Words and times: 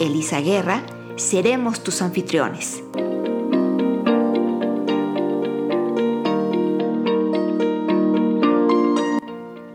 Elisa 0.00 0.40
Guerra, 0.40 0.86
seremos 1.16 1.82
tus 1.82 2.02
anfitriones. 2.02 2.82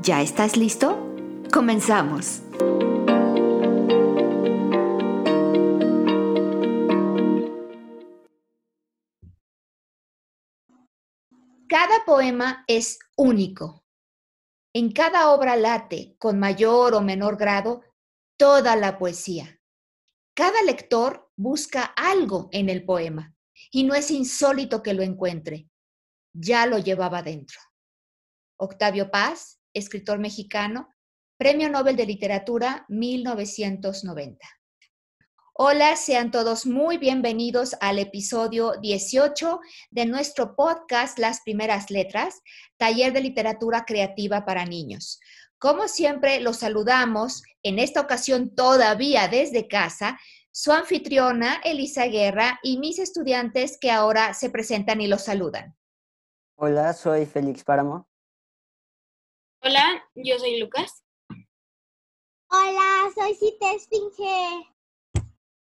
¿Ya 0.01 0.21
estás 0.21 0.55
listo? 0.55 0.97
Comenzamos. 1.51 2.41
Cada 11.67 12.05
poema 12.05 12.63
es 12.67 12.99
único. 13.17 13.83
En 14.73 14.93
cada 14.93 15.31
obra 15.31 15.57
late, 15.57 16.15
con 16.17 16.39
mayor 16.39 16.93
o 16.93 17.01
menor 17.01 17.35
grado, 17.35 17.81
toda 18.37 18.77
la 18.77 18.97
poesía. 18.97 19.59
Cada 20.35 20.63
lector 20.63 21.29
busca 21.35 21.83
algo 21.83 22.49
en 22.51 22.67
el 22.67 22.85
poema 22.85 23.35
y 23.69 23.83
no 23.83 23.93
es 23.93 24.09
insólito 24.09 24.81
que 24.81 24.95
lo 24.95 25.03
encuentre. 25.03 25.69
Ya 26.33 26.65
lo 26.65 26.79
llevaba 26.79 27.21
dentro. 27.21 27.59
Octavio 28.57 29.11
Paz, 29.11 29.59
escritor 29.73 30.17
mexicano, 30.17 30.89
Premio 31.37 31.69
Nobel 31.69 31.95
de 31.95 32.07
Literatura 32.07 32.83
1990. 32.89 34.47
Hola, 35.55 35.95
sean 35.95 36.31
todos 36.31 36.65
muy 36.65 36.97
bienvenidos 36.97 37.75
al 37.79 37.99
episodio 37.99 38.73
18 38.81 39.59
de 39.91 40.07
nuestro 40.07 40.55
podcast 40.55 41.19
Las 41.19 41.41
Primeras 41.41 41.91
Letras, 41.91 42.41
taller 42.77 43.13
de 43.13 43.21
literatura 43.21 43.85
creativa 43.85 44.45
para 44.45 44.65
niños. 44.65 45.19
Como 45.63 45.87
siempre, 45.87 46.41
los 46.41 46.57
saludamos, 46.57 47.41
en 47.63 47.79
esta 47.79 48.01
ocasión 48.01 48.53
todavía 48.53 49.29
desde 49.29 49.69
casa, 49.69 50.19
su 50.51 50.73
anfitriona 50.73 51.61
Elisa 51.63 52.07
Guerra 52.07 52.59
y 52.63 52.79
mis 52.79 52.99
estudiantes 52.99 53.77
que 53.79 53.89
ahora 53.89 54.33
se 54.33 54.49
presentan 54.49 54.99
y 54.99 55.07
los 55.07 55.23
saludan. 55.23 55.73
Hola, 56.55 56.91
soy 56.91 57.25
Félix 57.25 57.63
Páramo. 57.63 58.09
Hola, 59.61 60.03
yo 60.15 60.37
soy 60.37 60.59
Lucas. 60.59 61.05
Hola, 62.49 63.09
soy 63.15 63.33
Cita 63.35 63.71
Esfinge. 63.71 64.69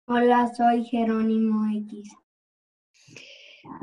Hola, 0.08 0.52
soy 0.58 0.86
Jerónimo 0.86 1.71
X. 1.71 2.09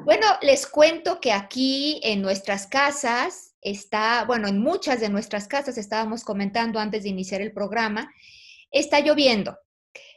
Bueno, 0.05 0.27
les 0.42 0.66
cuento 0.66 1.20
que 1.20 1.31
aquí 1.33 2.00
en 2.03 2.20
nuestras 2.20 2.66
casas 2.66 3.50
está, 3.61 4.25
bueno, 4.25 4.48
en 4.48 4.58
muchas 4.58 5.00
de 5.00 5.08
nuestras 5.08 5.48
casas 5.48 5.78
estábamos 5.78 6.25
comentando 6.25 6.78
antes 6.78 7.03
de 7.03 7.11
iniciar 7.11 7.41
el 7.41 7.53
programa, 7.53 8.12
está 8.70 9.00
lloviendo 9.00 9.58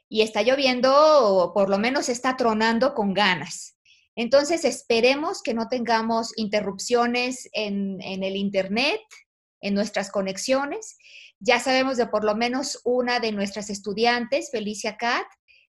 y 0.10 0.22
está 0.22 0.44
lloviendo, 0.44 1.52
por 1.54 1.70
lo 1.70 1.80
menos 1.80 2.10
está 2.10 2.38
tronando 2.38 2.94
con 2.94 3.14
ganas. 3.14 3.78
Entonces, 4.16 4.64
esperemos 4.64 5.42
que 5.42 5.56
no 5.56 5.68
tengamos 5.70 6.34
interrupciones 6.38 7.50
en, 7.54 8.00
en 8.02 8.24
el 8.24 8.36
Internet, 8.36 9.02
en 9.60 9.74
nuestras 9.74 10.12
conexiones. 10.12 10.98
Ya 11.40 11.60
sabemos 11.60 11.98
de 11.98 12.08
por 12.08 12.24
lo 12.24 12.36
menos 12.36 12.80
una 12.84 13.20
de 13.20 13.32
nuestras 13.32 13.70
estudiantes, 13.72 14.52
Felicia 14.52 14.98
Cat, 14.98 15.26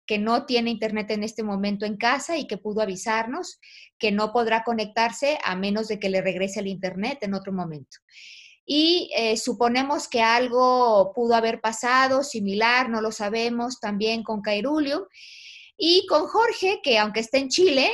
que 0.06 0.18
no 0.18 0.46
tiene 0.46 0.70
internet 0.70 1.10
en 1.10 1.22
este 1.22 1.42
momento 1.42 1.86
en 1.86 1.96
casa 1.96 2.36
y 2.36 2.46
que 2.46 2.58
pudo 2.58 2.82
avisarnos 2.82 3.60
que 3.98 4.10
no 4.10 4.32
podrá 4.32 4.64
conectarse 4.64 5.38
a 5.44 5.54
menos 5.56 5.88
de 5.88 5.98
que 5.98 6.10
le 6.10 6.22
regrese 6.22 6.60
el 6.60 6.66
internet 6.66 7.18
en 7.22 7.34
otro 7.34 7.52
momento. 7.52 7.98
Y 8.64 9.10
eh, 9.16 9.36
suponemos 9.36 10.08
que 10.08 10.22
algo 10.22 11.12
pudo 11.14 11.34
haber 11.34 11.60
pasado 11.60 12.22
similar, 12.22 12.88
no 12.88 13.00
lo 13.00 13.12
sabemos, 13.12 13.80
también 13.80 14.22
con 14.22 14.40
Cairulio. 14.40 15.08
Y 15.76 16.06
con 16.06 16.26
Jorge, 16.26 16.80
que 16.82 16.98
aunque 16.98 17.20
esté 17.20 17.38
en 17.38 17.48
Chile, 17.48 17.90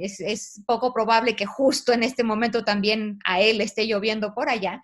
es, 0.00 0.18
es 0.20 0.62
poco 0.66 0.92
probable 0.92 1.36
que 1.36 1.46
justo 1.46 1.92
en 1.92 2.02
este 2.02 2.24
momento 2.24 2.64
también 2.64 3.18
a 3.24 3.40
él 3.40 3.60
esté 3.60 3.86
lloviendo 3.86 4.34
por 4.34 4.48
allá 4.48 4.82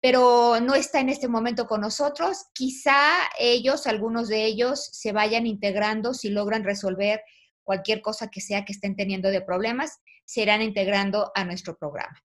pero 0.00 0.60
no 0.60 0.74
está 0.74 1.00
en 1.00 1.10
este 1.10 1.28
momento 1.28 1.66
con 1.66 1.82
nosotros. 1.82 2.46
Quizá 2.54 3.28
ellos, 3.38 3.86
algunos 3.86 4.28
de 4.28 4.44
ellos, 4.44 4.88
se 4.92 5.12
vayan 5.12 5.46
integrando 5.46 6.14
si 6.14 6.30
logran 6.30 6.64
resolver 6.64 7.22
cualquier 7.62 8.00
cosa 8.00 8.28
que 8.28 8.40
sea 8.40 8.64
que 8.64 8.72
estén 8.72 8.96
teniendo 8.96 9.30
de 9.30 9.42
problemas, 9.42 10.00
se 10.24 10.42
irán 10.42 10.62
integrando 10.62 11.30
a 11.34 11.44
nuestro 11.44 11.76
programa. 11.76 12.22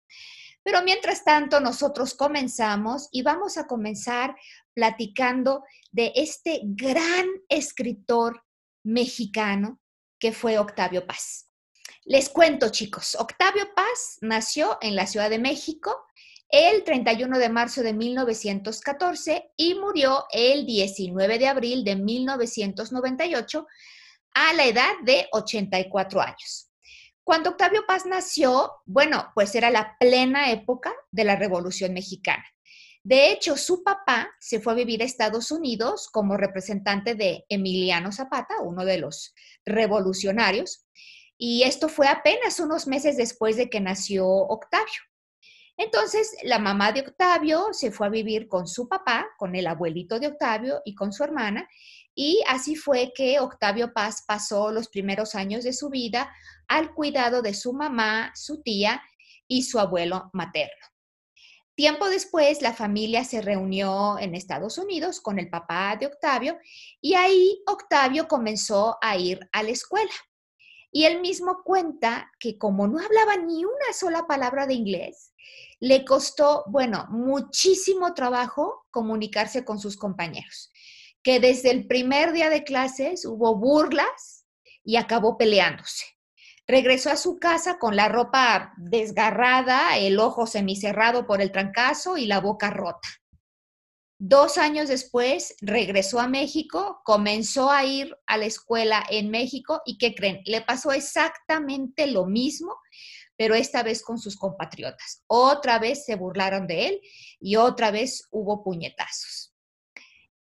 Pero 0.62 0.82
mientras 0.82 1.24
tanto, 1.24 1.60
nosotros 1.60 2.14
comenzamos 2.14 3.08
y 3.12 3.22
vamos 3.22 3.56
a 3.56 3.66
comenzar 3.66 4.36
platicando 4.74 5.64
de 5.90 6.12
este 6.14 6.60
gran 6.64 7.26
escritor 7.48 8.42
mexicano 8.84 9.80
que 10.18 10.32
fue 10.32 10.58
Octavio 10.58 11.06
Paz. 11.06 11.50
Les 12.04 12.28
cuento, 12.28 12.70
chicos, 12.70 13.14
Octavio 13.18 13.72
Paz 13.74 14.18
nació 14.20 14.78
en 14.82 14.96
la 14.96 15.06
Ciudad 15.06 15.30
de 15.30 15.38
México 15.38 15.96
el 16.50 16.84
31 16.84 17.38
de 17.38 17.48
marzo 17.48 17.82
de 17.82 17.92
1914 17.92 19.52
y 19.56 19.74
murió 19.74 20.24
el 20.32 20.66
19 20.66 21.38
de 21.38 21.48
abril 21.48 21.84
de 21.84 21.96
1998 21.96 23.66
a 24.34 24.52
la 24.54 24.66
edad 24.66 24.92
de 25.04 25.28
84 25.32 26.20
años. 26.20 26.70
Cuando 27.22 27.50
Octavio 27.50 27.84
Paz 27.86 28.06
nació, 28.06 28.72
bueno, 28.86 29.30
pues 29.34 29.54
era 29.54 29.70
la 29.70 29.96
plena 30.00 30.50
época 30.50 30.92
de 31.12 31.24
la 31.24 31.36
Revolución 31.36 31.92
Mexicana. 31.92 32.44
De 33.02 33.30
hecho, 33.30 33.56
su 33.56 33.82
papá 33.82 34.30
se 34.40 34.60
fue 34.60 34.72
a 34.72 34.76
vivir 34.76 35.02
a 35.02 35.06
Estados 35.06 35.50
Unidos 35.50 36.08
como 36.12 36.36
representante 36.36 37.14
de 37.14 37.46
Emiliano 37.48 38.12
Zapata, 38.12 38.60
uno 38.60 38.84
de 38.84 38.98
los 38.98 39.34
revolucionarios, 39.64 40.86
y 41.38 41.62
esto 41.62 41.88
fue 41.88 42.08
apenas 42.08 42.60
unos 42.60 42.86
meses 42.86 43.16
después 43.16 43.56
de 43.56 43.70
que 43.70 43.80
nació 43.80 44.26
Octavio. 44.26 45.00
Entonces, 45.76 46.36
la 46.42 46.58
mamá 46.58 46.92
de 46.92 47.00
Octavio 47.00 47.68
se 47.72 47.90
fue 47.90 48.06
a 48.06 48.10
vivir 48.10 48.48
con 48.48 48.66
su 48.66 48.88
papá, 48.88 49.28
con 49.38 49.54
el 49.54 49.66
abuelito 49.66 50.20
de 50.20 50.28
Octavio 50.28 50.82
y 50.84 50.94
con 50.94 51.12
su 51.12 51.24
hermana, 51.24 51.68
y 52.14 52.42
así 52.48 52.76
fue 52.76 53.12
que 53.14 53.40
Octavio 53.40 53.92
Paz 53.92 54.24
pasó 54.26 54.70
los 54.70 54.88
primeros 54.88 55.34
años 55.34 55.64
de 55.64 55.72
su 55.72 55.88
vida 55.88 56.30
al 56.68 56.92
cuidado 56.94 57.40
de 57.40 57.54
su 57.54 57.72
mamá, 57.72 58.32
su 58.34 58.62
tía 58.62 59.02
y 59.48 59.62
su 59.62 59.78
abuelo 59.78 60.30
materno. 60.32 60.86
Tiempo 61.74 62.10
después, 62.10 62.60
la 62.60 62.74
familia 62.74 63.24
se 63.24 63.40
reunió 63.40 64.18
en 64.18 64.34
Estados 64.34 64.76
Unidos 64.76 65.20
con 65.20 65.38
el 65.38 65.48
papá 65.48 65.96
de 65.98 66.08
Octavio 66.08 66.58
y 67.00 67.14
ahí 67.14 67.62
Octavio 67.66 68.28
comenzó 68.28 68.98
a 69.00 69.16
ir 69.16 69.48
a 69.50 69.62
la 69.62 69.70
escuela. 69.70 70.12
Y 70.92 71.04
él 71.04 71.20
mismo 71.20 71.62
cuenta 71.64 72.30
que 72.38 72.58
como 72.58 72.88
no 72.88 72.98
hablaba 72.98 73.36
ni 73.36 73.64
una 73.64 73.92
sola 73.94 74.26
palabra 74.26 74.66
de 74.66 74.74
inglés, 74.74 75.32
le 75.78 76.04
costó, 76.04 76.64
bueno, 76.66 77.06
muchísimo 77.10 78.12
trabajo 78.14 78.86
comunicarse 78.90 79.64
con 79.64 79.78
sus 79.78 79.96
compañeros, 79.96 80.70
que 81.22 81.40
desde 81.40 81.70
el 81.70 81.86
primer 81.86 82.32
día 82.32 82.50
de 82.50 82.64
clases 82.64 83.24
hubo 83.24 83.56
burlas 83.56 84.44
y 84.84 84.96
acabó 84.96 85.38
peleándose. 85.38 86.04
Regresó 86.66 87.10
a 87.10 87.16
su 87.16 87.38
casa 87.38 87.78
con 87.78 87.96
la 87.96 88.08
ropa 88.08 88.74
desgarrada, 88.76 89.96
el 89.96 90.18
ojo 90.18 90.46
semicerrado 90.46 91.26
por 91.26 91.40
el 91.40 91.50
trancazo 91.50 92.16
y 92.16 92.26
la 92.26 92.40
boca 92.40 92.70
rota. 92.70 93.08
Dos 94.22 94.58
años 94.58 94.90
después 94.90 95.54
regresó 95.62 96.20
a 96.20 96.28
México, 96.28 97.00
comenzó 97.06 97.70
a 97.70 97.86
ir 97.86 98.14
a 98.26 98.36
la 98.36 98.44
escuela 98.44 99.02
en 99.08 99.30
México 99.30 99.80
y 99.86 99.96
¿qué 99.96 100.14
creen? 100.14 100.42
Le 100.44 100.60
pasó 100.60 100.92
exactamente 100.92 102.06
lo 102.06 102.26
mismo, 102.26 102.76
pero 103.34 103.54
esta 103.54 103.82
vez 103.82 104.02
con 104.02 104.18
sus 104.18 104.36
compatriotas. 104.36 105.24
Otra 105.26 105.78
vez 105.78 106.04
se 106.04 106.16
burlaron 106.16 106.66
de 106.66 106.88
él 106.88 107.00
y 107.40 107.56
otra 107.56 107.90
vez 107.90 108.28
hubo 108.30 108.62
puñetazos. 108.62 109.54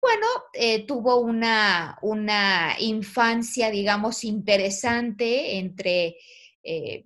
Bueno, 0.01 0.27
eh, 0.51 0.85
tuvo 0.85 1.15
una, 1.21 1.97
una, 2.01 2.75
infancia, 2.79 3.71
digamos, 3.71 4.25
interesante 4.25 5.57
entre 5.57 6.17
eh, 6.63 7.05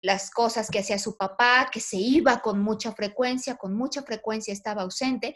las 0.00 0.30
cosas 0.30 0.70
que 0.70 0.78
hacía 0.78 1.00
su 1.00 1.16
papá, 1.16 1.68
que 1.72 1.80
se 1.80 1.96
iba 1.96 2.40
con 2.40 2.62
mucha 2.62 2.92
frecuencia, 2.92 3.56
con 3.56 3.74
mucha 3.74 4.04
frecuencia 4.04 4.52
estaba 4.52 4.82
ausente, 4.82 5.34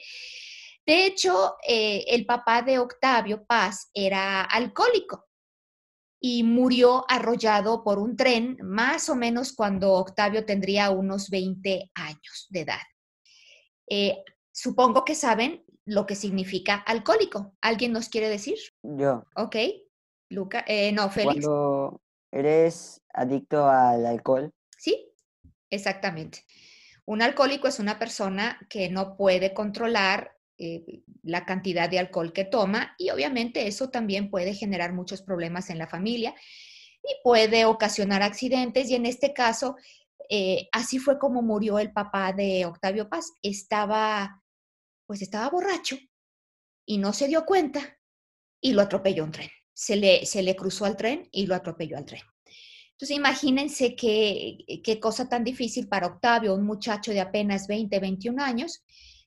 de 0.89 1.05
hecho, 1.05 1.57
eh, 1.69 2.03
el 2.09 2.25
papá 2.25 2.63
de 2.63 2.79
Octavio 2.79 3.45
Paz 3.45 3.91
era 3.93 4.41
alcohólico 4.41 5.27
y 6.19 6.43
murió 6.45 7.05
arrollado 7.11 7.85
por 7.85 7.99
un 7.99 8.17
tren 8.17 8.57
más 8.63 9.11
o 9.11 9.15
menos 9.15 9.53
cuando 9.53 9.93
Octavio 9.93 10.47
tendría 10.47 10.89
unos 10.89 11.29
20 11.29 11.91
años 11.93 12.47
de 12.49 12.61
edad. 12.61 12.81
Eh, 13.87 14.25
supongo 14.51 15.05
que 15.05 15.15
saben 15.15 15.63
lo 15.85 16.07
que 16.07 16.15
significa 16.15 16.77
alcohólico. 16.77 17.55
¿Alguien 17.61 17.93
nos 17.93 18.09
quiere 18.09 18.31
decir? 18.31 18.57
Yo. 18.83 19.25
Ok. 19.37 19.57
Luca, 20.31 20.65
eh, 20.67 20.91
no, 20.93 21.11
Félix. 21.11 21.45
Cuando 21.45 22.01
eres 22.33 23.03
adicto 23.13 23.69
al 23.69 24.07
alcohol, 24.07 24.55
Sí, 24.79 25.13
exactamente. 25.69 26.47
Un 27.05 27.21
alcohólico 27.21 27.69
es 27.69 27.79
una 27.79 27.99
persona 27.99 28.59
que 28.71 28.89
no 28.89 29.19
puede 29.19 29.53
controlar 29.53 30.38
eh, 30.59 31.03
la 31.23 31.45
cantidad 31.45 31.89
de 31.89 31.99
alcohol 31.99 32.33
que 32.33 32.45
toma 32.45 32.95
y 32.99 33.11
obviamente 33.11 33.67
eso 33.67 33.91
también 33.91 34.31
puede 34.31 34.55
generar 34.55 34.93
muchos 34.93 35.23
problemas 35.23 35.71
en 35.71 35.79
la 35.79 35.87
familia 35.87 36.35
y 37.03 37.15
puede 37.23 37.65
ocasionar 37.65 38.23
accidentes 38.23 38.91
y 38.91 38.95
en 38.95 39.07
este 39.07 39.33
caso 39.33 39.77
eh, 40.29 40.69
así 40.73 40.99
fue 40.99 41.19
como 41.19 41.43
murió 41.43 41.79
el 41.79 41.93
papá 41.93 42.33
de 42.33 42.67
Octavio 42.67 43.09
Paz. 43.09 43.33
Estaba, 43.43 44.43
pues 45.07 45.23
estaba 45.23 45.49
borracho 45.49 45.97
y 46.85 46.99
no 46.99 47.13
se 47.13 47.29
dio 47.29 47.45
cuenta 47.45 47.99
y 48.61 48.73
lo 48.73 48.83
atropelló 48.83 49.25
un 49.25 49.33
tren. 49.33 49.51
Se 49.73 49.97
le, 49.97 50.27
se 50.27 50.43
le 50.43 50.57
cruzó 50.57 50.85
al 50.85 50.97
tren 50.97 51.29
y 51.33 51.47
lo 51.47 51.55
atropelló 51.55 51.97
al 51.97 52.05
tren. 52.05 52.23
Entonces, 52.93 53.17
imagínense 53.17 53.95
qué, 53.95 54.59
qué 54.83 54.99
cosa 54.99 55.29
tan 55.29 55.45
difícil 55.45 55.87
para 55.87 56.09
Octavio, 56.09 56.55
un 56.55 56.67
muchacho 56.67 57.13
de 57.13 57.21
apenas 57.21 57.69
20, 57.69 58.01
21 58.01 58.43
años, 58.43 58.83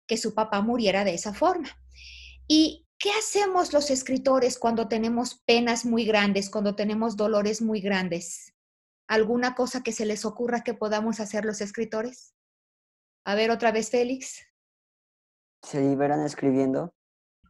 que 0.07 0.17
su 0.17 0.33
papá 0.33 0.61
muriera 0.61 1.03
de 1.03 1.13
esa 1.13 1.33
forma. 1.33 1.69
¿Y 2.47 2.87
qué 2.97 3.11
hacemos 3.17 3.73
los 3.73 3.89
escritores 3.89 4.59
cuando 4.59 4.87
tenemos 4.87 5.41
penas 5.45 5.85
muy 5.85 6.05
grandes, 6.05 6.49
cuando 6.49 6.75
tenemos 6.75 7.15
dolores 7.15 7.61
muy 7.61 7.81
grandes? 7.81 8.53
¿Alguna 9.07 9.55
cosa 9.55 9.83
que 9.83 9.91
se 9.91 10.05
les 10.05 10.25
ocurra 10.25 10.63
que 10.63 10.73
podamos 10.73 11.19
hacer 11.19 11.45
los 11.45 11.61
escritores? 11.61 12.33
A 13.25 13.35
ver 13.35 13.51
otra 13.51 13.71
vez, 13.71 13.89
Félix. 13.89 14.41
se 15.63 15.81
liberan 15.81 16.25
escribiendo. 16.25 16.93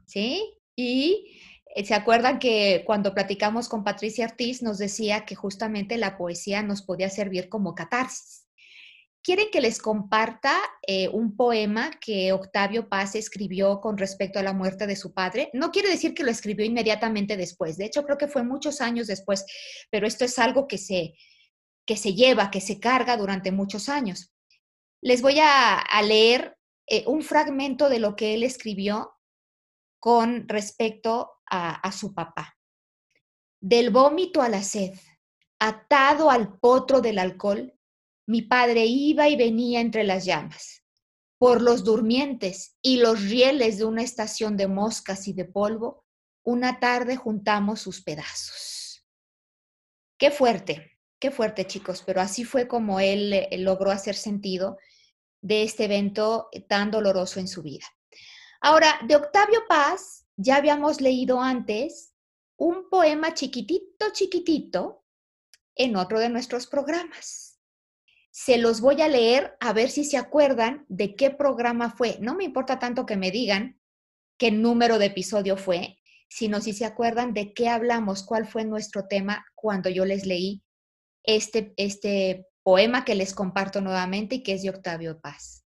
¿Sí? 0.06 0.58
Y 0.76 1.40
eh, 1.76 1.86
se 1.86 1.94
acuerdan 1.94 2.40
que 2.40 2.84
cuando 2.86 3.14
platicamos 3.14 3.70
con 3.70 3.84
Patricia 3.84 4.26
Ortiz 4.26 4.62
nos 4.62 4.78
decía 4.78 5.26
que 5.26 5.36
justamente 5.36 5.98
la 5.98 6.18
poesía 6.18 6.62
nos 6.64 6.82
podía 6.82 7.10
servir 7.10 7.48
como 7.50 7.76
catarsis. 7.76 8.41
¿Quieren 9.24 9.50
que 9.52 9.62
les 9.62 9.80
comparta 9.80 10.58
eh, 10.82 11.08
un 11.10 11.36
poema 11.36 11.92
que 12.02 12.32
Octavio 12.32 12.90
Paz 12.90 13.14
escribió 13.14 13.80
con 13.80 13.96
respecto 13.98 14.40
a 14.40 14.44
la 14.44 14.54
muerte 14.54 14.88
de 14.88 14.96
su 14.96 15.14
padre? 15.14 15.52
No 15.54 15.72
quiere 15.72 15.90
decir 15.90 16.16
que 16.16 16.24
lo 16.24 16.32
escribió 16.32 16.66
inmediatamente 16.66 17.38
después, 17.38 17.78
de 17.78 17.86
hecho 17.86 18.04
creo 18.04 18.18
que 18.18 18.28
fue 18.28 18.44
muchos 18.44 18.82
años 18.82 19.06
después, 19.06 19.46
pero 19.92 20.08
esto 20.08 20.26
es 20.26 20.40
algo 20.40 20.68
que 20.68 20.80
se, 20.80 21.14
que 21.86 21.98
se 21.98 22.16
lleva, 22.16 22.50
que 22.50 22.62
se 22.62 22.80
carga 22.80 23.16
durante 23.16 23.52
muchos 23.52 23.90
años. 23.90 24.34
Les 25.04 25.22
voy 25.22 25.40
a, 25.40 25.84
leer 26.04 26.58
eh, 26.88 27.04
un 27.06 27.22
fragmento 27.22 27.90
de 27.90 28.00
lo 28.00 28.16
que 28.16 28.34
él 28.34 28.42
escribió 28.42 29.12
con 30.00 30.48
respecto 30.50 31.30
a 31.46 31.92
su 31.92 32.14
papá. 32.16 32.58
Del 33.60 33.90
vómito 33.90 34.42
a 34.42 34.48
la 34.48 34.64
sed, 34.64 34.94
atado 35.60 36.32
al 36.32 36.58
potro 36.58 37.02
del 37.02 37.20
alcohol, 37.20 37.78
mi 38.32 38.42
padre 38.44 38.86
iba 38.86 39.28
y 39.28 39.36
venía 39.36 39.82
entre 39.82 40.06
las 40.06 40.24
llamas. 40.24 40.86
Por 41.38 41.62
los 41.62 41.84
durmientes 41.84 42.78
y 42.82 42.96
los 42.96 43.22
rieles 43.24 43.78
de 43.78 43.84
una 43.84 44.04
estación 44.04 44.56
de 44.56 44.70
moscas 44.70 45.28
y 45.28 45.34
de 45.34 45.44
polvo, 45.44 46.06
una 46.42 46.80
tarde 46.80 47.18
juntamos 47.18 47.82
sus 47.82 48.02
pedazos. 48.02 49.06
Qué 50.18 50.32
fuerte, 50.32 50.98
qué 51.20 51.30
fuerte 51.30 51.68
chicos, 51.68 52.04
pero 52.06 52.22
así 52.22 52.46
fue 52.46 52.70
como 52.70 53.02
él 53.02 53.34
eh, 53.34 53.50
logró 53.58 53.92
hacer 53.92 54.16
sentido 54.16 54.78
de 55.42 55.64
este 55.64 55.84
evento 55.84 56.48
tan 56.70 56.90
doloroso 56.90 57.42
en 57.42 57.50
su 57.50 57.62
vida. 57.62 57.86
Ahora, 58.62 58.98
de 59.06 59.18
Octavio 59.18 59.64
Paz, 59.68 60.26
ya 60.38 60.56
habíamos 60.56 61.02
leído 61.02 61.42
antes 61.42 62.14
un 62.56 62.90
poema 62.90 63.34
chiquitito, 63.34 64.06
chiquitito, 64.14 65.04
en 65.76 65.98
otro 65.98 66.18
de 66.18 66.30
nuestros 66.30 66.66
programas. 66.66 67.51
Se 68.32 68.58
los 68.58 68.80
voy 68.80 69.02
a 69.02 69.10
leer 69.10 69.56
a 69.60 69.74
ver 69.74 69.90
si 69.90 70.06
se 70.06 70.18
acuerdan 70.18 70.86
de 70.88 71.16
qué 71.16 71.30
programa 71.32 71.92
fue. 71.92 72.18
No 72.22 72.36
me 72.36 72.46
importa 72.46 72.80
tanto 72.80 73.06
que 73.06 73.18
me 73.18 73.30
digan 73.30 73.80
qué 74.38 74.52
número 74.52 74.98
de 74.98 75.08
episodio 75.08 75.58
fue, 75.58 76.00
sino 76.30 76.62
si 76.62 76.72
se 76.72 76.86
acuerdan 76.86 77.34
de 77.34 77.54
qué 77.54 77.68
hablamos, 77.68 78.24
cuál 78.24 78.48
fue 78.48 78.64
nuestro 78.64 79.08
tema 79.08 79.46
cuando 79.54 79.90
yo 79.90 80.06
les 80.06 80.26
leí 80.26 80.64
este, 81.24 81.74
este 81.76 82.48
poema 82.64 83.04
que 83.04 83.16
les 83.16 83.34
comparto 83.34 83.82
nuevamente 83.82 84.36
y 84.36 84.44
que 84.44 84.54
es 84.54 84.64
de 84.64 84.70
Octavio 84.70 85.20
Paz. 85.20 85.66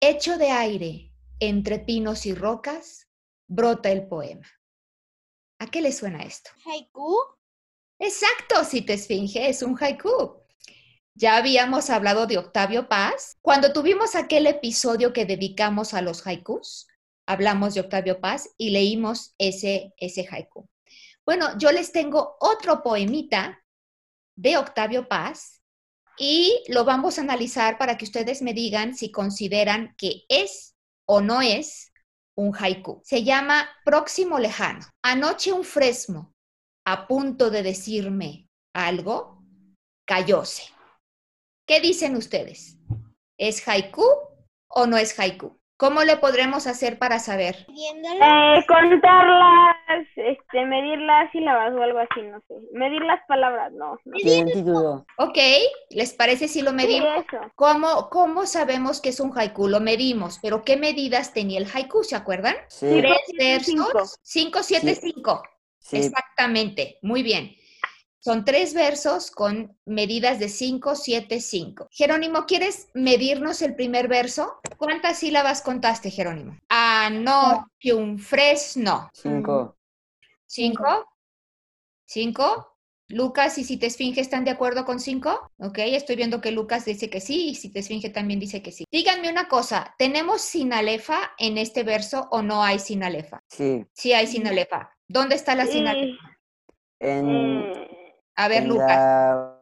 Hecho 0.00 0.38
de 0.38 0.50
aire, 0.50 1.12
entre 1.40 1.80
pinos 1.80 2.26
y 2.26 2.34
rocas, 2.34 3.08
brota 3.48 3.90
el 3.90 4.06
poema. 4.06 4.48
¿A 5.58 5.66
qué 5.66 5.82
le 5.82 5.92
suena 5.92 6.22
esto? 6.22 6.50
Haiku. 6.64 7.16
Exacto, 7.98 8.64
si 8.64 8.82
te 8.82 8.94
esfinge, 8.94 9.48
es 9.48 9.62
un 9.62 9.76
haiku. 9.78 10.40
Ya 11.20 11.36
habíamos 11.36 11.90
hablado 11.90 12.26
de 12.26 12.38
Octavio 12.38 12.88
Paz. 12.88 13.36
Cuando 13.42 13.74
tuvimos 13.74 14.14
aquel 14.14 14.46
episodio 14.46 15.12
que 15.12 15.26
dedicamos 15.26 15.92
a 15.92 16.00
los 16.00 16.26
haikus, 16.26 16.86
hablamos 17.26 17.74
de 17.74 17.82
Octavio 17.82 18.22
Paz 18.22 18.48
y 18.56 18.70
leímos 18.70 19.34
ese, 19.36 19.92
ese 19.98 20.26
haiku. 20.26 20.66
Bueno, 21.26 21.58
yo 21.58 21.72
les 21.72 21.92
tengo 21.92 22.38
otro 22.40 22.82
poemita 22.82 23.62
de 24.34 24.56
Octavio 24.56 25.08
Paz 25.08 25.60
y 26.16 26.64
lo 26.68 26.86
vamos 26.86 27.18
a 27.18 27.20
analizar 27.20 27.76
para 27.76 27.98
que 27.98 28.06
ustedes 28.06 28.40
me 28.40 28.54
digan 28.54 28.96
si 28.96 29.10
consideran 29.10 29.94
que 29.98 30.22
es 30.30 30.74
o 31.04 31.20
no 31.20 31.42
es 31.42 31.92
un 32.34 32.56
haiku. 32.58 33.02
Se 33.04 33.24
llama 33.24 33.68
Próximo 33.84 34.38
Lejano. 34.38 34.86
Anoche 35.02 35.52
un 35.52 35.64
fresno, 35.64 36.34
a 36.86 37.06
punto 37.06 37.50
de 37.50 37.62
decirme 37.62 38.48
algo, 38.72 39.44
cayóse. 40.06 40.79
¿Qué 41.70 41.78
dicen 41.78 42.16
ustedes? 42.16 42.78
¿Es 43.38 43.68
haiku 43.68 44.02
o 44.66 44.86
no 44.88 44.96
es 44.96 45.16
haiku? 45.16 45.56
¿Cómo 45.76 46.02
le 46.02 46.16
podremos 46.16 46.66
hacer 46.66 46.98
para 46.98 47.20
saber? 47.20 47.64
Eh, 47.68 48.64
contarlas, 48.66 50.06
este, 50.16 50.66
medir 50.66 50.98
las 50.98 51.30
sílabas 51.30 51.72
o 51.72 51.80
algo 51.80 52.00
así, 52.00 52.22
no 52.22 52.40
sé. 52.48 52.54
Medir 52.72 53.02
las 53.02 53.20
palabras, 53.28 53.70
no. 53.72 53.96
no. 54.04 55.06
Ok, 55.18 55.38
¿les 55.90 56.12
parece 56.12 56.48
si 56.48 56.62
lo 56.62 56.70
Sí, 56.70 56.76
medimos? 56.76 57.24
eso. 57.24 57.38
¿Cómo, 57.54 58.10
¿Cómo 58.10 58.46
sabemos 58.46 59.00
que 59.00 59.10
es 59.10 59.20
un 59.20 59.30
haiku? 59.38 59.68
Lo 59.68 59.78
medimos, 59.78 60.40
pero 60.42 60.64
¿qué 60.64 60.76
medidas 60.76 61.32
tenía 61.32 61.60
el 61.60 61.68
haiku? 61.72 62.02
¿Se 62.02 62.16
acuerdan? 62.16 62.56
Sí, 62.66 62.86
Tres 62.88 63.20
versos, 63.38 64.18
cinco, 64.24 64.64
siete, 64.64 64.96
Sí. 64.96 65.12
cinco. 65.14 65.40
sí, 65.78 65.98
Exactamente, 65.98 66.98
muy 67.02 67.22
bien. 67.22 67.54
Son 68.22 68.44
tres 68.44 68.74
versos 68.74 69.30
con 69.30 69.78
medidas 69.86 70.38
de 70.38 70.50
5, 70.50 70.94
7, 70.94 71.40
5. 71.40 71.88
Jerónimo, 71.90 72.44
¿quieres 72.44 72.88
medirnos 72.92 73.62
el 73.62 73.74
primer 73.74 74.08
verso? 74.08 74.60
¿Cuántas 74.76 75.18
sílabas 75.18 75.62
contaste, 75.62 76.10
Jerónimo? 76.10 76.58
Anoche 76.68 77.94
un 77.94 78.18
fresno. 78.18 79.08
cinco. 79.14 79.78
¿Cinco? 80.46 81.06
¿Cinco? 82.04 82.76
Lucas 83.08 83.58
y 83.58 83.64
si 83.64 83.76
te 83.76 83.86
esfinge 83.86 84.20
están 84.20 84.44
de 84.44 84.50
acuerdo 84.50 84.84
con 84.84 85.00
cinco? 85.00 85.50
Ok, 85.58 85.78
estoy 85.78 86.16
viendo 86.16 86.40
que 86.40 86.52
Lucas 86.52 86.84
dice 86.84 87.10
que 87.10 87.20
sí 87.20 87.48
y 87.48 87.54
si 87.54 87.72
te 87.72 87.80
esfinge 87.80 88.10
también 88.10 88.38
dice 88.38 88.62
que 88.62 88.70
sí. 88.70 88.84
Díganme 88.92 89.30
una 89.30 89.48
cosa, 89.48 89.94
¿tenemos 89.98 90.42
sinalefa 90.42 91.32
en 91.38 91.58
este 91.58 91.82
verso 91.82 92.28
o 92.30 92.42
no 92.42 92.62
hay 92.62 92.78
sinalefa? 92.78 93.42
Sí, 93.48 93.84
Sí 93.94 94.12
hay 94.12 94.26
sinalefa. 94.26 94.90
¿Dónde 95.08 95.34
está 95.34 95.54
la 95.54 95.66
sinalefa? 95.66 96.38
en, 97.00 97.28
Eh, 97.30 97.99
A 98.40 98.48
ver, 98.48 98.64
Lucas. 98.66 98.86
la 98.88 99.56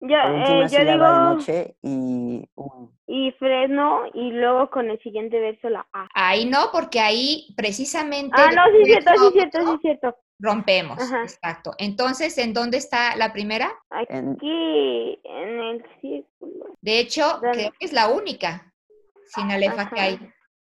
yo, 0.00 0.16
última 0.34 0.64
eh, 0.64 0.68
yo 0.68 0.78
digo 0.92 1.08
noche 1.08 1.76
y 1.82 2.44
un. 2.56 2.98
y 3.06 3.30
fresno 3.38 4.02
y 4.12 4.32
luego 4.32 4.68
con 4.70 4.90
el 4.90 5.00
siguiente 5.00 5.38
verso 5.40 5.70
la 5.70 5.86
A. 5.92 6.08
Ahí 6.14 6.44
no, 6.44 6.70
porque 6.72 7.00
ahí 7.00 7.54
precisamente 7.56 8.34
Ah, 8.36 8.50
no, 8.54 8.64
sí, 8.76 8.84
cierto, 8.84 9.10
sí, 9.16 9.30
cierto, 9.32 9.58
sí, 9.72 9.78
cierto. 9.80 10.16
rompemos. 10.40 10.98
Ajá. 11.00 11.22
Exacto. 11.22 11.70
Entonces, 11.78 12.36
¿en 12.38 12.52
dónde 12.52 12.78
está 12.78 13.14
la 13.16 13.32
primera? 13.32 13.72
Aquí, 13.90 15.20
en 15.24 15.60
el 15.60 15.84
círculo. 16.00 16.66
De 16.80 16.98
hecho, 16.98 17.38
Dale. 17.40 17.52
creo 17.52 17.70
que 17.78 17.86
es 17.86 17.92
la 17.92 18.08
única 18.08 18.72
sinalefa 19.26 19.88
que 19.88 20.00
Ajá. 20.00 20.04
hay 20.04 20.18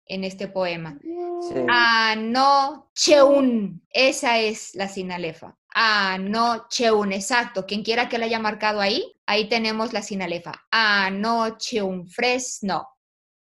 en 0.07 0.23
este 0.25 0.49
poema. 0.49 0.97
sí, 1.01 1.55
Anocheun. 1.69 3.81
Esa 3.89 4.39
es 4.39 4.75
la 4.75 4.89
sinalefa. 4.89 5.55
Anocheun, 5.73 7.13
exacto. 7.13 7.65
Quien 7.65 7.83
quiera 7.83 8.09
que 8.09 8.17
la 8.17 8.25
haya 8.25 8.39
marcado 8.39 8.81
ahí, 8.81 9.15
ahí 9.25 9.47
tenemos 9.47 9.93
la 9.93 10.01
sinalefa. 10.01 10.53
Anocheun 10.71 12.07
fresno. 12.07 12.87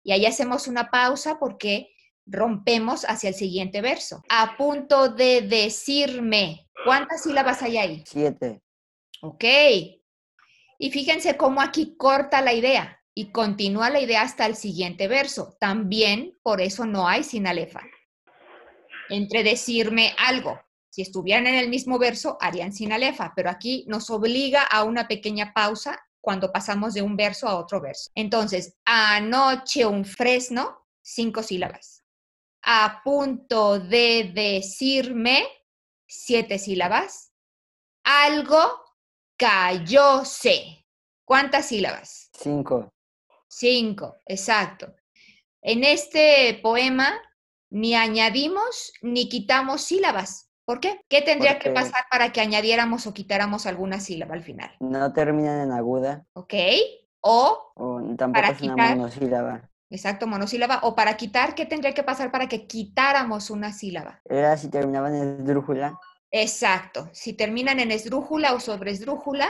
Y 0.02 0.12
ahí 0.12 0.26
hacemos 0.26 0.66
una 0.66 0.90
pausa 0.90 1.38
porque 1.38 1.90
rompemos 2.26 3.04
hacia 3.04 3.28
el 3.28 3.34
siguiente 3.34 3.80
verso. 3.80 4.22
A 4.28 4.56
punto 4.56 5.08
de 5.08 5.42
decirme, 5.42 6.68
¿cuántas 6.84 7.22
sílabas 7.22 7.62
hay 7.62 7.78
ahí? 7.78 8.04
Siete. 8.06 8.62
Ok. 9.22 9.44
Y 10.78 10.90
fíjense 10.90 11.37
cómo 11.37 11.60
aquí 11.60 11.96
corta 11.96 12.40
la 12.40 12.52
idea 12.52 13.02
y 13.14 13.32
continúa 13.32 13.90
la 13.90 14.00
idea 14.00 14.22
hasta 14.22 14.46
el 14.46 14.54
siguiente 14.54 15.08
verso. 15.08 15.56
También 15.58 16.38
por 16.42 16.60
eso 16.60 16.87
no 16.87 17.08
hay 17.08 17.25
sinalefa. 17.25 17.82
Entre 19.08 19.42
decirme 19.42 20.14
algo. 20.18 20.60
Si 20.99 21.02
estuvieran 21.02 21.47
en 21.47 21.55
el 21.55 21.69
mismo 21.69 21.97
verso, 21.97 22.37
harían 22.40 22.73
sinalefa, 22.73 23.33
pero 23.37 23.50
aquí 23.50 23.85
nos 23.87 24.11
obliga 24.11 24.64
a 24.64 24.83
una 24.83 25.07
pequeña 25.07 25.55
pausa 25.55 25.97
cuando 26.21 26.50
pasamos 26.50 26.93
de 26.93 27.02
un 27.02 27.17
verso 27.17 27.47
a 27.47 27.57
otro 27.57 27.81
verso. 27.81 28.11
Entonces, 28.17 28.75
anoche 28.85 29.87
un 29.87 30.05
fresno, 30.05 30.88
cinco 31.00 31.45
sílabas. 31.45 32.02
A 32.62 33.00
punto 33.05 33.78
de 33.78 34.33
decirme, 34.35 35.47
siete 36.05 36.59
sílabas. 36.59 37.31
Algo 38.02 38.59
cayóse. 39.37 40.85
¿Cuántas 41.25 41.67
sílabas? 41.67 42.28
Cinco. 42.37 42.93
Cinco, 43.47 44.17
exacto. 44.26 44.97
En 45.62 45.85
este 45.85 46.59
poema 46.61 47.23
ni 47.71 47.95
añadimos 47.95 48.93
ni 49.00 49.28
quitamos 49.28 49.83
sílabas. 49.83 50.48
¿Por 50.68 50.80
qué? 50.80 51.00
¿Qué 51.08 51.22
tendría 51.22 51.58
que 51.58 51.70
pasar 51.70 52.04
para 52.10 52.30
que 52.30 52.42
añadiéramos 52.42 53.06
o 53.06 53.14
quitáramos 53.14 53.64
alguna 53.64 54.00
sílaba 54.00 54.34
al 54.34 54.42
final? 54.42 54.70
No 54.80 55.14
terminan 55.14 55.62
en 55.62 55.72
aguda. 55.72 56.26
¿Ok? 56.34 56.52
O, 57.22 57.72
O 57.75 58.02
tampoco 58.18 58.32
Para 58.42 58.48
es 58.50 58.60
una 58.60 58.75
quitar. 58.75 58.96
monosílaba. 58.98 59.70
exacto, 59.88 60.26
monosílaba. 60.26 60.80
O 60.82 60.94
para 60.94 61.16
quitar, 61.16 61.54
¿qué 61.54 61.64
tendría 61.64 61.94
que 61.94 62.02
pasar 62.02 62.30
para 62.30 62.50
que 62.50 62.66
quitáramos 62.66 63.48
una 63.48 63.72
sílaba? 63.72 64.20
Era 64.26 64.58
si 64.58 64.68
terminaban 64.68 65.14
en 65.14 65.40
esdrújula. 65.40 65.98
Exacto. 66.30 67.08
Si 67.14 67.32
terminan 67.32 67.80
en 67.80 67.90
esdrújula 67.90 68.52
o 68.52 68.60
sobre 68.60 68.90
esdrújula, 68.90 69.48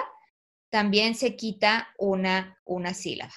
también 0.71 1.17
se 1.17 1.35
quita 1.35 1.89
una, 1.99 2.57
una 2.65 2.95
sílaba. 2.95 3.33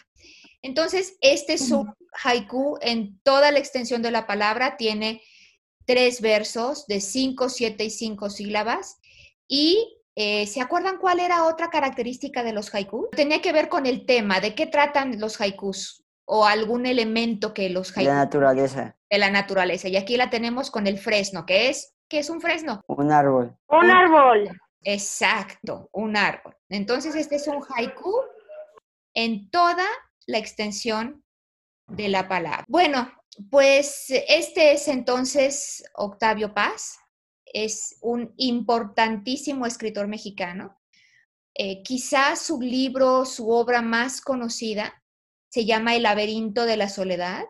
Entonces, 0.62 1.18
este 1.20 1.54
es 1.54 1.72
un 1.72 1.96
haiku 2.24 2.78
en 2.82 3.20
toda 3.24 3.52
la 3.52 3.58
extensión 3.58 4.04
de 4.04 4.12
la 4.12 4.28
palabra, 4.28 4.78
tiene 4.78 5.24
tres 5.86 6.22
versos 6.22 6.86
de 6.88 7.02
cinco, 7.02 7.50
siete 7.50 7.84
y 7.86 7.90
cinco 7.90 8.30
sílabas. 8.30 9.00
Y 9.48 9.98
eh, 10.16 10.46
¿se 10.48 10.62
acuerdan 10.62 10.98
cuál 10.98 11.20
era 11.20 11.46
otra 11.46 11.70
característica 11.70 12.44
de 12.44 12.54
los 12.54 12.74
haikus? 12.74 13.10
Tenía 13.12 13.42
que 13.42 13.54
ver 13.54 13.70
con 13.70 13.86
el 13.86 14.06
tema, 14.06 14.40
de 14.40 14.56
qué 14.56 14.68
tratan 14.68 15.20
los 15.20 15.40
haikus 15.40 16.04
o 16.26 16.46
algún 16.46 16.86
elemento 16.86 17.54
que 17.54 17.70
los 17.70 17.96
La 17.96 18.02
haikus 18.02 18.14
naturaleza. 18.16 18.96
de 19.10 19.18
la 19.18 19.30
naturaleza. 19.32 19.88
Y 19.88 19.98
aquí 19.98 20.18
la 20.18 20.30
tenemos 20.30 20.72
con 20.72 20.88
el 20.88 20.98
fresno, 20.98 21.46
que 21.46 21.70
es, 21.70 21.94
¿qué 22.08 22.20
es 22.20 22.30
un 22.30 22.40
fresno? 22.42 22.82
Un 22.88 23.12
árbol. 23.12 23.56
Un 23.68 23.90
árbol. 23.90 24.50
Exacto, 24.84 25.90
un 25.92 26.16
árbol. 26.18 26.56
Entonces, 26.70 27.16
este 27.16 27.36
es 27.36 27.48
un 27.48 27.62
haiku 27.76 28.14
en 29.14 29.50
toda 29.50 29.86
la 30.26 30.38
extensión 30.38 31.24
de 31.88 32.08
la 32.08 32.28
palabra. 32.28 32.64
Bueno, 32.68 33.12
pues 33.50 34.06
este 34.10 34.74
es 34.74 34.88
entonces 34.88 35.84
Octavio 35.96 36.54
Paz. 36.54 36.98
Es 37.46 37.98
un 38.02 38.34
importantísimo 38.38 39.66
escritor 39.66 40.08
mexicano. 40.08 40.80
Eh, 41.54 41.84
quizás 41.84 42.42
su 42.42 42.62
libro, 42.62 43.26
su 43.26 43.50
obra 43.50 43.82
más 43.82 44.22
conocida, 44.22 45.04
se 45.50 45.66
llama 45.66 45.96
El 45.96 46.04
laberinto 46.04 46.66
de 46.66 46.78
la 46.78 46.88
soledad. 46.88 47.44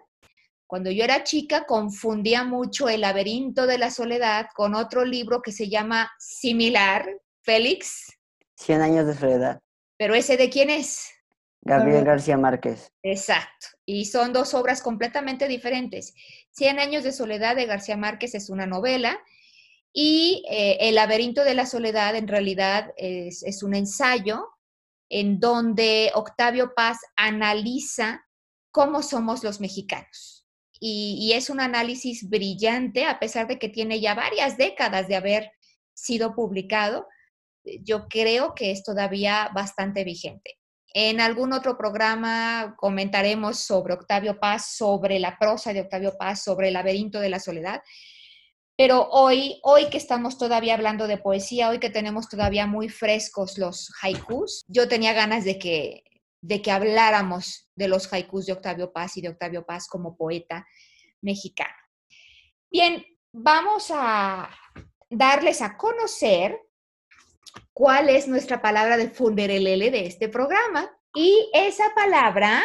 Cuando 0.65 0.89
yo 0.89 1.03
era 1.03 1.23
chica 1.23 1.65
confundía 1.65 2.43
mucho 2.43 2.89
El 2.89 3.01
laberinto 3.01 3.67
de 3.67 3.77
la 3.77 3.91
soledad 3.91 4.47
con 4.55 4.73
otro 4.73 5.05
libro 5.05 5.41
que 5.41 5.51
se 5.51 5.69
llama 5.69 6.11
similar, 6.17 7.05
Félix, 7.43 8.17
Cien 8.55 8.81
años 8.81 9.05
de 9.05 9.15
soledad. 9.15 9.59
pero 9.97 10.15
ese 10.15 10.38
de 10.38 10.50
quién 10.50 10.69
es? 10.69 11.11
Gabriel. 11.62 12.03
García 12.03 12.38
Márquez. 12.38 12.91
Exacto. 13.03 13.68
Y 13.86 14.06
son 14.06 14.34
dos 14.34 14.53
obras 14.53 14.82
completamente 14.82 15.48
diferentes. 15.48 16.13
Cien 16.51 16.80
años 16.80 17.03
de 17.03 17.12
soledad 17.12 17.56
de 17.56 17.68
García 17.68 17.98
Márquez 17.98 18.34
es 18.36 18.50
una 18.50 18.65
novela 18.65 19.20
y 19.94 20.44
eh, 20.50 20.77
El 20.80 20.96
laberinto 20.96 21.44
de 21.44 21.53
la 21.53 21.65
soledad 21.65 22.15
en 22.15 22.27
realidad 22.27 22.94
es, 22.98 23.44
es 23.44 23.62
un 23.62 23.75
ensayo 23.75 24.48
en 25.10 25.39
donde 25.39 26.12
Octavio 26.15 26.74
Paz 26.74 26.98
analiza 27.18 28.25
cómo 28.72 29.03
somos 29.03 29.44
los 29.44 29.60
mexicanos. 29.60 30.48
Y, 30.80 31.18
y 31.20 31.34
es 31.34 31.50
un 31.50 31.60
análisis 31.60 32.27
brillante, 32.30 33.06
a 33.06 33.20
pesar 33.20 33.48
de 33.48 33.60
que 33.60 33.70
tiene 33.70 34.00
ya 34.00 34.15
varias 34.15 34.58
décadas 34.58 35.08
de 35.10 35.18
haber 35.18 35.51
sido 35.94 36.34
publicado, 36.34 37.08
yo 37.82 38.08
creo 38.08 38.56
que 38.56 38.72
es 38.72 38.84
todavía 38.84 39.51
bastante 39.53 40.03
vigente. 40.03 40.61
En 40.93 41.21
algún 41.21 41.53
otro 41.53 41.77
programa 41.77 42.75
comentaremos 42.77 43.60
sobre 43.60 43.93
Octavio 43.93 44.39
Paz, 44.39 44.75
sobre 44.75 45.19
la 45.19 45.38
prosa 45.38 45.74
de 45.74 45.81
Octavio 45.81 46.17
Paz, 46.17 46.43
sobre 46.43 46.67
el 46.67 46.74
laberinto 46.74 47.19
de 47.19 47.29
la 47.29 47.39
soledad. 47.39 47.81
Pero 48.75 49.07
hoy, 49.10 49.60
hoy 49.63 49.89
que 49.89 49.98
estamos 49.98 50.38
todavía 50.38 50.74
hablando 50.74 51.07
de 51.07 51.17
poesía, 51.17 51.69
hoy 51.69 51.79
que 51.79 51.89
tenemos 51.89 52.27
todavía 52.27 52.67
muy 52.67 52.89
frescos 52.89 53.57
los 53.57 53.89
haikus, 54.01 54.65
yo 54.67 54.88
tenía 54.88 55.13
ganas 55.13 55.45
de 55.45 55.60
que, 55.60 56.03
de 56.41 56.62
que 56.62 56.71
habláramos 56.71 57.69
de 57.75 57.88
los 57.88 58.12
haikus 58.12 58.48
de 58.48 58.53
Octavio 58.53 58.91
Paz 58.91 59.17
y 59.17 59.21
de 59.21 59.29
Octavio 59.29 59.65
Paz 59.65 59.88
como 59.88 60.17
poeta 60.17 60.65
mexicano. 61.21 61.75
Bien, 62.69 63.05
vamos 63.31 63.91
a 63.93 64.50
darles 65.10 65.62
a 65.62 65.77
conocer 65.77 66.57
cuál 67.81 68.09
es 68.09 68.27
nuestra 68.27 68.61
palabra 68.61 68.95
del 68.95 69.09
funderelele 69.09 69.89
de 69.89 70.05
este 70.05 70.29
programa. 70.29 70.95
Y 71.15 71.50
esa 71.51 71.85
palabra, 71.95 72.61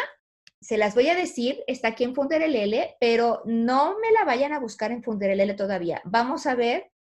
se 0.61 0.77
las 0.77 0.93
voy 0.93 1.09
a 1.09 1.15
decir, 1.15 1.63
está 1.65 1.87
aquí 1.87 2.03
en 2.03 2.13
funderelele, 2.13 2.97
pero 2.99 3.41
no 3.45 3.97
me 3.97 4.11
la 4.11 4.25
vayan 4.25 4.53
a 4.53 4.59
buscar 4.59 4.91
en 4.91 5.01
funderelele 5.01 5.55
todavía. 5.55 6.03
Vamos 6.05 6.45
a 6.45 6.53
ver 6.53 6.91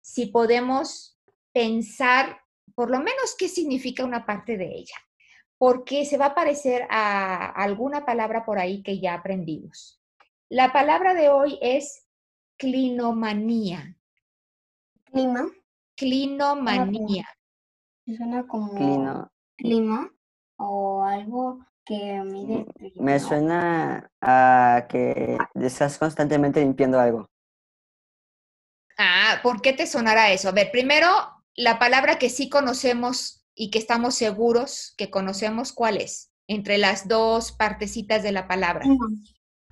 si 0.00 0.26
podemos 0.26 1.16
pensar 1.52 2.40
por 2.74 2.90
lo 2.90 2.98
menos 2.98 3.36
qué 3.38 3.48
significa 3.48 4.04
una 4.04 4.26
parte 4.26 4.56
de 4.56 4.66
ella, 4.66 4.96
porque 5.56 6.04
se 6.04 6.18
va 6.18 6.26
a 6.26 6.34
parecer 6.34 6.88
a 6.90 7.46
alguna 7.46 8.04
palabra 8.04 8.44
por 8.44 8.58
ahí 8.58 8.82
que 8.82 8.98
ya 8.98 9.14
aprendimos. 9.14 10.02
La 10.48 10.72
palabra 10.72 11.14
de 11.14 11.28
hoy 11.28 11.60
es 11.62 12.08
clinomanía. 12.56 13.96
Clima. 15.04 15.46
Clinomanía. 15.94 17.28
Suena 18.06 18.46
como 18.46 18.74
Clino. 18.74 19.30
clima 19.56 20.10
o 20.56 21.04
algo 21.04 21.64
que 21.84 22.20
mide. 22.24 22.66
Me 22.96 23.18
suena 23.20 24.10
a 24.20 24.86
que 24.88 25.38
estás 25.54 25.98
constantemente 25.98 26.60
limpiando 26.60 26.98
algo. 27.00 27.28
Ah, 28.98 29.40
¿por 29.42 29.62
qué 29.62 29.72
te 29.72 29.86
sonará 29.86 30.32
eso? 30.32 30.48
A 30.48 30.52
ver, 30.52 30.70
primero, 30.70 31.08
la 31.54 31.78
palabra 31.78 32.18
que 32.18 32.28
sí 32.28 32.48
conocemos 32.48 33.44
y 33.54 33.70
que 33.70 33.78
estamos 33.78 34.14
seguros 34.14 34.94
que 34.96 35.10
conocemos, 35.10 35.72
¿cuál 35.72 35.96
es? 35.96 36.32
Entre 36.46 36.78
las 36.78 37.08
dos 37.08 37.52
partecitas 37.52 38.22
de 38.22 38.32
la 38.32 38.48
palabra. 38.48 38.82
Clima. 38.82 39.08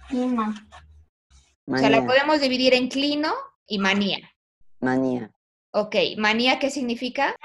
Clima. 0.08 0.68
O 1.66 1.76
sea, 1.76 1.90
la 1.90 2.04
podemos 2.04 2.40
dividir 2.40 2.74
en 2.74 2.88
clino 2.88 3.32
y 3.66 3.78
manía. 3.78 4.18
Manía. 4.80 5.30
Ok, 5.72 5.94
manía, 6.18 6.58
¿qué 6.58 6.70
significa? 6.70 7.36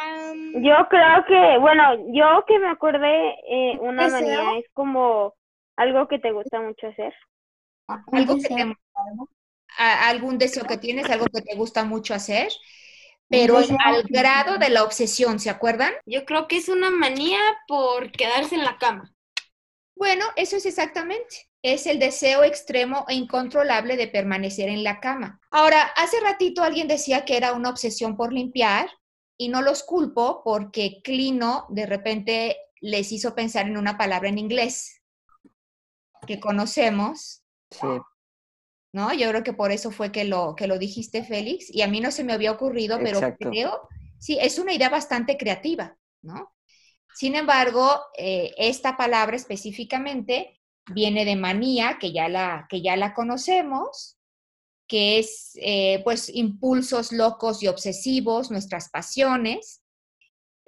Yo 0.54 0.88
creo 0.89 1.25
que, 1.27 1.58
bueno, 1.60 1.84
yo 2.13 2.46
que 2.48 2.60
me 2.60 2.70
acordé, 2.70 3.36
eh, 3.50 3.77
una 3.82 4.08
Deseo. 4.08 4.08
manía 4.08 4.58
es 4.60 4.65
como 4.74 5.36
algo 5.75 6.08
que 6.08 6.20
te 6.20 6.32
gusta 6.32 6.62
mucho 6.62 6.88
hacer. 6.88 7.13
Un 8.08 8.20
Algo 8.20 8.36
que 8.42 8.50
te- 8.50 8.65
algún 9.77 10.38
deseo 10.38 10.65
que 10.65 10.77
tienes, 10.77 11.10
algo 11.10 11.25
que 11.34 11.42
te 11.42 11.56
gusta 11.56 11.84
mucho 11.84 12.13
hacer, 12.13 12.50
pero 13.30 13.58
deseo 13.58 13.77
al 13.86 14.04
grado 14.10 14.58
de 14.58 14.70
la 14.70 14.84
obsesión, 14.84 15.39
¿se 15.39 15.50
acuerdan? 15.50 15.94
Yo 16.06 16.25
creo 16.25 16.48
que 16.48 16.58
es 16.58 16.70
una 16.70 16.89
manía 16.89 17.39
por 17.68 18.12
quedarse 18.12 18.56
en 18.56 18.63
la 18.65 18.77
cama. 18.77 19.13
Bueno, 19.96 20.25
eso 20.36 20.58
es 20.58 20.65
exactamente. 20.65 21.48
Es 21.62 21.88
el 21.88 22.00
deseo 22.00 22.44
extremo 22.44 23.06
e 23.10 23.15
incontrolable 23.15 23.98
de 23.98 24.08
permanecer 24.08 24.70
en 24.70 24.84
la 24.84 25.00
cama. 25.00 25.39
Ahora, 25.51 25.84
hace 25.96 26.20
ratito 26.22 26.63
alguien 26.63 26.88
decía 26.88 27.25
que 27.25 27.38
era 27.38 27.54
una 27.54 27.70
obsesión 27.70 28.15
por 28.15 28.32
limpiar 28.34 28.89
y 29.38 29.50
no 29.50 29.62
los 29.62 29.84
culpo 29.84 30.42
porque 30.44 31.01
Clino 31.04 31.65
de 31.70 31.86
repente 31.86 32.58
les 32.82 33.12
hizo 33.12 33.36
pensar 33.36 33.68
en 33.68 33.77
una 33.77 33.98
palabra 33.98 34.30
en 34.30 34.38
inglés 34.38 35.01
que 36.27 36.39
conocemos, 36.39 37.42
Sí. 37.72 37.88
¿no? 38.94 39.13
Yo 39.13 39.30
creo 39.30 39.44
que 39.44 39.54
por 39.54 39.72
eso 39.72 39.92
fue 39.92 40.12
que 40.12 40.24
lo, 40.24 40.56
que 40.56 40.68
lo 40.68 40.77
dijiste, 40.80 41.24
Félix, 41.24 41.74
y 41.74 41.82
a 41.82 41.88
mí 41.88 42.00
no 42.00 42.12
se 42.12 42.24
me 42.24 42.34
había 42.34 42.51
ocurrido, 42.51 42.98
pero 43.00 43.18
Exacto. 43.18 43.50
creo, 43.50 43.89
sí, 44.20 44.38
es 44.39 44.58
una 44.58 44.74
idea 44.74 44.89
bastante 44.89 45.38
creativa, 45.38 45.98
¿no? 46.22 46.54
Sin 47.13 47.36
embargo, 47.36 47.89
eh, 48.18 48.54
esta 48.58 48.98
palabra 48.98 49.36
específicamente 49.36 50.62
viene 50.94 51.25
de 51.25 51.36
manía, 51.36 51.98
que 52.00 52.13
ya 52.13 52.30
la, 52.30 52.68
que 52.70 52.82
ya 52.82 52.96
la 52.96 53.13
conocemos, 53.13 54.14
que 54.88 55.20
es 55.20 55.51
eh, 55.56 56.01
pues 56.04 56.30
impulsos 56.34 57.12
locos 57.12 57.63
y 57.63 57.68
obsesivos, 57.68 58.51
nuestras 58.51 58.89
pasiones. 58.89 59.82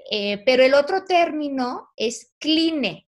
Eh, 0.09 0.41
pero 0.45 0.63
el 0.63 0.73
otro 0.73 1.03
término 1.03 1.89
es 1.95 2.33
cline, 2.39 3.07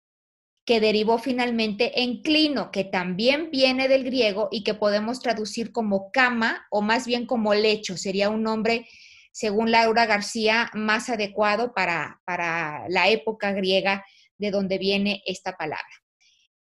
que 0.64 0.80
derivó 0.80 1.18
finalmente 1.18 2.02
en 2.02 2.22
clino, 2.22 2.70
que 2.70 2.84
también 2.84 3.50
viene 3.50 3.88
del 3.88 4.04
griego 4.04 4.48
y 4.50 4.64
que 4.64 4.74
podemos 4.74 5.20
traducir 5.20 5.72
como 5.72 6.10
cama 6.10 6.66
o 6.70 6.80
más 6.80 7.06
bien 7.06 7.26
como 7.26 7.52
lecho. 7.52 7.96
Sería 7.96 8.30
un 8.30 8.42
nombre, 8.42 8.88
según 9.30 9.70
Laura 9.70 10.06
García, 10.06 10.70
más 10.72 11.10
adecuado 11.10 11.74
para, 11.74 12.22
para 12.24 12.88
la 12.88 13.08
época 13.08 13.52
griega 13.52 14.04
de 14.38 14.50
donde 14.50 14.78
viene 14.78 15.22
esta 15.26 15.56
palabra. 15.56 15.84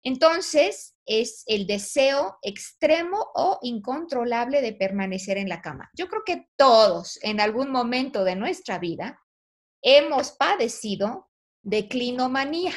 Entonces, 0.03 0.95
es 1.09 1.43
el 1.47 1.65
deseo 1.65 2.37
extremo 2.43 3.31
o 3.33 3.57
incontrolable 3.63 4.61
de 4.61 4.73
permanecer 4.73 5.37
en 5.39 5.49
la 5.49 5.59
cama. 5.59 5.89
Yo 5.97 6.07
creo 6.07 6.21
que 6.23 6.47
todos 6.55 7.17
en 7.23 7.41
algún 7.41 7.71
momento 7.71 8.23
de 8.23 8.35
nuestra 8.35 8.77
vida 8.77 9.19
hemos 9.81 10.31
padecido 10.31 11.27
de 11.63 11.87
clinomanía. 11.87 12.73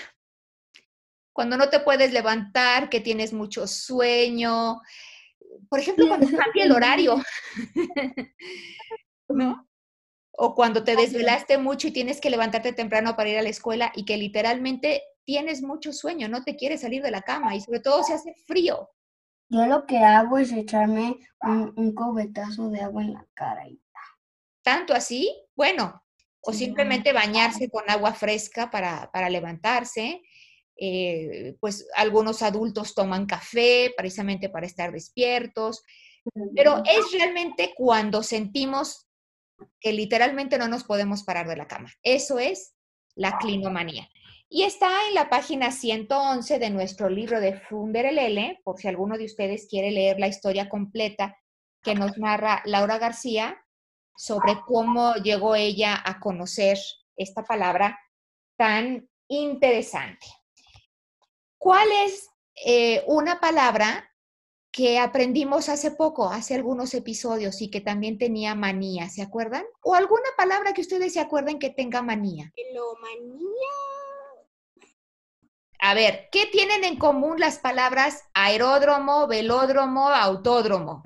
Cuando 1.34 1.58
no 1.58 1.68
te 1.68 1.80
puedes 1.80 2.14
levantar, 2.14 2.88
que 2.88 3.00
tienes 3.00 3.34
mucho 3.34 3.66
sueño, 3.66 4.80
por 5.68 5.80
ejemplo, 5.80 6.08
cuando 6.08 6.26
cambia 6.44 6.64
el 6.64 6.72
horario, 6.72 7.22
¿no? 9.28 9.68
O 10.38 10.54
cuando 10.54 10.84
te 10.84 10.96
desvelaste 10.96 11.58
mucho 11.58 11.88
y 11.88 11.92
tienes 11.92 12.18
que 12.18 12.30
levantarte 12.30 12.72
temprano 12.72 13.14
para 13.14 13.28
ir 13.28 13.38
a 13.38 13.42
la 13.42 13.50
escuela 13.50 13.92
y 13.94 14.06
que 14.06 14.16
literalmente 14.16 15.02
tienes 15.24 15.62
mucho 15.62 15.92
sueño, 15.92 16.28
no 16.28 16.42
te 16.42 16.56
quieres 16.56 16.80
salir 16.82 17.02
de 17.02 17.10
la 17.10 17.22
cama 17.22 17.54
y 17.54 17.60
sobre 17.60 17.80
todo 17.80 18.02
se 18.02 18.14
hace 18.14 18.34
frío. 18.46 18.90
Yo 19.48 19.66
lo 19.66 19.86
que 19.86 19.98
hago 19.98 20.38
es 20.38 20.52
echarme 20.52 21.18
un, 21.42 21.72
un 21.76 21.94
cubetazo 21.94 22.70
de 22.70 22.80
agua 22.80 23.02
en 23.02 23.12
la 23.14 23.26
cara 23.34 23.68
y 23.68 23.80
Tanto 24.62 24.94
así, 24.94 25.34
bueno, 25.56 26.02
o 26.40 26.52
simplemente 26.52 27.12
bañarse 27.12 27.68
con 27.68 27.88
agua 27.88 28.14
fresca 28.14 28.70
para, 28.70 29.10
para 29.12 29.30
levantarse. 29.30 30.22
Eh, 30.76 31.56
pues 31.60 31.86
algunos 31.94 32.42
adultos 32.42 32.94
toman 32.94 33.26
café 33.26 33.92
precisamente 33.96 34.48
para 34.48 34.66
estar 34.66 34.90
despiertos, 34.90 35.84
pero 36.56 36.82
es 36.84 37.12
realmente 37.12 37.72
cuando 37.76 38.22
sentimos 38.22 39.06
que 39.80 39.92
literalmente 39.92 40.58
no 40.58 40.66
nos 40.66 40.82
podemos 40.84 41.22
parar 41.22 41.46
de 41.46 41.56
la 41.56 41.68
cama. 41.68 41.92
Eso 42.02 42.38
es 42.38 42.74
la 43.14 43.38
clinomanía. 43.38 44.08
Y 44.54 44.64
está 44.64 45.08
en 45.08 45.14
la 45.14 45.30
página 45.30 45.72
111 45.72 46.58
de 46.58 46.68
nuestro 46.68 47.08
libro 47.08 47.40
de 47.40 47.58
Funderelele, 47.58 48.60
por 48.62 48.78
si 48.78 48.86
alguno 48.86 49.16
de 49.16 49.24
ustedes 49.24 49.66
quiere 49.66 49.90
leer 49.90 50.20
la 50.20 50.28
historia 50.28 50.68
completa 50.68 51.38
que 51.82 51.94
nos 51.94 52.18
narra 52.18 52.60
Laura 52.66 52.98
García 52.98 53.64
sobre 54.14 54.60
cómo 54.66 55.14
llegó 55.14 55.54
ella 55.54 55.98
a 56.04 56.20
conocer 56.20 56.76
esta 57.16 57.44
palabra 57.44 57.98
tan 58.58 59.08
interesante. 59.26 60.26
¿Cuál 61.56 61.88
es 62.04 62.28
eh, 62.66 63.04
una 63.06 63.40
palabra 63.40 64.06
que 64.70 64.98
aprendimos 64.98 65.70
hace 65.70 65.92
poco, 65.92 66.28
hace 66.28 66.54
algunos 66.54 66.92
episodios 66.92 67.62
y 67.62 67.70
que 67.70 67.80
también 67.80 68.18
tenía 68.18 68.54
manía, 68.54 69.08
¿se 69.08 69.22
acuerdan? 69.22 69.64
¿O 69.82 69.94
alguna 69.94 70.28
palabra 70.36 70.74
que 70.74 70.82
ustedes 70.82 71.14
se 71.14 71.20
acuerden 71.20 71.58
que 71.58 71.70
tenga 71.70 72.02
manía? 72.02 72.52
Melomanía. 72.54 74.01
A 75.84 75.94
ver, 75.94 76.28
¿qué 76.30 76.46
tienen 76.46 76.84
en 76.84 76.96
común 76.96 77.40
las 77.40 77.58
palabras 77.58 78.22
aeródromo, 78.34 79.26
velódromo, 79.26 80.10
autódromo? 80.10 81.02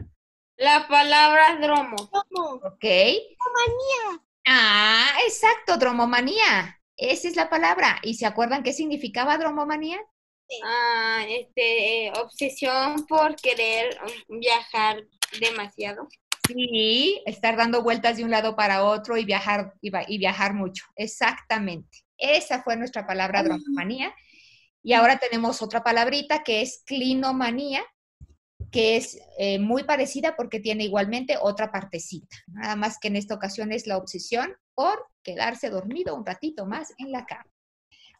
La 0.58 0.86
palabra 0.86 1.56
dromo. 1.56 1.96
¿Cómo? 2.10 2.56
¿Ok? 2.56 2.84
Ah, 4.46 5.08
exacto, 5.26 5.78
dromomanía. 5.78 6.78
Esa 6.94 7.26
es 7.26 7.36
la 7.36 7.48
palabra. 7.48 8.00
¿Y 8.02 8.16
se 8.16 8.26
acuerdan 8.26 8.62
qué 8.62 8.74
significaba 8.74 9.38
dromomanía? 9.38 9.98
Ah, 10.62 11.24
este, 11.26 12.08
eh, 12.08 12.12
obsesión 12.20 13.06
por 13.06 13.34
querer 13.36 13.98
um, 14.28 14.38
viajar 14.40 15.02
demasiado. 15.40 16.06
Sí, 16.46 17.22
estar 17.24 17.56
dando 17.56 17.82
vueltas 17.82 18.18
de 18.18 18.24
un 18.24 18.30
lado 18.30 18.56
para 18.56 18.84
otro 18.84 19.16
y 19.16 19.24
viajar, 19.24 19.72
y, 19.80 19.90
y 20.06 20.18
viajar 20.18 20.52
mucho. 20.52 20.84
Exactamente. 20.96 22.04
Esa 22.18 22.62
fue 22.62 22.76
nuestra 22.76 23.06
palabra 23.06 23.42
dromomanía. 23.42 24.14
Y 24.86 24.92
ahora 24.92 25.18
tenemos 25.18 25.62
otra 25.62 25.82
palabrita 25.82 26.44
que 26.44 26.62
es 26.62 26.84
clinomanía, 26.86 27.82
que 28.70 28.96
es 28.96 29.18
eh, 29.36 29.58
muy 29.58 29.82
parecida 29.82 30.36
porque 30.36 30.60
tiene 30.60 30.84
igualmente 30.84 31.36
otra 31.40 31.72
partecita. 31.72 32.36
Nada 32.46 32.76
más 32.76 32.96
que 33.00 33.08
en 33.08 33.16
esta 33.16 33.34
ocasión 33.34 33.72
es 33.72 33.88
la 33.88 33.96
obsesión 33.96 34.54
por 34.74 35.08
quedarse 35.24 35.70
dormido 35.70 36.14
un 36.14 36.24
ratito 36.24 36.66
más 36.66 36.94
en 36.98 37.10
la 37.10 37.26
cama. 37.26 37.50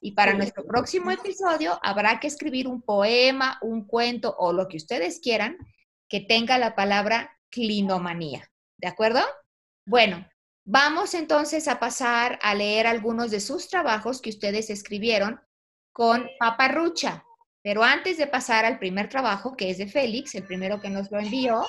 Y 0.01 0.11
para 0.17 0.35
nuestro 0.35 0.67
próximo 0.67 1.13
episodio 1.13 1.79
habrá 1.85 2.19
que 2.19 2.27
escribir 2.27 2.67
un 2.67 2.83
poema, 2.83 3.61
un 3.63 3.87
cuento 3.87 4.35
o 4.37 4.53
lo 4.53 4.67
que 4.67 4.79
ustedes 4.79 5.21
quieran 5.21 5.57
que 6.09 6.19
tenga 6.19 6.59
la 6.59 6.75
palabra 6.75 7.39
clinomanía. 7.49 8.51
¿De 8.77 8.89
acuerdo? 8.89 9.21
Bueno, 9.87 10.29
vamos 10.65 11.15
entonces 11.15 11.69
a 11.69 11.79
pasar 11.79 12.41
a 12.43 12.57
leer 12.57 12.89
algunos 12.89 13.31
de 13.31 13.39
sus 13.39 13.69
trabajos 13.69 14.21
que 14.21 14.31
ustedes 14.31 14.69
escribieron 14.69 15.46
con 15.97 16.29
paparrucha. 16.39 17.25
Pero 17.63 17.83
antes 17.83 18.19
de 18.19 18.27
pasar 18.27 18.67
al 18.67 18.79
primer 18.79 19.09
trabajo, 19.09 19.57
que 19.57 19.71
es 19.71 19.79
de 19.79 19.87
Félix, 19.87 20.35
el 20.35 20.45
primero 20.45 20.79
que 20.79 20.91
nos 20.91 21.11
lo 21.11 21.19
envió, 21.19 21.67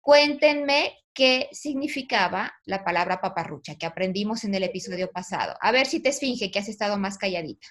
cuéntenme 0.00 0.96
qué 1.12 1.50
significaba 1.52 2.54
la 2.64 2.82
palabra 2.82 3.20
paparrucha 3.20 3.74
que 3.76 3.84
aprendimos 3.84 4.44
en 4.44 4.54
el 4.54 4.62
episodio 4.62 5.10
pasado. 5.10 5.56
A 5.60 5.72
ver 5.72 5.84
si 5.84 6.00
te 6.00 6.08
esfinge 6.08 6.50
que 6.50 6.58
has 6.58 6.70
estado 6.70 6.96
más 6.96 7.18
calladita. 7.18 7.68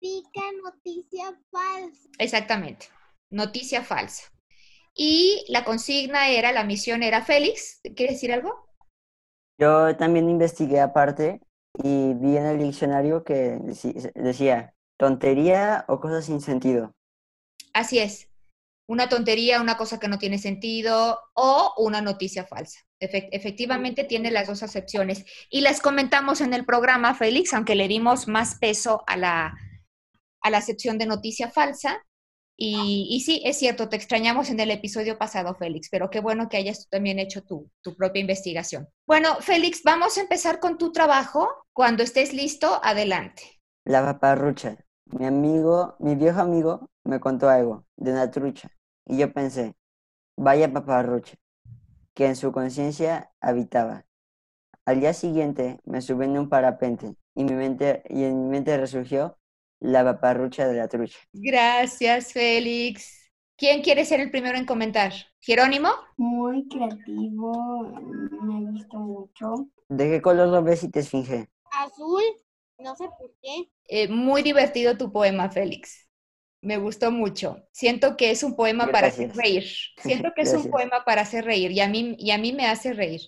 Significa 0.00 0.40
noticia 0.62 1.40
falsa. 1.50 2.08
Exactamente, 2.20 2.86
noticia 3.30 3.82
falsa. 3.82 4.22
Y 4.94 5.44
la 5.48 5.64
consigna 5.64 6.28
era, 6.28 6.52
la 6.52 6.62
misión 6.62 7.02
era 7.02 7.22
Félix, 7.22 7.80
¿quieres 7.96 8.14
decir 8.14 8.32
algo? 8.32 8.68
Yo 9.58 9.96
también 9.96 10.30
investigué 10.30 10.78
aparte 10.78 11.40
y 11.82 12.14
vi 12.14 12.36
en 12.36 12.46
el 12.46 12.58
diccionario 12.58 13.24
que 13.24 13.58
decía 14.14 14.74
tontería 14.98 15.84
o 15.88 16.00
cosas 16.00 16.24
sin 16.26 16.40
sentido. 16.40 16.94
Así 17.72 17.98
es, 17.98 18.28
una 18.88 19.08
tontería, 19.08 19.60
una 19.60 19.76
cosa 19.76 19.98
que 20.00 20.08
no 20.08 20.18
tiene 20.18 20.38
sentido 20.38 21.18
o 21.34 21.74
una 21.78 22.00
noticia 22.00 22.46
falsa. 22.46 22.80
Efe- 23.00 23.28
efectivamente 23.32 24.04
tiene 24.04 24.30
las 24.30 24.46
dos 24.46 24.62
acepciones. 24.62 25.26
Y 25.50 25.60
las 25.60 25.80
comentamos 25.82 26.40
en 26.40 26.54
el 26.54 26.64
programa, 26.64 27.14
Félix, 27.14 27.52
aunque 27.52 27.74
le 27.74 27.88
dimos 27.88 28.28
más 28.28 28.54
peso 28.58 29.04
a 29.06 29.16
la, 29.16 29.54
a 30.40 30.50
la 30.50 30.58
acepción 30.58 30.96
de 30.96 31.06
noticia 31.06 31.50
falsa. 31.50 32.05
Y, 32.58 33.22
sí, 33.24 33.42
es 33.44 33.58
cierto, 33.58 33.88
te 33.88 33.96
extrañamos 33.96 34.48
en 34.48 34.60
el 34.60 34.70
episodio 34.70 35.18
pasado, 35.18 35.54
Félix, 35.54 35.88
pero 35.90 36.08
qué 36.08 36.20
bueno 36.20 36.48
que 36.48 36.56
hayas 36.56 36.88
también 36.88 37.18
hecho 37.18 37.42
tu, 37.42 37.70
tu 37.82 37.94
propia 37.94 38.20
investigación. 38.20 38.88
Bueno, 39.06 39.36
Félix, 39.40 39.82
vamos 39.82 40.16
a 40.16 40.22
empezar 40.22 40.58
con 40.58 40.78
tu 40.78 40.90
trabajo. 40.90 41.48
Cuando 41.74 42.02
estés 42.02 42.32
listo, 42.32 42.80
adelante. 42.82 43.42
La 43.84 44.02
paparrucha. 44.02 44.78
Mi 45.04 45.26
amigo, 45.26 45.96
mi 45.98 46.14
viejo 46.14 46.40
amigo 46.40 46.90
me 47.04 47.20
contó 47.20 47.48
algo 47.48 47.84
de 47.96 48.10
una 48.12 48.30
trucha 48.30 48.70
y 49.04 49.18
yo 49.18 49.32
pensé, 49.32 49.74
vaya 50.36 50.72
paparrucha, 50.72 51.36
que 52.14 52.26
en 52.26 52.36
su 52.36 52.50
conciencia 52.52 53.30
habitaba. 53.40 54.06
Al 54.84 55.00
día 55.00 55.12
siguiente 55.12 55.80
me 55.84 56.00
subí 56.00 56.24
en 56.24 56.38
un 56.38 56.48
parapente 56.48 57.14
y, 57.34 57.44
mi 57.44 57.52
mente, 57.52 58.02
y 58.08 58.24
en 58.24 58.42
mi 58.42 58.48
mente 58.48 58.76
resurgió 58.76 59.38
la 59.80 60.04
paparrucha 60.04 60.66
de 60.68 60.74
la 60.76 60.88
trucha. 60.88 61.18
Gracias, 61.32 62.32
Félix. 62.32 63.30
¿Quién 63.56 63.82
quiere 63.82 64.04
ser 64.04 64.20
el 64.20 64.30
primero 64.30 64.58
en 64.58 64.66
comentar? 64.66 65.12
¿Jerónimo? 65.40 65.90
muy 66.18 66.68
creativo, 66.68 67.82
me 68.42 68.70
gustó 68.70 68.98
mucho. 68.98 69.68
¿De 69.88 70.08
qué 70.10 70.22
color 70.22 70.48
lo 70.48 70.62
ves 70.62 70.84
y 70.84 70.90
te 70.90 71.00
esfinge? 71.00 71.48
Azul. 71.70 72.22
No 72.78 72.94
sé 72.96 73.04
por 73.18 73.32
qué. 73.42 73.70
Eh, 73.88 74.08
muy 74.08 74.42
divertido 74.42 74.96
tu 74.96 75.12
poema, 75.12 75.50
Félix. 75.50 76.05
Me 76.66 76.78
gustó 76.78 77.12
mucho. 77.12 77.64
Siento 77.70 78.16
que 78.16 78.32
es 78.32 78.42
un 78.42 78.56
poema 78.56 78.88
para 78.88 79.06
hacer 79.06 79.32
reír. 79.36 79.64
Siento 80.02 80.32
que 80.34 80.42
es 80.42 80.52
un 80.52 80.68
poema 80.68 81.04
para 81.04 81.22
hacer 81.22 81.44
reír 81.44 81.70
y 81.70 81.78
a, 81.78 81.88
mí, 81.88 82.16
y 82.18 82.32
a 82.32 82.38
mí 82.38 82.52
me 82.52 82.66
hace 82.66 82.92
reír. 82.92 83.20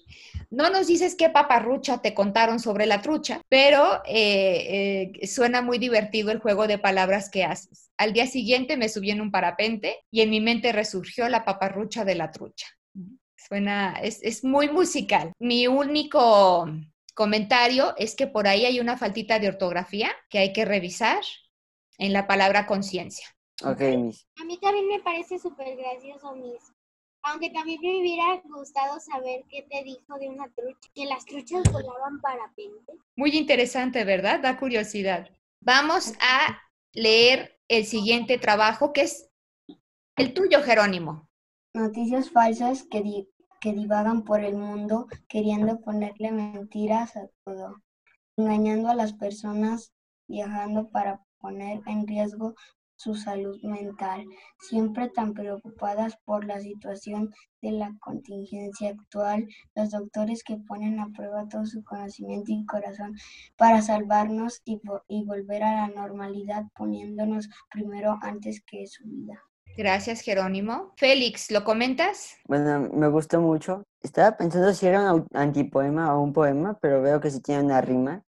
No 0.50 0.70
nos 0.70 0.88
dices 0.88 1.14
qué 1.14 1.30
paparrucha 1.30 2.02
te 2.02 2.14
contaron 2.14 2.58
sobre 2.58 2.86
la 2.86 3.00
trucha, 3.00 3.40
pero 3.48 4.02
eh, 4.06 5.12
eh, 5.22 5.26
suena 5.28 5.62
muy 5.62 5.78
divertido 5.78 6.32
el 6.32 6.40
juego 6.40 6.66
de 6.66 6.78
palabras 6.78 7.30
que 7.30 7.44
haces. 7.44 7.92
Al 7.96 8.12
día 8.12 8.26
siguiente 8.26 8.76
me 8.76 8.88
subí 8.88 9.12
en 9.12 9.20
un 9.20 9.30
parapente 9.30 9.98
y 10.10 10.22
en 10.22 10.30
mi 10.30 10.40
mente 10.40 10.72
resurgió 10.72 11.28
la 11.28 11.44
paparrucha 11.44 12.04
de 12.04 12.16
la 12.16 12.32
trucha. 12.32 12.66
Suena, 13.36 14.00
es, 14.02 14.18
es 14.24 14.42
muy 14.42 14.68
musical. 14.68 15.30
Mi 15.38 15.68
único 15.68 16.68
comentario 17.14 17.94
es 17.98 18.16
que 18.16 18.26
por 18.26 18.48
ahí 18.48 18.64
hay 18.64 18.80
una 18.80 18.96
faltita 18.96 19.38
de 19.38 19.46
ortografía 19.46 20.10
que 20.28 20.38
hay 20.40 20.52
que 20.52 20.64
revisar 20.64 21.20
en 21.98 22.12
la 22.12 22.26
palabra 22.26 22.66
conciencia. 22.66 23.26
Ok, 23.64 23.80
Miss. 23.96 24.26
A 24.40 24.44
mí 24.44 24.58
también 24.60 24.86
me 24.88 25.00
parece 25.00 25.38
súper 25.38 25.76
gracioso, 25.76 26.34
Miss. 26.36 26.72
Aunque 27.22 27.50
también 27.50 27.80
me 27.82 27.98
hubiera 28.00 28.40
gustado 28.44 29.00
saber 29.00 29.42
qué 29.50 29.66
te 29.68 29.82
dijo 29.82 30.16
de 30.18 30.28
una 30.28 30.48
trucha, 30.54 30.88
que 30.94 31.04
las 31.06 31.24
truchas 31.24 31.64
volaban 31.72 32.20
parapente. 32.20 32.92
Muy 33.16 33.30
interesante, 33.36 34.04
¿verdad? 34.04 34.40
Da 34.40 34.56
curiosidad. 34.56 35.28
Vamos 35.60 36.14
a 36.20 36.60
leer 36.92 37.58
el 37.66 37.84
siguiente 37.84 38.38
trabajo, 38.38 38.92
que 38.92 39.02
es 39.02 39.28
el 40.16 40.32
tuyo, 40.32 40.62
Jerónimo. 40.62 41.28
Noticias 41.74 42.30
falsas 42.30 42.84
que, 42.84 43.02
di- 43.02 43.28
que 43.60 43.72
divagan 43.72 44.24
por 44.24 44.44
el 44.44 44.56
mundo 44.56 45.08
queriendo 45.28 45.80
ponerle 45.80 46.30
mentiras 46.30 47.16
a 47.16 47.28
todo, 47.44 47.82
engañando 48.36 48.88
a 48.88 48.94
las 48.94 49.12
personas, 49.12 49.92
viajando 50.28 50.88
para 50.90 51.20
poner 51.40 51.80
en 51.86 52.06
riesgo 52.06 52.54
su 52.98 53.14
salud 53.14 53.56
mental, 53.62 54.24
siempre 54.58 55.08
tan 55.08 55.32
preocupadas 55.32 56.16
por 56.24 56.44
la 56.44 56.60
situación 56.60 57.32
de 57.62 57.70
la 57.72 57.94
contingencia 58.00 58.90
actual, 58.90 59.46
los 59.76 59.90
doctores 59.90 60.42
que 60.42 60.56
ponen 60.56 60.98
a 60.98 61.08
prueba 61.16 61.46
todo 61.48 61.64
su 61.64 61.84
conocimiento 61.84 62.50
y 62.52 62.66
corazón 62.66 63.14
para 63.56 63.82
salvarnos 63.82 64.60
y, 64.64 64.80
y 65.06 65.24
volver 65.24 65.62
a 65.62 65.86
la 65.86 65.88
normalidad 65.88 66.64
poniéndonos 66.76 67.48
primero 67.70 68.18
antes 68.20 68.62
que 68.66 68.86
su 68.88 69.04
vida. 69.04 69.40
Gracias, 69.76 70.22
Jerónimo. 70.22 70.92
Félix, 70.96 71.52
¿lo 71.52 71.62
comentas? 71.62 72.36
Bueno, 72.48 72.88
me 72.92 73.06
gustó 73.06 73.40
mucho. 73.40 73.84
Estaba 74.02 74.36
pensando 74.36 74.74
si 74.74 74.86
era 74.86 75.14
un 75.14 75.24
antipoema 75.34 76.16
o 76.16 76.20
un 76.20 76.32
poema, 76.32 76.76
pero 76.80 77.00
veo 77.00 77.20
que 77.20 77.30
sí 77.30 77.40
tiene 77.40 77.62
una 77.62 77.80
rima 77.80 78.24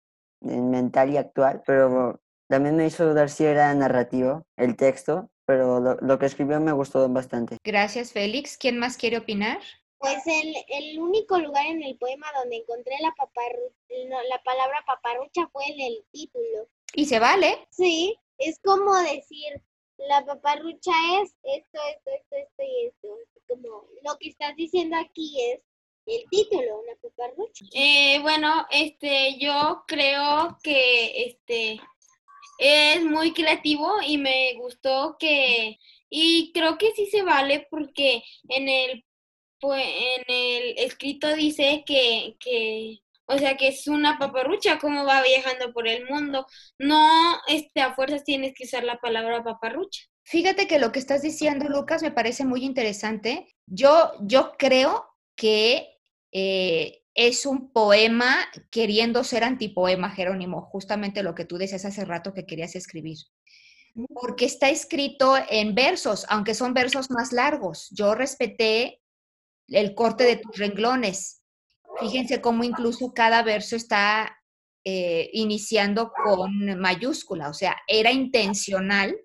en 0.41 0.71
mental 0.71 1.11
y 1.11 1.17
actual, 1.17 1.61
pero 1.63 2.19
también 2.47 2.75
me 2.75 2.85
hizo 2.85 3.07
dudar 3.07 3.29
si 3.29 3.45
era 3.45 3.73
narrativo 3.73 4.45
el 4.57 4.75
texto, 4.75 5.29
pero 5.45 5.79
lo, 5.79 5.95
lo 5.95 6.19
que 6.19 6.25
escribió 6.25 6.59
me 6.59 6.71
gustó 6.71 7.07
bastante. 7.09 7.57
Gracias, 7.63 8.11
Félix. 8.11 8.57
¿Quién 8.57 8.77
más 8.77 8.97
quiere 8.97 9.17
opinar? 9.17 9.59
Pues 9.97 10.25
el, 10.27 10.55
el 10.67 10.99
único 10.99 11.39
lugar 11.39 11.65
en 11.67 11.81
el 11.81 11.97
poema 11.97 12.27
donde 12.39 12.57
encontré 12.57 12.93
la, 13.01 13.09
paparru- 13.15 13.73
no, 14.09 14.21
la 14.29 14.41
palabra 14.43 14.83
paparrucha 14.85 15.47
fue 15.51 15.65
en 15.67 15.79
el 15.79 16.05
título. 16.11 16.67
Y 16.93 17.05
se 17.05 17.19
vale. 17.19 17.67
Sí, 17.69 18.17
es 18.37 18.59
como 18.63 18.93
decir, 18.99 19.61
la 19.97 20.23
paparrucha 20.25 20.91
es 21.21 21.33
esto, 21.43 21.79
esto, 21.89 22.11
esto, 22.11 22.35
esto 22.35 22.63
y 22.63 22.87
esto. 22.87 23.07
Como 23.47 23.87
lo 24.03 24.17
que 24.19 24.29
estás 24.29 24.55
diciendo 24.55 24.97
aquí 24.97 25.35
es 25.51 25.61
el 26.07 26.23
título, 26.29 26.81
una 26.81 26.93
paparrucha. 27.01 27.65
Eh, 27.73 28.19
bueno, 28.21 28.65
este, 28.69 29.39
yo 29.39 29.83
creo 29.87 30.57
que 30.61 31.25
este 31.25 31.79
es 32.57 33.03
muy 33.03 33.33
creativo 33.33 33.95
y 34.05 34.17
me 34.17 34.53
gustó 34.55 35.17
que 35.19 35.77
y 36.09 36.51
creo 36.53 36.77
que 36.77 36.91
sí 36.95 37.07
se 37.07 37.23
vale 37.23 37.67
porque 37.69 38.23
en 38.49 38.69
el 38.69 39.05
pues, 39.59 39.83
en 39.83 40.23
el 40.27 40.77
escrito 40.77 41.33
dice 41.35 41.83
que 41.85 42.35
que 42.39 42.99
o 43.27 43.37
sea 43.37 43.57
que 43.57 43.69
es 43.69 43.87
una 43.87 44.17
paparrucha 44.19 44.77
como 44.79 45.05
va 45.05 45.21
viajando 45.23 45.73
por 45.73 45.87
el 45.87 46.05
mundo. 46.07 46.45
No, 46.77 47.39
este, 47.47 47.81
a 47.81 47.93
fuerzas 47.95 48.23
tienes 48.23 48.53
que 48.53 48.65
usar 48.65 48.83
la 48.83 48.99
palabra 48.99 49.43
paparrucha. 49.43 50.03
Fíjate 50.23 50.67
que 50.67 50.79
lo 50.79 50.91
que 50.91 50.99
estás 50.99 51.21
diciendo, 51.21 51.67
Lucas, 51.69 52.01
me 52.01 52.11
parece 52.11 52.45
muy 52.45 52.63
interesante. 52.63 53.47
Yo, 53.67 54.11
yo 54.21 54.53
creo 54.57 55.05
que 55.35 55.87
eh, 56.31 57.03
es 57.15 57.45
un 57.45 57.71
poema 57.71 58.45
queriendo 58.69 59.23
ser 59.23 59.43
antipoema, 59.45 60.11
Jerónimo, 60.11 60.61
justamente 60.61 61.23
lo 61.23 61.33
que 61.33 61.45
tú 61.45 61.57
decías 61.57 61.85
hace 61.85 62.03
rato 62.03 62.33
que 62.33 62.45
querías 62.45 62.75
escribir. 62.75 63.17
Porque 64.13 64.45
está 64.45 64.69
escrito 64.69 65.35
en 65.49 65.73
versos, 65.73 66.25
aunque 66.27 66.53
son 66.53 66.73
versos 66.73 67.09
más 67.09 67.31
largos. 67.31 67.89
Yo 67.91 68.13
respeté 68.13 69.01
el 69.69 69.95
corte 69.95 70.25
de 70.25 70.35
tus 70.35 70.57
renglones. 70.57 71.41
Fíjense 72.01 72.41
cómo 72.41 72.65
incluso 72.65 73.13
cada 73.13 73.41
verso 73.41 73.77
está 73.77 74.37
eh, 74.83 75.29
iniciando 75.31 76.11
con 76.11 76.77
mayúscula, 76.77 77.49
o 77.49 77.53
sea, 77.53 77.77
era 77.87 78.11
intencional 78.11 79.17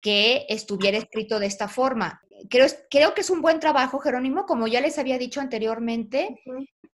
que 0.00 0.46
estuviera 0.48 0.98
escrito 0.98 1.38
de 1.38 1.46
esta 1.46 1.68
forma. 1.68 2.20
Creo, 2.48 2.66
creo 2.90 3.14
que 3.14 3.22
es 3.22 3.30
un 3.30 3.40
buen 3.40 3.60
trabajo, 3.60 3.98
Jerónimo, 3.98 4.44
como 4.46 4.66
ya 4.66 4.80
les 4.80 4.98
había 4.98 5.18
dicho 5.18 5.40
anteriormente, 5.40 6.40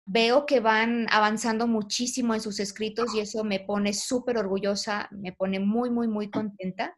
veo 0.04 0.46
que 0.46 0.60
van 0.60 1.06
avanzando 1.10 1.66
muchísimo 1.66 2.34
en 2.34 2.40
sus 2.40 2.60
escritos 2.60 3.14
y 3.14 3.20
eso 3.20 3.44
me 3.44 3.60
pone 3.60 3.92
súper 3.92 4.38
orgullosa, 4.38 5.08
me 5.10 5.32
pone 5.32 5.60
muy, 5.60 5.90
muy, 5.90 6.08
muy 6.08 6.30
contenta. 6.30 6.96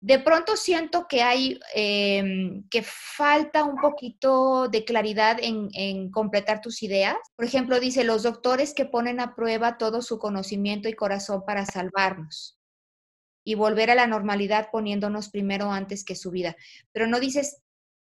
De 0.00 0.18
pronto 0.20 0.56
siento 0.56 1.06
que 1.08 1.22
hay, 1.22 1.58
eh, 1.74 2.62
que 2.70 2.82
falta 2.84 3.64
un 3.64 3.76
poquito 3.76 4.68
de 4.68 4.84
claridad 4.84 5.38
en, 5.40 5.68
en, 5.72 6.10
completar 6.10 6.60
tus 6.60 6.82
ideas. 6.82 7.16
Por 7.34 7.44
ejemplo, 7.44 7.80
dice, 7.80 8.04
los 8.04 8.22
doctores 8.22 8.74
que 8.74 8.84
ponen 8.84 9.20
a 9.20 9.34
prueba 9.34 9.76
todo 9.76 10.00
su 10.00 10.18
conocimiento 10.18 10.88
y 10.88 10.94
corazón 10.94 11.42
para 11.44 11.66
salvarnos 11.66 12.57
y 13.48 13.54
volver 13.54 13.90
a 13.90 13.94
la 13.94 14.06
normalidad 14.06 14.68
poniéndonos 14.70 15.30
primero 15.30 15.72
antes 15.72 16.04
que 16.04 16.14
su 16.14 16.30
vida. 16.30 16.54
Pero 16.92 17.06
no 17.06 17.18
dices 17.18 17.62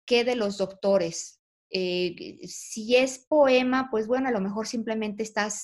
qué 0.07 0.23
de 0.23 0.37
los 0.37 0.57
doctores. 0.57 1.41
Eh, 1.69 2.39
si 2.47 2.95
es 2.95 3.19
poema, 3.19 3.89
pues 3.91 4.07
bueno, 4.07 4.29
a 4.29 4.31
lo 4.31 4.41
mejor 4.41 4.69
simplemente 4.69 5.25
estás 5.25 5.61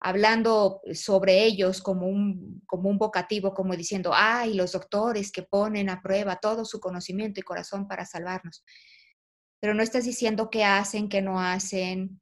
hablando 0.00 0.82
sobre 0.92 1.44
ellos 1.44 1.80
como 1.80 2.08
un, 2.08 2.60
como 2.66 2.90
un 2.90 2.98
vocativo, 2.98 3.54
como 3.54 3.74
diciendo, 3.74 4.10
ay, 4.12 4.52
los 4.52 4.72
doctores 4.72 5.32
que 5.32 5.44
ponen 5.44 5.88
a 5.88 6.02
prueba 6.02 6.36
todo 6.36 6.66
su 6.66 6.78
conocimiento 6.78 7.40
y 7.40 7.42
corazón 7.42 7.88
para 7.88 8.04
salvarnos. 8.04 8.62
Pero 9.60 9.72
no 9.72 9.82
estás 9.82 10.04
diciendo 10.04 10.50
qué 10.50 10.64
hacen, 10.64 11.08
qué 11.08 11.22
no 11.22 11.40
hacen, 11.40 12.20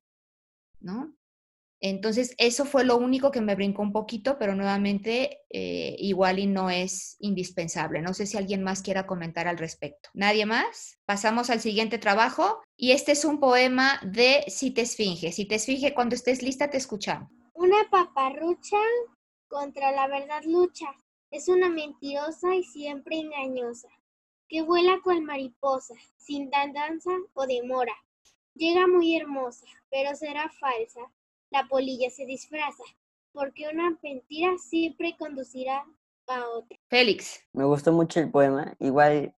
¿no? 0.79 1.18
Entonces, 1.81 2.35
eso 2.39 2.65
fue 2.65 2.85
lo 2.85 2.97
único 2.97 3.31
que 3.31 3.41
me 3.41 3.55
brincó 3.55 3.83
un 3.83 3.93
poquito, 3.93 4.37
pero 4.39 4.55
nuevamente 4.55 5.43
eh, 5.51 5.95
igual 5.99 6.39
y 6.39 6.47
no 6.47 6.71
es 6.71 7.17
indispensable. 7.21 8.03
No 8.03 8.15
sé 8.15 8.27
si 8.27 8.37
alguien 8.37 8.63
más 8.63 8.83
quiera 8.83 9.07
comentar 9.07 9.47
al 9.47 9.59
respecto. 9.59 10.11
¿Nadie 10.13 10.45
más? 10.45 10.99
Pasamos 11.07 11.51
al 11.51 11.61
siguiente 11.61 11.99
trabajo 11.99 12.63
y 12.77 12.93
este 12.93 13.13
es 13.13 13.25
un 13.25 13.39
poema 13.39 14.01
de 14.05 14.45
Si 14.49 14.73
te 14.73 14.83
esfinge. 14.83 15.31
Si 15.33 15.47
te 15.47 15.57
esfinge, 15.57 15.95
cuando 15.95 16.15
estés 16.17 16.43
lista, 16.43 16.69
te 16.69 16.79
escuchamos. 16.79 17.31
Una 17.55 17.89
paparrucha 17.91 18.79
contra 19.47 19.93
la 19.93 20.09
verdad 20.09 20.43
lucha. 20.45 20.87
Es 21.31 21.49
una 21.49 21.69
mentirosa 21.69 22.55
y 22.55 22.65
siempre 22.65 23.19
engañosa, 23.19 23.89
que 24.49 24.63
vuela 24.63 24.99
cual 25.05 25.23
mariposa, 25.23 25.95
sin 26.17 26.51
tardanza 26.51 27.11
o 27.35 27.47
demora. 27.47 27.95
Llega 28.55 28.87
muy 28.87 29.15
hermosa, 29.15 29.67
pero 29.91 30.15
será 30.17 30.49
falsa. 30.49 31.13
La 31.51 31.67
polilla 31.69 32.11
se 32.11 32.27
disfraza, 32.27 32.85
porque 33.33 33.69
una 33.73 33.97
mentira 34.03 34.57
siempre 34.59 35.17
conducirá 35.19 35.85
a 36.27 36.49
otra. 36.49 36.79
Félix. 36.89 37.41
Me 37.53 37.65
gustó 37.65 37.93
mucho 37.93 38.21
el 38.21 38.31
poema. 38.31 38.75
Igual 38.79 39.35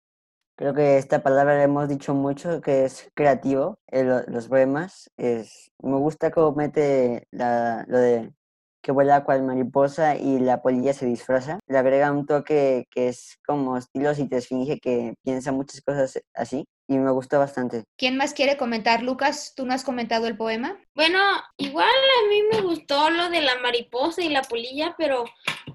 creo 0.55 0.73
que 0.73 0.97
esta 0.97 1.21
palabra 1.21 1.57
la 1.57 1.63
hemos 1.63 1.87
dicho 1.87 2.13
mucho, 2.13 2.61
que 2.61 2.85
es 2.85 3.11
creativo. 3.13 3.79
El, 3.87 4.23
los 4.27 4.47
poemas. 4.47 5.11
Es, 5.17 5.71
me 5.81 5.97
gusta 5.97 6.31
cómo 6.31 6.53
mete 6.53 7.27
la, 7.31 7.85
lo 7.87 7.97
de 7.97 8.33
que 8.81 8.91
vuela 8.91 9.23
cual 9.23 9.43
mariposa 9.43 10.15
y 10.15 10.39
la 10.39 10.61
polilla 10.61 10.93
se 10.93 11.05
disfraza. 11.05 11.59
Le 11.67 11.77
agrega 11.77 12.11
un 12.11 12.25
toque 12.25 12.85
que 12.91 13.09
es 13.09 13.37
como 13.45 13.77
estilo 13.77 14.13
si 14.15 14.27
te 14.27 14.37
esfinge, 14.37 14.79
que 14.79 15.15
piensa 15.23 15.51
muchas 15.51 15.81
cosas 15.81 16.21
así. 16.33 16.65
Y 16.87 16.97
me 16.97 17.11
gustó 17.11 17.37
bastante. 17.37 17.83
¿Quién 17.97 18.17
más 18.17 18.33
quiere 18.33 18.57
comentar? 18.57 19.03
Lucas, 19.03 19.53
¿tú 19.55 19.65
no 19.65 19.73
has 19.73 19.83
comentado 19.83 20.25
el 20.25 20.37
poema? 20.37 20.79
Bueno, 20.95 21.19
igual 21.57 21.87
a 21.87 22.29
mí 22.29 22.41
me 22.51 22.61
gustó 22.61 23.11
lo 23.11 23.29
de 23.29 23.41
la 23.41 23.59
mariposa 23.59 24.23
y 24.23 24.29
la 24.29 24.41
polilla, 24.41 24.95
pero 24.97 25.23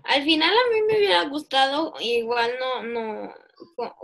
al 0.05 0.23
final 0.25 0.51
a 0.51 0.75
mí 0.75 0.83
me 0.89 0.99
hubiera 0.99 1.23
gustado 1.29 1.95
igual 2.01 2.51
no, 2.59 2.83
no, 2.83 3.35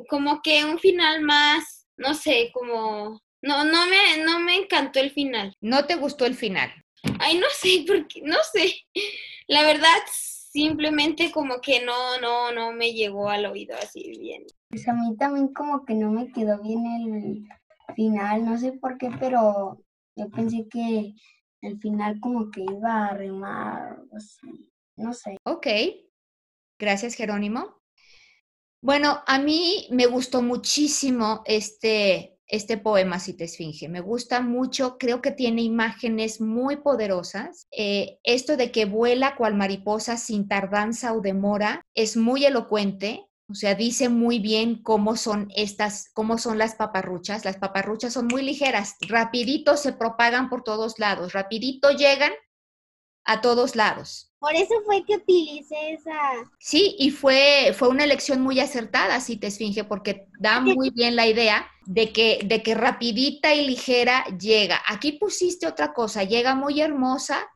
como 0.08 0.40
que 0.42 0.64
un 0.64 0.78
final 0.78 1.22
más, 1.22 1.88
no 1.96 2.14
sé, 2.14 2.50
como, 2.52 3.20
no, 3.42 3.64
no 3.64 3.86
me, 3.86 4.24
no 4.24 4.38
me 4.40 4.56
encantó 4.56 5.00
el 5.00 5.10
final. 5.10 5.54
¿No 5.60 5.86
te 5.86 5.96
gustó 5.96 6.26
el 6.26 6.34
final? 6.34 6.72
Ay, 7.18 7.38
no 7.38 7.46
sé, 7.52 7.84
porque, 7.86 8.22
no 8.22 8.36
sé, 8.52 8.74
la 9.46 9.62
verdad, 9.62 9.98
simplemente 10.52 11.30
como 11.30 11.60
que 11.60 11.84
no, 11.84 12.18
no, 12.20 12.52
no 12.52 12.72
me 12.72 12.92
llegó 12.92 13.28
al 13.28 13.46
oído 13.46 13.76
así 13.76 14.10
bien. 14.18 14.44
Pues 14.68 14.86
a 14.88 14.92
mí 14.92 15.16
también 15.16 15.52
como 15.52 15.84
que 15.84 15.94
no 15.94 16.10
me 16.10 16.32
quedó 16.32 16.60
bien 16.62 16.86
el 16.86 17.48
final, 17.94 18.44
no 18.44 18.58
sé 18.58 18.72
por 18.72 18.98
qué, 18.98 19.10
pero 19.18 19.82
yo 20.16 20.28
pensé 20.30 20.66
que 20.68 21.14
el 21.62 21.78
final 21.78 22.20
como 22.20 22.50
que 22.50 22.62
iba 22.62 23.06
a 23.06 23.16
rimar, 23.16 23.98
no 24.96 25.12
sé. 25.12 25.36
Ok, 25.44 25.66
gracias 26.78 27.14
Jerónimo. 27.14 27.80
Bueno, 28.82 29.22
a 29.26 29.38
mí 29.38 29.86
me 29.90 30.06
gustó 30.06 30.40
muchísimo 30.40 31.42
este, 31.44 32.38
este 32.50 32.76
poema, 32.76 33.18
Si 33.18 33.34
te 33.34 33.44
esfinge. 33.44 33.88
Me 33.88 34.00
gusta 34.00 34.40
mucho, 34.40 34.98
creo 34.98 35.22
que 35.22 35.30
tiene 35.30 35.62
imágenes 35.62 36.40
muy 36.40 36.76
poderosas. 36.76 37.66
Eh, 37.70 38.18
esto 38.24 38.56
de 38.56 38.70
que 38.70 38.84
vuela 38.84 39.36
cual 39.36 39.54
mariposa 39.54 40.16
sin 40.16 40.48
tardanza 40.48 41.12
o 41.14 41.20
demora 41.20 41.86
es 41.94 42.16
muy 42.16 42.44
elocuente 42.44 43.26
O 43.48 43.54
sea, 43.54 43.74
dice 43.74 44.08
muy 44.08 44.38
bien 44.38 44.80
cómo 44.80 45.16
son 45.16 45.48
estas, 45.56 46.08
cómo 46.12 46.38
son 46.38 46.56
las 46.56 46.76
paparruchas. 46.76 47.44
Las 47.44 47.56
paparruchas 47.56 48.12
son 48.12 48.28
muy 48.28 48.42
ligeras, 48.42 48.94
rapidito 49.08 49.76
se 49.76 49.92
propagan 49.92 50.48
por 50.48 50.62
todos 50.62 51.00
lados, 51.00 51.32
rapidito 51.32 51.90
llegan 51.90 52.30
a 53.24 53.40
todos 53.40 53.76
lados. 53.76 54.30
Por 54.38 54.54
eso 54.54 54.74
fue 54.86 55.04
que 55.04 55.16
utilicé 55.16 55.92
esa. 55.92 56.18
Sí, 56.58 56.96
y 56.98 57.10
fue, 57.10 57.74
fue 57.76 57.88
una 57.88 58.04
elección 58.04 58.40
muy 58.40 58.58
acertada, 58.58 59.20
si 59.20 59.36
te 59.36 59.48
esfinge, 59.48 59.84
porque 59.84 60.26
da 60.38 60.60
muy 60.60 60.90
bien 60.90 61.14
la 61.14 61.26
idea 61.26 61.70
de 61.84 62.12
que, 62.12 62.40
de 62.44 62.62
que 62.62 62.74
rapidita 62.74 63.54
y 63.54 63.66
ligera 63.66 64.24
llega. 64.38 64.80
Aquí 64.86 65.12
pusiste 65.12 65.66
otra 65.66 65.92
cosa, 65.92 66.24
llega 66.24 66.54
muy 66.54 66.80
hermosa, 66.80 67.50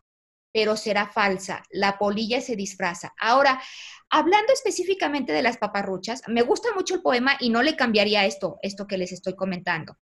pero 0.53 0.77
será 0.77 1.09
falsa. 1.09 1.63
La 1.71 1.99
polilla 1.99 2.41
se 2.43 2.55
disfraza. 2.55 3.15
Ahora, 3.19 3.61
hablando 4.11 4.53
específicamente 4.53 5.33
de 5.33 5.43
las 5.43 5.57
paparruchas, 5.57 6.23
me 6.29 6.43
gusta 6.43 6.69
mucho 6.75 6.95
el 6.95 7.03
poema 7.03 7.37
y 7.41 7.49
no 7.49 7.63
le 7.63 7.77
cambiaría 7.77 8.27
esto, 8.27 8.59
esto 8.63 8.87
que 8.87 8.99
les 8.99 9.11
estoy 9.11 9.35
comentando. 9.35 9.97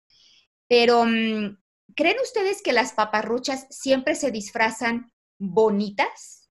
Pero, 0.68 1.04
mm, 1.06 1.58
¿creen 1.96 2.18
ustedes 2.24 2.62
que 2.62 2.72
las 2.72 2.94
paparruchas 2.94 3.68
siempre 3.70 4.16
se 4.16 4.32
disfrazan 4.32 5.12
bonitas? 5.40 6.52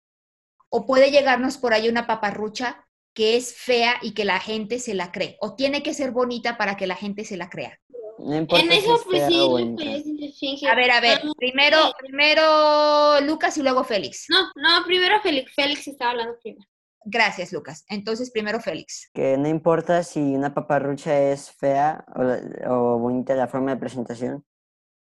¿O 0.70 0.86
puede 0.86 1.10
llegarnos 1.10 1.58
por 1.58 1.74
ahí 1.74 1.88
una 1.88 2.06
paparrucha 2.06 2.86
que 3.12 3.36
es 3.36 3.54
fea 3.54 3.96
y 4.02 4.14
que 4.14 4.24
la 4.24 4.40
gente 4.40 4.78
se 4.78 4.94
la 4.94 5.12
cree? 5.12 5.36
¿O 5.40 5.54
tiene 5.54 5.82
que 5.82 5.94
ser 5.94 6.12
bonita 6.12 6.56
para 6.56 6.76
que 6.76 6.86
la 6.86 6.96
gente 6.96 7.24
se 7.24 7.36
la 7.36 7.50
crea? 7.50 7.78
No 8.18 8.34
importa 8.34 8.64
En 8.64 8.72
eso, 8.72 8.98
pues 9.04 9.26
sí. 9.26 10.66
A 10.66 10.74
ver, 10.74 10.90
a 10.90 11.00
ver, 11.00 11.20
primero, 11.36 11.78
primero 11.98 13.20
Lucas 13.20 13.56
y 13.58 13.62
luego 13.62 13.84
Félix. 13.84 14.26
No, 14.28 14.38
no, 14.56 14.84
primero 14.86 15.20
Félix. 15.20 15.52
Félix 15.54 15.88
estaba 15.88 16.12
hablando 16.12 16.38
primero. 16.42 16.66
Gracias, 17.04 17.52
Lucas. 17.52 17.84
Entonces, 17.88 18.32
primero 18.32 18.58
Félix. 18.58 19.10
Que 19.12 19.36
no 19.36 19.48
importa 19.48 20.02
si 20.02 20.18
una 20.18 20.54
paparrucha 20.54 21.16
es 21.30 21.52
fea 21.52 22.04
o, 22.16 22.72
o 22.72 22.98
bonita 22.98 23.34
la 23.34 23.46
forma 23.46 23.72
de 23.72 23.76
presentación, 23.76 24.44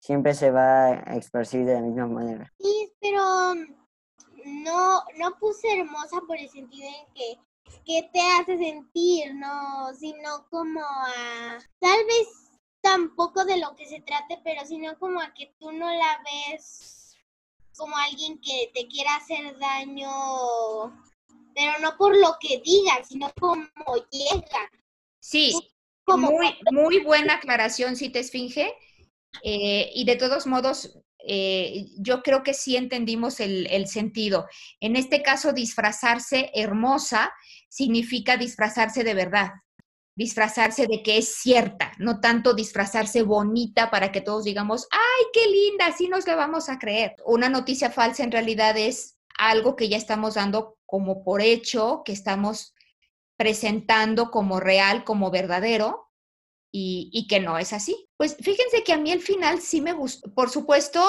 siempre 0.00 0.34
se 0.34 0.50
va 0.50 0.86
a 0.86 1.16
esparcir 1.16 1.64
de 1.64 1.74
la 1.74 1.80
misma 1.80 2.06
manera. 2.06 2.52
Sí, 2.58 2.92
pero 3.00 3.54
no, 4.44 5.02
no 5.16 5.38
puse 5.38 5.78
hermosa 5.78 6.20
por 6.26 6.36
el 6.38 6.48
sentido 6.48 6.86
en 6.88 7.14
que, 7.14 7.38
que 7.84 8.08
te 8.12 8.20
hace 8.20 8.58
sentir, 8.58 9.34
no, 9.34 9.94
sino 9.94 10.46
como 10.50 10.80
a, 10.80 11.58
tal 11.80 12.04
vez 12.06 12.28
tampoco 12.80 13.44
de 13.44 13.58
lo 13.58 13.74
que 13.76 13.86
se 13.86 14.00
trate, 14.00 14.40
pero 14.44 14.64
sino 14.64 14.98
como 14.98 15.20
a 15.20 15.34
que 15.34 15.54
tú 15.58 15.72
no 15.72 15.90
la 15.90 16.22
ves 16.24 17.16
como 17.76 17.96
alguien 17.96 18.40
que 18.40 18.72
te 18.74 18.88
quiera 18.88 19.14
hacer 19.16 19.56
daño, 19.58 20.10
pero 21.54 21.78
no 21.80 21.96
por 21.96 22.16
lo 22.16 22.36
que 22.40 22.60
diga, 22.64 23.04
sino 23.04 23.30
como 23.38 23.66
llega, 24.10 24.70
Sí, 25.20 25.52
como 26.04 26.30
muy, 26.30 26.56
muy 26.70 27.00
buena 27.00 27.34
aclaración, 27.34 27.96
si 27.96 28.08
te 28.08 28.20
esfinge. 28.20 28.74
Eh, 29.42 29.90
y 29.94 30.04
de 30.04 30.16
todos 30.16 30.46
modos, 30.46 30.98
eh, 31.18 31.86
yo 31.98 32.22
creo 32.22 32.42
que 32.42 32.54
sí 32.54 32.76
entendimos 32.76 33.40
el, 33.40 33.66
el 33.68 33.86
sentido. 33.86 34.46
En 34.80 34.96
este 34.96 35.22
caso, 35.22 35.52
disfrazarse 35.52 36.50
hermosa 36.54 37.32
significa 37.68 38.36
disfrazarse 38.36 39.04
de 39.04 39.14
verdad, 39.14 39.50
disfrazarse 40.16 40.86
de 40.86 41.02
que 41.02 41.18
es 41.18 41.36
cierta, 41.36 41.92
no 41.98 42.20
tanto 42.20 42.54
disfrazarse 42.54 43.22
bonita 43.22 43.90
para 43.90 44.10
que 44.10 44.20
todos 44.20 44.44
digamos, 44.44 44.88
ay, 44.90 45.26
qué 45.32 45.46
linda, 45.46 45.86
así 45.86 46.08
nos 46.08 46.26
la 46.26 46.34
vamos 46.34 46.68
a 46.68 46.78
creer. 46.78 47.14
Una 47.24 47.48
noticia 47.48 47.90
falsa 47.90 48.24
en 48.24 48.32
realidad 48.32 48.76
es 48.76 49.16
algo 49.38 49.76
que 49.76 49.88
ya 49.88 49.96
estamos 49.96 50.34
dando 50.34 50.76
como 50.86 51.22
por 51.22 51.40
hecho, 51.40 52.02
que 52.04 52.12
estamos 52.12 52.74
presentando 53.36 54.30
como 54.30 54.58
real, 54.58 55.04
como 55.04 55.30
verdadero, 55.30 56.07
y, 56.70 57.26
que 57.28 57.40
no 57.40 57.58
es 57.58 57.72
así. 57.72 58.08
Pues 58.16 58.36
fíjense 58.36 58.82
que 58.84 58.92
a 58.92 58.98
mí 58.98 59.12
el 59.12 59.20
final 59.20 59.60
sí 59.60 59.80
me 59.80 59.92
gustó. 59.92 60.32
Por 60.34 60.50
supuesto, 60.50 61.00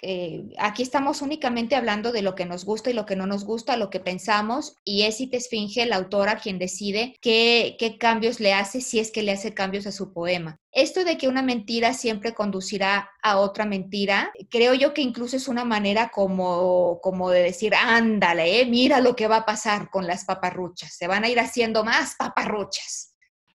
eh, 0.00 0.50
aquí 0.58 0.82
estamos 0.82 1.20
únicamente 1.20 1.74
hablando 1.74 2.12
de 2.12 2.22
lo 2.22 2.34
que 2.34 2.46
nos 2.46 2.64
gusta 2.64 2.90
y 2.90 2.92
lo 2.92 3.04
que 3.04 3.16
no 3.16 3.26
nos 3.26 3.44
gusta, 3.44 3.76
lo 3.76 3.90
que 3.90 4.00
pensamos, 4.00 4.76
y 4.84 5.02
es 5.02 5.18
Te 5.18 5.36
Esfinge, 5.36 5.86
la 5.86 5.96
autora, 5.96 6.36
quien 6.36 6.58
decide 6.58 7.16
qué, 7.20 7.76
cambios 7.98 8.40
le 8.40 8.52
hace, 8.52 8.80
si 8.80 9.00
es 9.00 9.10
que 9.10 9.22
le 9.22 9.32
hace 9.32 9.54
cambios 9.54 9.86
a 9.86 9.92
su 9.92 10.12
poema. 10.12 10.58
Esto 10.70 11.04
de 11.04 11.18
que 11.18 11.28
una 11.28 11.42
mentira 11.42 11.92
siempre 11.94 12.32
conducirá 12.32 13.10
a 13.22 13.38
otra 13.38 13.66
mentira, 13.66 14.32
creo 14.48 14.74
yo 14.74 14.94
que 14.94 15.02
incluso 15.02 15.36
es 15.36 15.48
una 15.48 15.64
manera 15.64 16.10
como, 16.10 17.00
como 17.02 17.30
de 17.30 17.42
decir, 17.42 17.74
ándale, 17.74 18.64
mira 18.66 19.00
lo 19.00 19.14
que 19.14 19.28
va 19.28 19.38
a 19.38 19.46
pasar 19.46 19.90
con 19.90 20.06
las 20.06 20.24
paparruchas, 20.24 20.96
se 20.96 21.06
van 21.06 21.24
a 21.24 21.28
ir 21.28 21.40
haciendo 21.40 21.84
más 21.84 22.14
paparruchas 22.16 23.11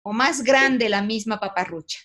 o 0.02 0.12
más 0.12 0.42
grande 0.42 0.88
la 0.88 1.02
misma 1.02 1.38
paparrucha. 1.38 1.98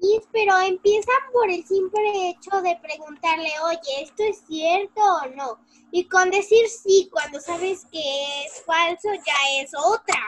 Sí, 0.00 0.20
pero 0.32 0.58
empiezan 0.58 1.20
por 1.32 1.50
el 1.50 1.64
simple 1.66 2.30
hecho 2.30 2.62
de 2.62 2.78
preguntarle, 2.82 3.50
oye, 3.64 4.02
¿esto 4.02 4.22
es 4.22 4.40
cierto 4.46 5.00
o 5.00 5.26
no? 5.36 5.60
Y 5.92 6.08
con 6.08 6.30
decir 6.30 6.68
sí, 6.68 7.08
cuando 7.12 7.38
sabes 7.38 7.84
que 7.92 8.44
es 8.44 8.62
falso, 8.64 9.08
ya 9.12 9.62
es 9.62 9.72
otra 9.74 10.20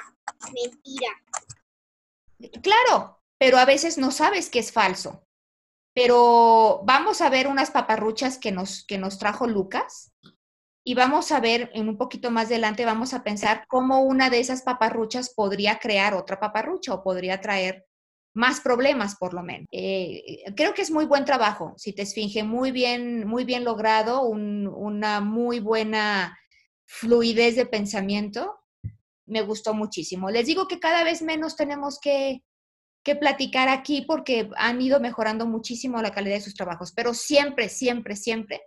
mentira. 0.52 1.08
Claro, 2.62 3.22
pero 3.38 3.56
a 3.56 3.64
veces 3.64 3.96
no 3.96 4.10
sabes 4.10 4.50
que 4.50 4.58
es 4.58 4.72
falso. 4.72 5.24
Pero 5.94 6.82
vamos 6.84 7.20
a 7.20 7.30
ver 7.30 7.46
unas 7.46 7.70
paparruchas 7.70 8.38
que 8.38 8.52
nos, 8.52 8.84
que 8.84 8.98
nos 8.98 9.18
trajo 9.18 9.46
Lucas 9.46 10.12
y 10.84 10.94
vamos 10.94 11.30
a 11.30 11.40
ver 11.40 11.70
en 11.74 11.88
un 11.88 11.96
poquito 11.96 12.30
más 12.30 12.46
adelante, 12.46 12.84
vamos 12.84 13.14
a 13.14 13.22
pensar 13.22 13.66
cómo 13.68 14.02
una 14.02 14.30
de 14.30 14.40
esas 14.40 14.62
paparruchas 14.62 15.32
podría 15.34 15.78
crear 15.78 16.14
otra 16.14 16.40
paparrucha 16.40 16.94
o 16.94 17.02
podría 17.02 17.40
traer 17.40 17.86
más 18.34 18.60
problemas 18.60 19.16
por 19.16 19.34
lo 19.34 19.42
menos. 19.42 19.68
Eh, 19.70 20.42
creo 20.56 20.74
que 20.74 20.82
es 20.82 20.90
muy 20.90 21.04
buen 21.04 21.24
trabajo, 21.24 21.74
si 21.76 21.92
te 21.92 22.02
esfinge, 22.02 22.42
muy 22.42 22.72
bien, 22.72 23.26
muy 23.26 23.44
bien 23.44 23.62
logrado, 23.62 24.22
un, 24.22 24.66
una 24.66 25.20
muy 25.20 25.60
buena 25.60 26.36
fluidez 26.84 27.54
de 27.56 27.66
pensamiento. 27.66 28.58
Me 29.26 29.42
gustó 29.42 29.74
muchísimo. 29.74 30.30
Les 30.30 30.46
digo 30.46 30.66
que 30.66 30.80
cada 30.80 31.04
vez 31.04 31.22
menos 31.22 31.56
tenemos 31.56 32.00
que, 32.00 32.42
que 33.04 33.14
platicar 33.14 33.68
aquí 33.68 34.02
porque 34.02 34.50
han 34.56 34.80
ido 34.80 34.98
mejorando 34.98 35.46
muchísimo 35.46 36.02
la 36.02 36.10
calidad 36.10 36.36
de 36.36 36.40
sus 36.40 36.54
trabajos, 36.54 36.92
pero 36.92 37.14
siempre, 37.14 37.68
siempre, 37.68 38.16
siempre 38.16 38.62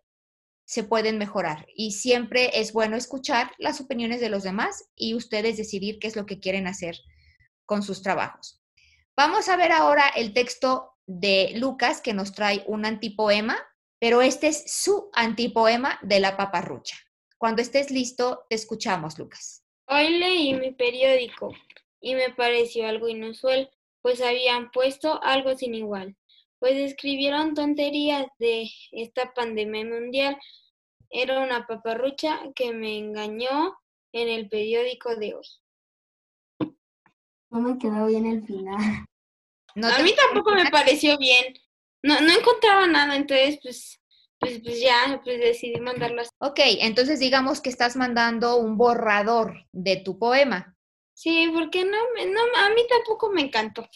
se 0.65 0.84
pueden 0.84 1.17
mejorar 1.17 1.67
y 1.75 1.91
siempre 1.91 2.60
es 2.60 2.73
bueno 2.73 2.97
escuchar 2.97 3.51
las 3.58 3.80
opiniones 3.80 4.19
de 4.19 4.30
los 4.30 4.43
demás 4.43 4.89
y 4.95 5.13
ustedes 5.13 5.58
decidir 5.58 5.99
qué 5.99 6.08
es 6.08 6.15
lo 6.15 6.25
que 6.25 6.39
quieren 6.39 6.67
hacer 6.67 6.97
con 7.65 7.84
sus 7.84 8.01
trabajos. 8.01 8.62
Vamos 9.15 9.47
a 9.47 9.56
ver 9.56 9.71
ahora 9.71 10.10
el 10.15 10.34
texto 10.34 10.91
de 11.06 11.54
Lucas 11.56 12.01
que 12.01 12.13
nos 12.13 12.34
trae 12.34 12.63
un 12.67 12.86
antipoema, 12.86 13.58
pero 13.99 14.21
este 14.21 14.47
es 14.47 14.63
su 14.67 15.10
antipoema 15.13 15.99
de 16.01 16.19
la 16.19 16.36
paparrucha. 16.36 16.97
Cuando 17.38 17.62
estés 17.62 17.91
listo, 17.91 18.45
te 18.49 18.56
escuchamos, 18.56 19.17
Lucas. 19.19 19.63
Hoy 19.88 20.17
leí 20.17 20.54
mi 20.56 20.71
periódico 20.71 21.54
y 22.01 22.15
me 22.15 22.32
pareció 22.32 22.88
algo 22.88 23.08
inusual, 23.08 23.69
pues 24.01 24.21
habían 24.21 24.71
puesto 24.71 25.21
algo 25.23 25.56
sin 25.56 25.75
igual. 25.75 26.15
Pues 26.59 26.75
escribieron 26.75 27.53
tonterías 27.53 28.27
de 28.39 28.69
esta 28.91 29.33
pandemia 29.33 29.85
mundial. 29.85 30.37
Era 31.09 31.39
una 31.41 31.67
paparrucha 31.67 32.39
que 32.55 32.73
me 32.73 32.97
engañó 32.97 33.77
en 34.11 34.29
el 34.29 34.49
periódico 34.49 35.15
de 35.15 35.35
hoy. 35.35 35.47
No 37.49 37.59
me 37.61 37.77
quedó 37.77 38.07
bien 38.07 38.25
el 38.25 38.43
final. 38.45 39.05
No 39.75 39.87
A 39.87 39.99
mí 39.99 40.13
tampoco 40.15 40.51
me 40.51 40.69
pareció 40.69 41.17
bien. 41.17 41.53
No, 42.01 42.19
no 42.21 42.31
encontraba 42.31 42.87
nada, 42.87 43.15
entonces 43.15 43.59
pues, 43.61 44.01
pues, 44.39 44.61
pues 44.63 44.79
ya 44.79 45.19
pues 45.23 45.39
decidí 45.39 45.79
mandarlas. 45.79 46.29
Ok, 46.39 46.59
entonces 46.79 47.19
digamos 47.19 47.61
que 47.61 47.69
estás 47.69 47.95
mandando 47.95 48.57
un 48.57 48.77
borrador 48.77 49.65
de 49.71 49.97
tu 49.97 50.17
poema. 50.17 50.77
Sí, 51.13 51.49
porque 51.53 51.83
no, 51.85 51.97
me- 52.13 52.25
no, 52.27 52.41
a 52.57 52.69
mí 52.69 52.81
tampoco 52.89 53.31
me 53.31 53.41
encantó. 53.41 53.87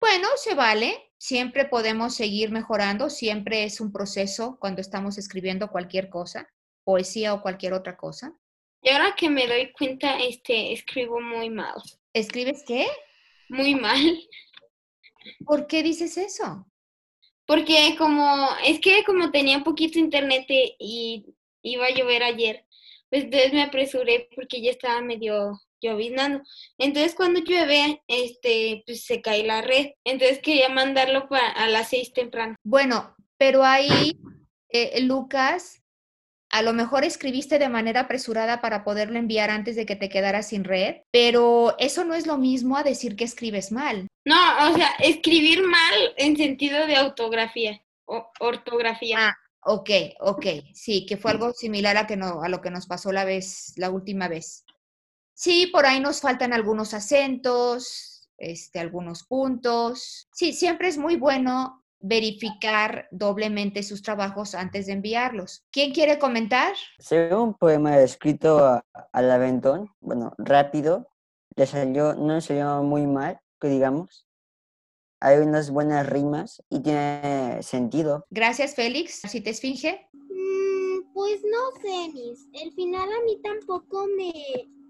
Bueno, 0.00 0.28
se 0.36 0.54
vale. 0.54 1.11
Siempre 1.22 1.66
podemos 1.66 2.16
seguir 2.16 2.50
mejorando. 2.50 3.08
Siempre 3.08 3.62
es 3.62 3.80
un 3.80 3.92
proceso 3.92 4.56
cuando 4.58 4.80
estamos 4.80 5.18
escribiendo 5.18 5.68
cualquier 5.68 6.08
cosa, 6.08 6.48
poesía 6.82 7.32
o 7.32 7.42
cualquier 7.42 7.74
otra 7.74 7.96
cosa. 7.96 8.36
Y 8.82 8.88
ahora 8.90 9.14
que 9.16 9.30
me 9.30 9.46
doy 9.46 9.70
cuenta, 9.70 10.18
este, 10.18 10.72
escribo 10.72 11.20
muy 11.20 11.48
mal. 11.48 11.74
¿Escribes 12.12 12.64
qué? 12.66 12.88
Muy 13.48 13.76
mal. 13.76 14.00
¿Por 15.46 15.68
qué 15.68 15.84
dices 15.84 16.18
eso? 16.18 16.66
Porque 17.46 17.94
como, 17.96 18.48
es 18.64 18.80
que 18.80 19.04
como 19.04 19.30
tenía 19.30 19.62
poquito 19.62 20.00
internet 20.00 20.46
y- 20.48 20.74
y 20.80 21.24
iba 21.62 21.86
a 21.86 21.94
llover 21.94 22.24
ayer, 22.24 22.66
pues 23.10 23.22
entonces 23.22 23.52
me 23.52 23.62
apresuré 23.62 24.28
porque 24.34 24.60
ya 24.60 24.72
estaba 24.72 25.00
medio 25.00 25.60
lloviznando. 25.82 26.42
Entonces 26.78 27.14
cuando 27.14 27.40
llueve, 27.40 28.02
este, 28.06 28.82
pues 28.86 29.04
se 29.04 29.20
cae 29.20 29.44
la 29.44 29.60
red. 29.60 29.90
Entonces 30.04 30.38
quería 30.38 30.68
mandarlo 30.68 31.28
para 31.28 31.48
a 31.48 31.68
las 31.68 31.90
seis 31.90 32.12
temprano. 32.12 32.56
Bueno, 32.62 33.14
pero 33.36 33.64
ahí, 33.64 34.18
eh, 34.68 35.00
Lucas, 35.02 35.82
a 36.52 36.62
lo 36.62 36.74
mejor 36.74 37.02
escribiste 37.02 37.58
de 37.58 37.70
manera 37.70 38.00
apresurada 38.00 38.60
para 38.60 38.84
poderlo 38.84 39.18
enviar 39.18 39.50
antes 39.50 39.74
de 39.74 39.86
que 39.86 39.96
te 39.96 40.10
quedaras 40.10 40.48
sin 40.48 40.64
red, 40.64 40.96
pero 41.10 41.74
eso 41.78 42.04
no 42.04 42.14
es 42.14 42.26
lo 42.26 42.36
mismo 42.36 42.76
a 42.76 42.82
decir 42.82 43.16
que 43.16 43.24
escribes 43.24 43.72
mal. 43.72 44.06
No, 44.24 44.70
o 44.70 44.74
sea, 44.76 44.90
escribir 45.00 45.62
mal 45.66 46.14
en 46.18 46.36
sentido 46.36 46.86
de 46.86 46.96
autografía 46.96 47.82
o 48.04 48.30
ortografía. 48.38 49.16
Ah, 49.18 49.36
ok, 49.62 49.90
ok, 50.20 50.46
sí, 50.74 51.06
que 51.06 51.16
fue 51.16 51.30
algo 51.30 51.52
similar 51.52 51.96
a, 51.96 52.06
que 52.06 52.16
no, 52.16 52.42
a 52.42 52.48
lo 52.50 52.60
que 52.60 52.70
nos 52.70 52.86
pasó 52.86 53.12
la 53.12 53.24
vez, 53.24 53.72
la 53.76 53.90
última 53.90 54.28
vez. 54.28 54.66
Sí, 55.34 55.66
por 55.72 55.86
ahí 55.86 56.00
nos 56.00 56.20
faltan 56.20 56.52
algunos 56.52 56.94
acentos, 56.94 58.28
este, 58.38 58.78
algunos 58.80 59.24
puntos. 59.24 60.28
Sí, 60.32 60.52
siempre 60.52 60.88
es 60.88 60.98
muy 60.98 61.16
bueno 61.16 61.82
verificar 62.00 63.06
doblemente 63.12 63.82
sus 63.82 64.02
trabajos 64.02 64.54
antes 64.54 64.86
de 64.86 64.92
enviarlos. 64.94 65.64
¿Quién 65.70 65.92
quiere 65.92 66.18
comentar? 66.18 66.74
Según 66.98 67.38
un 67.48 67.54
poema 67.54 67.98
escrito 68.00 68.58
a- 68.64 68.84
al 69.12 69.30
aventón, 69.30 69.88
bueno, 70.00 70.32
rápido, 70.38 71.08
le 71.54 71.66
salió, 71.66 72.14
no 72.14 72.34
le 72.34 72.40
salió 72.40 72.82
muy 72.82 73.06
mal, 73.06 73.40
que 73.60 73.68
digamos. 73.68 74.26
Hay 75.20 75.38
unas 75.38 75.70
buenas 75.70 76.04
rimas 76.08 76.60
y 76.68 76.80
tiene 76.80 77.62
sentido. 77.62 78.26
Gracias, 78.30 78.74
Félix. 78.74 79.20
¿Si 79.28 79.40
te 79.40 79.50
esfinge? 79.50 80.08
Mm, 80.12 81.12
pues 81.14 81.40
no 81.44 81.80
sé, 81.80 82.12
Miss. 82.12 82.48
El 82.52 82.72
final 82.72 83.08
a 83.08 83.24
mí 83.24 83.40
tampoco 83.40 84.08
me, 84.16 84.32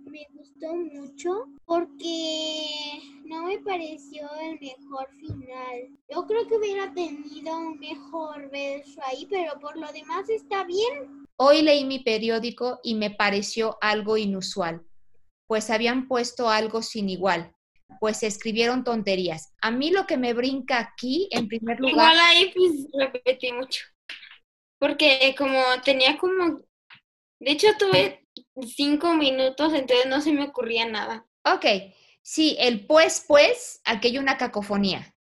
me 0.07 0.27
gustó 0.35 0.75
mucho 0.75 1.47
porque 1.65 3.01
no 3.25 3.45
me 3.45 3.59
pareció 3.59 4.29
el 4.41 4.59
mejor 4.61 5.09
final. 5.19 5.99
Yo 6.09 6.27
creo 6.27 6.47
que 6.47 6.57
hubiera 6.57 6.93
tenido 6.93 7.57
un 7.57 7.79
mejor 7.79 8.51
verso 8.51 9.01
ahí, 9.07 9.27
pero 9.31 9.59
por 9.61 9.77
lo 9.77 9.91
demás 9.93 10.29
está 10.29 10.65
bien. 10.65 11.25
Hoy 11.37 11.63
leí 11.63 11.85
mi 11.85 12.01
periódico 12.01 12.81
y 12.83 12.95
me 12.95 13.11
pareció 13.11 13.79
algo 13.81 14.17
inusual, 14.17 14.83
pues 15.47 15.71
habían 15.71 16.09
puesto 16.09 16.49
algo 16.49 16.83
sin 16.83 17.09
igual, 17.09 17.53
pues 18.01 18.23
escribieron 18.23 18.85
tonterías. 18.85 19.53
A 19.61 19.71
mí 19.71 19.91
lo 19.91 20.07
que 20.07 20.17
me 20.17 20.35
brinca 20.35 20.79
aquí, 20.79 21.29
en 21.31 21.49
primer 21.49 21.81
lugar, 21.81 21.93
Igual 21.93 22.21
ahí 22.21 22.53
pues 22.55 22.87
repetí 22.93 23.53
mucho. 23.53 23.85
Porque 24.79 25.35
como 25.39 25.63
tenía 25.85 26.19
como, 26.19 26.59
de 27.41 27.53
hecho 27.53 27.69
tuve 27.79 28.22
cinco 28.61 29.15
minutos, 29.15 29.73
entonces 29.75 30.07
no 30.07 30.21
se 30.21 30.33
me 30.33 30.45
ocurría 30.45 30.87
nada. 30.87 31.27
ok, 31.45 31.65
sí, 32.23 32.57
el 32.59 32.87
pues, 32.87 33.25
pues, 33.27 33.81
aquí 33.85 34.09
hay 34.09 34.19
una 34.19 34.37
cacofonía. 34.37 35.15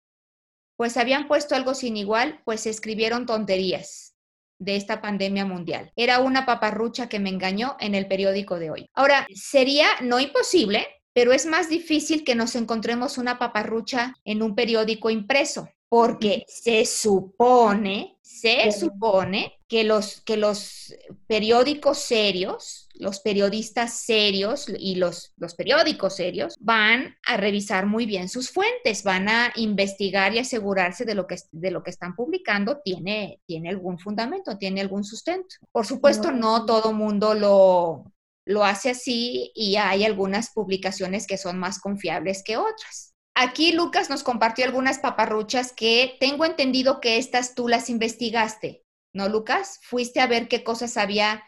Pues 0.75 0.97
habían 0.97 1.27
puesto 1.27 1.55
algo 1.55 1.75
sin 1.75 1.95
igual, 1.95 2.41
pues 2.43 2.65
escribieron 2.65 3.25
tonterías 3.25 4.15
de 4.57 4.75
esta 4.75 5.01
pandemia 5.01 5.45
mundial. 5.45 5.91
Era 5.95 6.19
una 6.19 6.45
paparrucha 6.45 7.09
que 7.09 7.19
me 7.19 7.29
engañó 7.29 7.77
en 7.79 7.95
el 7.95 8.07
periódico 8.07 8.59
de 8.59 8.71
hoy. 8.71 8.89
Ahora, 8.93 9.27
sería 9.33 9.87
no 10.01 10.19
imposible, 10.19 10.87
pero 11.13 11.33
es 11.33 11.45
más 11.45 11.69
difícil 11.69 12.23
que 12.23 12.35
nos 12.35 12.55
encontremos 12.55 13.17
una 13.17 13.39
paparrucha 13.39 14.13
en 14.23 14.41
un 14.41 14.55
periódico 14.55 15.09
impreso, 15.09 15.67
porque 15.91 16.45
se 16.47 16.85
supone, 16.85 18.17
se 18.21 18.71
supone 18.71 19.59
que 19.67 19.83
los, 19.83 20.21
que 20.21 20.37
los 20.37 20.95
periódicos 21.27 21.97
serios, 21.97 22.87
los 22.93 23.19
periodistas 23.19 23.99
serios 23.99 24.67
y 24.79 24.95
los, 24.95 25.33
los 25.35 25.53
periódicos 25.53 26.15
serios 26.15 26.55
van 26.61 27.17
a 27.27 27.35
revisar 27.35 27.87
muy 27.87 28.05
bien 28.05 28.29
sus 28.29 28.51
fuentes, 28.51 29.03
van 29.03 29.27
a 29.27 29.51
investigar 29.57 30.33
y 30.33 30.39
asegurarse 30.39 31.03
de 31.03 31.13
lo 31.13 31.27
que, 31.27 31.35
de 31.51 31.71
lo 31.71 31.83
que 31.83 31.89
están 31.89 32.15
publicando 32.15 32.79
tiene, 32.79 33.41
tiene 33.45 33.67
algún 33.67 33.99
fundamento, 33.99 34.57
tiene 34.57 34.79
algún 34.79 35.03
sustento. 35.03 35.57
Por 35.73 35.85
supuesto, 35.85 36.31
no 36.31 36.65
todo 36.65 36.93
mundo 36.93 37.33
lo, 37.33 38.13
lo 38.45 38.63
hace 38.63 38.91
así 38.91 39.51
y 39.53 39.75
hay 39.75 40.05
algunas 40.05 40.51
publicaciones 40.51 41.27
que 41.27 41.37
son 41.37 41.59
más 41.59 41.81
confiables 41.81 42.43
que 42.45 42.55
otras. 42.55 43.10
Aquí 43.33 43.71
Lucas 43.71 44.09
nos 44.09 44.23
compartió 44.23 44.65
algunas 44.65 44.99
paparruchas 44.99 45.73
que 45.73 46.17
tengo 46.19 46.45
entendido 46.45 46.99
que 46.99 47.17
estas 47.17 47.55
tú 47.55 47.67
las 47.67 47.89
investigaste, 47.89 48.83
¿no, 49.13 49.29
Lucas? 49.29 49.79
Fuiste 49.83 50.19
a 50.19 50.27
ver 50.27 50.47
qué 50.47 50.63
cosas 50.63 50.97
había 50.97 51.43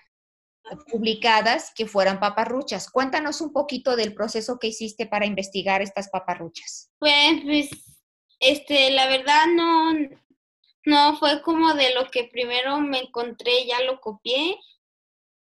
publicadas 0.92 1.74
que 1.76 1.86
fueran 1.86 2.20
paparruchas. 2.20 2.90
Cuéntanos 2.90 3.42
un 3.42 3.52
poquito 3.52 3.96
del 3.96 4.14
proceso 4.14 4.60
que 4.60 4.68
hiciste 4.68 5.06
para 5.06 5.26
investigar 5.26 5.82
estas 5.82 6.10
paparruchas. 6.10 6.90
Pues, 7.00 7.42
pues, 7.44 7.70
este, 8.40 8.92
la 8.92 9.08
verdad 9.08 9.46
no, 9.54 9.94
no 10.86 11.18
fue 11.18 11.42
como 11.42 11.74
de 11.74 11.94
lo 11.94 12.10
que 12.10 12.26
primero 12.26 12.80
me 12.80 13.00
encontré, 13.00 13.66
ya 13.66 13.82
lo 13.82 14.00
copié. 14.00 14.58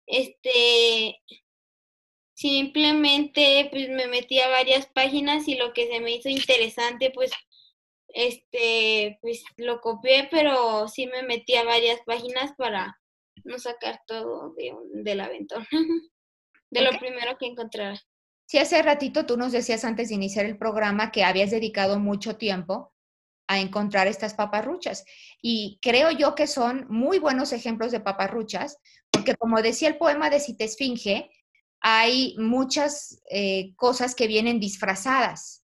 Este, 0.07 1.21
simplemente 2.43 3.69
pues 3.71 3.89
me 3.91 4.07
metí 4.09 4.41
a 4.41 4.49
varias 4.49 4.87
páginas 4.87 5.49
y 5.49 5.55
lo 5.57 5.73
que 5.73 5.87
se 5.89 6.01
me 6.01 6.13
hizo 6.17 6.29
interesante, 6.29 7.11
pues, 7.15 7.31
este, 8.09 9.19
pues 9.23 9.43
lo 9.57 9.81
copié, 9.81 10.29
pero 10.31 10.89
sí 10.89 11.07
me 11.07 11.23
metí 11.23 11.55
a 11.57 11.65
varias 11.65 12.01
páginas 12.07 12.53
para 12.59 12.99
no 13.45 13.59
sacar 13.59 14.01
todo 14.07 14.55
de, 14.57 14.73
un- 14.73 15.05
del 15.05 15.21
aventón, 15.21 15.67
de 16.71 16.83
lo 16.83 16.99
primero 16.99 17.37
que 17.39 17.47
encontrara. 17.47 18.01
Sí, 18.47 18.59
hace 18.59 18.83
ratito 18.83 19.25
tú 19.27 19.37
nos 19.37 19.53
decías 19.53 19.85
antes 19.85 20.09
de 20.11 20.15
iniciar 20.17 20.45
el 20.47 20.59
programa 20.59 21.11
que 21.11 21.25
habías 21.25 21.51
dedicado 21.51 21.99
mucho 21.99 22.37
tiempo 22.37 22.93
a 23.49 23.61
encontrar 23.61 24.07
estas 24.09 24.35
paparruchas. 24.35 25.05
Y 25.43 25.79
creo 25.83 26.11
yo 26.11 26.35
que 26.35 26.47
son 26.47 26.87
muy 26.89 27.19
buenos 27.19 27.53
ejemplos 27.53 27.93
de 27.93 28.01
paparruchas, 28.01 28.79
porque 29.11 29.35
como 29.37 29.63
decía 29.63 29.89
el 29.89 29.99
poema 29.99 30.31
de 30.31 30.41
Si 30.41 30.57
te 30.57 30.65
esfinge, 30.65 31.31
hay 31.83 32.37
muchas 32.39 33.21
eh, 33.29 33.75
cosas 33.77 34.15
que 34.15 34.29
vienen 34.29 34.61
disfrazadas, 34.61 35.65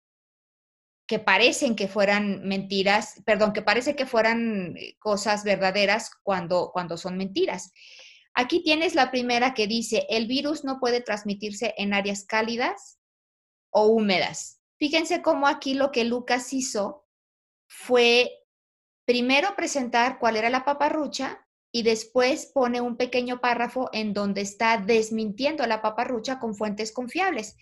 que 1.06 1.18
parecen 1.18 1.76
que 1.76 1.88
fueran 1.88 2.42
mentiras, 2.42 3.22
perdón, 3.26 3.52
que 3.52 3.62
parece 3.62 3.94
que 3.94 4.06
fueran 4.06 4.76
eh, 4.76 4.96
cosas 4.98 5.44
verdaderas 5.44 6.10
cuando, 6.22 6.70
cuando 6.72 6.96
son 6.96 7.18
mentiras. 7.18 7.72
Aquí 8.34 8.62
tienes 8.62 8.94
la 8.94 9.10
primera 9.10 9.54
que 9.54 9.66
dice, 9.66 10.06
el 10.08 10.26
virus 10.26 10.64
no 10.64 10.80
puede 10.80 11.02
transmitirse 11.02 11.74
en 11.76 11.92
áreas 11.92 12.24
cálidas 12.24 12.98
o 13.70 13.86
húmedas. 13.86 14.60
Fíjense 14.78 15.22
cómo 15.22 15.46
aquí 15.46 15.74
lo 15.74 15.92
que 15.92 16.04
Lucas 16.04 16.52
hizo 16.54 17.06
fue 17.68 18.30
primero 19.04 19.54
presentar 19.54 20.18
cuál 20.18 20.36
era 20.36 20.50
la 20.50 20.64
paparrucha 20.64 21.45
y 21.76 21.82
después 21.82 22.46
pone 22.46 22.80
un 22.80 22.96
pequeño 22.96 23.38
párrafo 23.42 23.90
en 23.92 24.14
donde 24.14 24.40
está 24.40 24.78
desmintiendo 24.78 25.62
a 25.62 25.66
la 25.66 25.82
paparrucha 25.82 26.38
con 26.38 26.54
fuentes 26.54 26.90
confiables. 26.90 27.54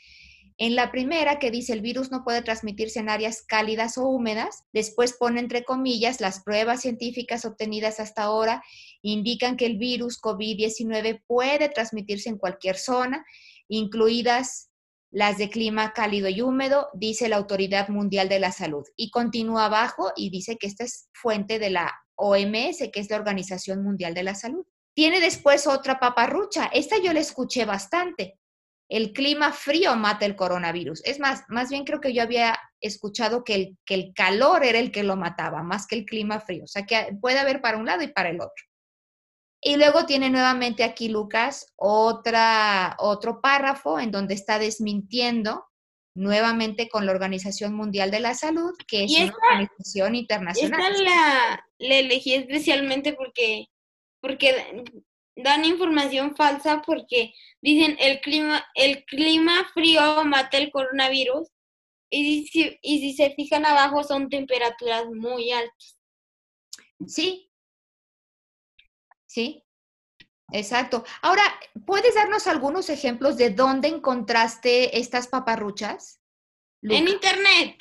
En 0.56 0.76
la 0.76 0.92
primera, 0.92 1.40
que 1.40 1.50
dice 1.50 1.72
el 1.72 1.80
virus 1.80 2.12
no 2.12 2.22
puede 2.22 2.40
transmitirse 2.40 3.00
en 3.00 3.08
áreas 3.08 3.42
cálidas 3.42 3.98
o 3.98 4.06
húmedas, 4.06 4.62
después 4.72 5.14
pone 5.14 5.40
entre 5.40 5.64
comillas 5.64 6.20
las 6.20 6.44
pruebas 6.44 6.82
científicas 6.82 7.44
obtenidas 7.44 7.98
hasta 7.98 8.22
ahora 8.22 8.62
indican 9.02 9.56
que 9.56 9.66
el 9.66 9.78
virus 9.78 10.22
COVID-19 10.22 11.24
puede 11.26 11.68
transmitirse 11.68 12.28
en 12.28 12.38
cualquier 12.38 12.76
zona, 12.76 13.26
incluidas 13.66 14.70
las 15.14 15.38
de 15.38 15.48
clima 15.48 15.92
cálido 15.92 16.28
y 16.28 16.40
húmedo, 16.40 16.88
dice 16.92 17.28
la 17.28 17.36
Autoridad 17.36 17.88
Mundial 17.88 18.28
de 18.28 18.40
la 18.40 18.50
Salud. 18.50 18.84
Y 18.96 19.12
continúa 19.12 19.66
abajo 19.66 20.10
y 20.16 20.28
dice 20.28 20.56
que 20.56 20.66
esta 20.66 20.82
es 20.82 21.08
fuente 21.12 21.60
de 21.60 21.70
la 21.70 21.94
OMS, 22.16 22.90
que 22.92 22.98
es 22.98 23.08
la 23.08 23.16
Organización 23.16 23.84
Mundial 23.84 24.12
de 24.12 24.24
la 24.24 24.34
Salud. 24.34 24.66
Tiene 24.92 25.20
después 25.20 25.68
otra 25.68 26.00
paparrucha. 26.00 26.66
Esta 26.66 26.98
yo 26.98 27.12
la 27.12 27.20
escuché 27.20 27.64
bastante. 27.64 28.40
El 28.88 29.12
clima 29.12 29.52
frío 29.52 29.94
mata 29.94 30.26
el 30.26 30.34
coronavirus. 30.34 31.04
Es 31.04 31.20
más, 31.20 31.44
más 31.46 31.70
bien 31.70 31.84
creo 31.84 32.00
que 32.00 32.12
yo 32.12 32.20
había 32.20 32.58
escuchado 32.80 33.44
que 33.44 33.54
el, 33.54 33.78
que 33.86 33.94
el 33.94 34.12
calor 34.16 34.64
era 34.64 34.80
el 34.80 34.90
que 34.90 35.04
lo 35.04 35.14
mataba, 35.14 35.62
más 35.62 35.86
que 35.86 35.94
el 35.94 36.06
clima 36.06 36.40
frío. 36.40 36.64
O 36.64 36.68
sea 36.68 36.86
que 36.86 37.16
puede 37.20 37.38
haber 37.38 37.60
para 37.60 37.78
un 37.78 37.86
lado 37.86 38.02
y 38.02 38.08
para 38.08 38.30
el 38.30 38.40
otro. 38.40 38.64
Y 39.66 39.76
luego 39.76 40.04
tiene 40.04 40.28
nuevamente 40.28 40.84
aquí 40.84 41.08
Lucas 41.08 41.72
otra, 41.76 42.96
otro 42.98 43.40
párrafo 43.40 43.98
en 43.98 44.10
donde 44.10 44.34
está 44.34 44.58
desmintiendo 44.58 45.64
nuevamente 46.14 46.88
con 46.88 47.06
la 47.06 47.12
Organización 47.12 47.74
Mundial 47.74 48.10
de 48.10 48.20
la 48.20 48.34
Salud, 48.34 48.72
que 48.86 49.04
es 49.04 49.10
Y 49.10 49.16
una 49.16 49.24
esta- 49.24 49.36
organización 49.46 50.14
internacional. 50.14 50.80
Esta 50.92 51.02
la, 51.02 51.66
la 51.78 51.94
elegí 51.96 52.34
especialmente 52.34 53.14
porque, 53.14 53.66
porque 54.20 54.84
dan 55.36 55.64
información 55.64 56.36
falsa 56.36 56.82
porque 56.86 57.32
dicen 57.62 57.96
el 57.98 58.20
clima, 58.20 58.64
el 58.74 59.04
clima 59.06 59.68
frío 59.72 60.24
mata 60.24 60.58
el 60.58 60.70
coronavirus 60.70 61.48
y 62.10 62.46
si, 62.46 62.78
y 62.82 63.00
si 63.00 63.14
se 63.14 63.30
fijan 63.34 63.64
abajo 63.66 64.04
son 64.04 64.28
temperaturas 64.28 65.06
muy 65.06 65.50
altas. 65.50 65.98
Sí. 67.06 67.50
Sí. 69.34 69.64
Exacto. 70.52 71.04
Ahora, 71.22 71.42
¿puedes 71.86 72.14
darnos 72.14 72.46
algunos 72.46 72.88
ejemplos 72.88 73.36
de 73.36 73.50
dónde 73.50 73.88
encontraste 73.88 74.96
estas 75.00 75.26
paparruchas? 75.26 76.20
En 76.88 77.06
Luca? 77.06 77.10
internet, 77.10 77.78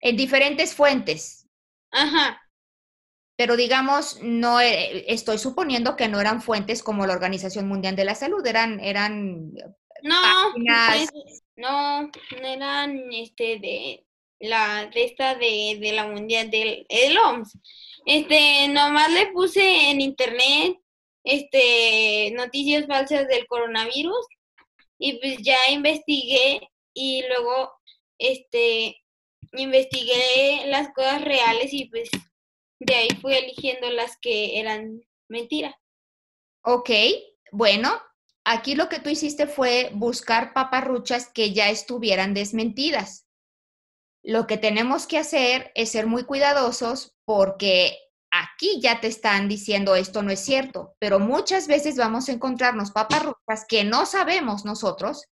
En 0.00 0.16
diferentes 0.16 0.74
fuentes. 0.74 1.46
ajá. 1.92 2.40
pero 3.36 3.56
digamos, 3.56 4.18
no 4.22 4.60
eh, 4.60 5.04
estoy 5.12 5.38
suponiendo 5.38 5.94
que 5.96 6.08
no 6.08 6.20
eran 6.20 6.42
fuentes 6.42 6.82
como 6.82 7.06
la 7.06 7.12
Organización 7.14 7.68
Mundial 7.68 7.94
de 7.96 8.04
la 8.04 8.14
Salud, 8.14 8.44
eran, 8.46 8.80
eran 8.80 9.52
No, 10.02 10.16
páginas. 10.54 11.10
pues, 11.12 11.42
no, 11.56 12.02
no 12.02 12.10
eran 12.46 13.12
este 13.12 13.58
de 13.60 14.06
la 14.40 14.86
de 14.86 15.04
esta 15.04 15.34
de, 15.36 15.78
de 15.80 15.92
la 15.92 16.06
mundial 16.06 16.50
del 16.50 16.84
el 16.88 17.16
OMS. 17.18 17.56
Este, 18.04 18.68
nomás 18.68 19.10
le 19.12 19.28
puse 19.28 19.90
en 19.90 20.00
internet 20.00 20.78
este 21.24 22.32
noticias 22.32 22.86
falsas 22.86 23.28
del 23.28 23.46
coronavirus 23.46 24.26
y 24.98 25.18
pues 25.18 25.38
ya 25.38 25.56
investigué 25.70 26.68
y 26.94 27.22
luego 27.28 27.72
este 28.18 28.96
investigué 29.52 30.66
las 30.66 30.92
cosas 30.94 31.22
reales 31.22 31.72
y 31.72 31.86
pues 31.86 32.10
de 32.80 32.94
ahí 32.94 33.08
fui 33.20 33.34
eligiendo 33.34 33.90
las 33.90 34.16
que 34.20 34.58
eran 34.58 35.00
mentiras. 35.28 35.74
Ok, 36.64 36.90
bueno, 37.52 37.90
aquí 38.44 38.74
lo 38.74 38.88
que 38.88 38.98
tú 38.98 39.10
hiciste 39.10 39.46
fue 39.46 39.90
buscar 39.94 40.52
paparruchas 40.52 41.30
que 41.32 41.52
ya 41.52 41.70
estuvieran 41.70 42.34
desmentidas. 42.34 43.26
Lo 44.22 44.46
que 44.46 44.56
tenemos 44.56 45.06
que 45.06 45.18
hacer 45.18 45.72
es 45.74 45.90
ser 45.90 46.06
muy 46.06 46.24
cuidadosos 46.24 47.14
porque 47.24 47.98
aquí 48.30 48.80
ya 48.80 49.00
te 49.00 49.08
están 49.08 49.48
diciendo 49.48 49.94
esto 49.94 50.22
no 50.22 50.30
es 50.30 50.40
cierto, 50.40 50.94
pero 50.98 51.18
muchas 51.18 51.66
veces 51.66 51.96
vamos 51.96 52.28
a 52.28 52.32
encontrarnos 52.32 52.92
paparruchas 52.92 53.64
que 53.68 53.84
no 53.84 54.06
sabemos 54.06 54.64
nosotros 54.64 55.28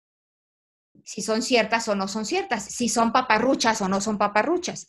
si 1.05 1.22
son 1.22 1.43
ciertas 1.43 1.89
o 1.89 1.95
no 1.95 2.09
son 2.09 2.26
ciertas, 2.26 2.64
si 2.64 2.89
son 2.89 3.12
paparruchas 3.12 3.80
o 3.80 3.89
no 3.89 4.01
son 4.01 4.18
paparruchas. 4.18 4.89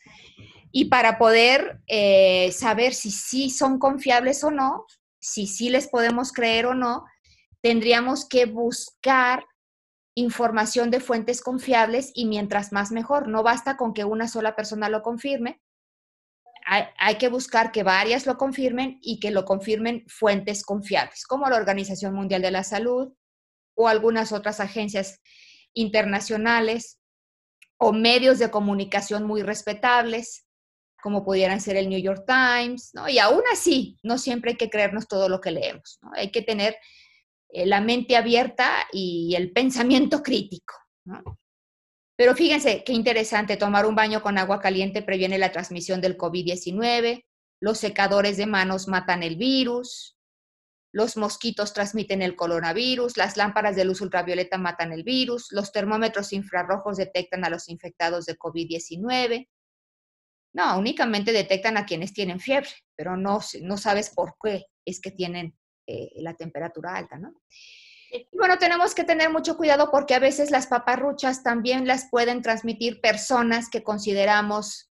Y 0.71 0.85
para 0.85 1.17
poder 1.17 1.81
eh, 1.87 2.51
saber 2.51 2.93
si 2.93 3.11
sí 3.11 3.49
son 3.49 3.79
confiables 3.79 4.43
o 4.43 4.51
no, 4.51 4.85
si 5.19 5.47
sí 5.47 5.69
les 5.69 5.87
podemos 5.87 6.31
creer 6.31 6.65
o 6.65 6.73
no, 6.73 7.05
tendríamos 7.61 8.27
que 8.27 8.45
buscar 8.45 9.45
información 10.19 10.91
de 10.91 10.99
fuentes 10.99 11.41
confiables 11.41 12.11
y 12.13 12.25
mientras 12.25 12.71
más 12.71 12.91
mejor. 12.91 13.27
No 13.27 13.43
basta 13.43 13.77
con 13.77 13.93
que 13.93 14.03
una 14.03 14.27
sola 14.27 14.55
persona 14.55 14.89
lo 14.89 15.01
confirme. 15.01 15.61
Hay, 16.65 17.15
que 17.15 17.29
buscar 17.29 17.71
que 17.71 17.81
varias 17.81 18.27
lo 18.27 18.37
confirmen 18.37 18.99
y 19.01 19.19
que 19.19 19.31
lo 19.31 19.43
confirmen 19.43 20.05
fuentes 20.07 20.63
confiables, 20.63 21.25
como 21.25 21.49
la 21.49 21.55
Organización 21.55 22.13
Mundial 22.13 22.43
de 22.43 22.51
la 22.51 22.63
Salud 22.63 23.11
o 23.75 23.87
algunas 23.87 24.31
otras 24.31 24.59
agencias 24.59 25.19
internacionales 25.73 26.99
o 27.79 27.91
medios 27.91 28.37
de 28.37 28.51
comunicación 28.51 29.23
muy 29.25 29.41
respetables, 29.41 30.45
como 31.01 31.23
pudieran 31.23 31.59
ser 31.59 31.75
el 31.75 31.89
New 31.89 31.99
York 31.99 32.25
Times, 32.27 32.91
¿no? 32.93 33.09
Y 33.09 33.17
aún 33.17 33.41
así, 33.51 33.97
no 34.03 34.19
siempre 34.19 34.51
hay 34.51 34.57
que 34.57 34.69
creernos 34.69 35.07
todo 35.07 35.27
lo 35.27 35.41
que 35.41 35.49
leemos. 35.49 35.97
Hay 36.13 36.29
que 36.31 36.43
tener 36.43 36.75
la 37.51 37.81
mente 37.81 38.15
abierta 38.15 38.87
y 38.91 39.35
el 39.35 39.51
pensamiento 39.51 40.21
crítico. 40.23 40.75
Pero 42.15 42.35
fíjense 42.35 42.83
qué 42.83 42.93
interesante, 42.93 43.57
tomar 43.57 43.85
un 43.85 43.95
baño 43.95 44.21
con 44.21 44.37
agua 44.37 44.59
caliente 44.59 45.01
previene 45.01 45.37
la 45.37 45.51
transmisión 45.51 46.01
del 46.01 46.17
COVID-19, 46.17 47.25
los 47.61 47.77
secadores 47.77 48.37
de 48.37 48.45
manos 48.45 48.87
matan 48.87 49.23
el 49.23 49.37
virus, 49.37 50.17
los 50.91 51.17
mosquitos 51.17 51.73
transmiten 51.73 52.21
el 52.21 52.35
coronavirus, 52.35 53.15
las 53.15 53.37
lámparas 53.37 53.75
de 53.75 53.85
luz 53.85 54.01
ultravioleta 54.01 54.57
matan 54.57 54.91
el 54.91 55.03
virus, 55.03 55.51
los 55.51 55.71
termómetros 55.71 56.33
infrarrojos 56.33 56.97
detectan 56.97 57.45
a 57.45 57.49
los 57.49 57.69
infectados 57.69 58.25
de 58.25 58.37
COVID-19. 58.37 59.47
No, 60.53 60.79
únicamente 60.79 61.31
detectan 61.31 61.77
a 61.77 61.85
quienes 61.85 62.11
tienen 62.11 62.39
fiebre, 62.39 62.69
pero 62.95 63.15
no, 63.17 63.39
no 63.61 63.77
sabes 63.77 64.09
por 64.09 64.35
qué 64.43 64.65
es 64.83 64.99
que 64.99 65.11
tienen 65.11 65.55
eh, 65.89 66.11
la 66.17 66.35
temperatura 66.35 66.95
alta, 66.95 67.17
¿no? 67.17 67.33
Y 68.11 68.27
bueno, 68.31 68.57
tenemos 68.57 68.93
que 68.93 69.03
tener 69.03 69.29
mucho 69.29 69.57
cuidado 69.57 69.89
porque 69.91 70.15
a 70.15 70.19
veces 70.19 70.51
las 70.51 70.67
paparruchas 70.67 71.43
también 71.43 71.87
las 71.87 72.09
pueden 72.09 72.41
transmitir 72.41 73.01
personas 73.01 73.69
que 73.69 73.83
consideramos 73.83 74.91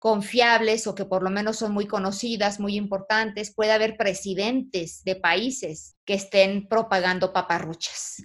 confiables 0.00 0.88
o 0.88 0.96
que 0.96 1.04
por 1.04 1.22
lo 1.22 1.30
menos 1.30 1.58
son 1.58 1.72
muy 1.72 1.86
conocidas, 1.86 2.58
muy 2.58 2.76
importantes. 2.76 3.54
Puede 3.54 3.70
haber 3.70 3.96
presidentes 3.96 5.04
de 5.04 5.14
países 5.14 5.94
que 6.04 6.14
estén 6.14 6.66
propagando 6.66 7.32
paparruchas. 7.32 8.16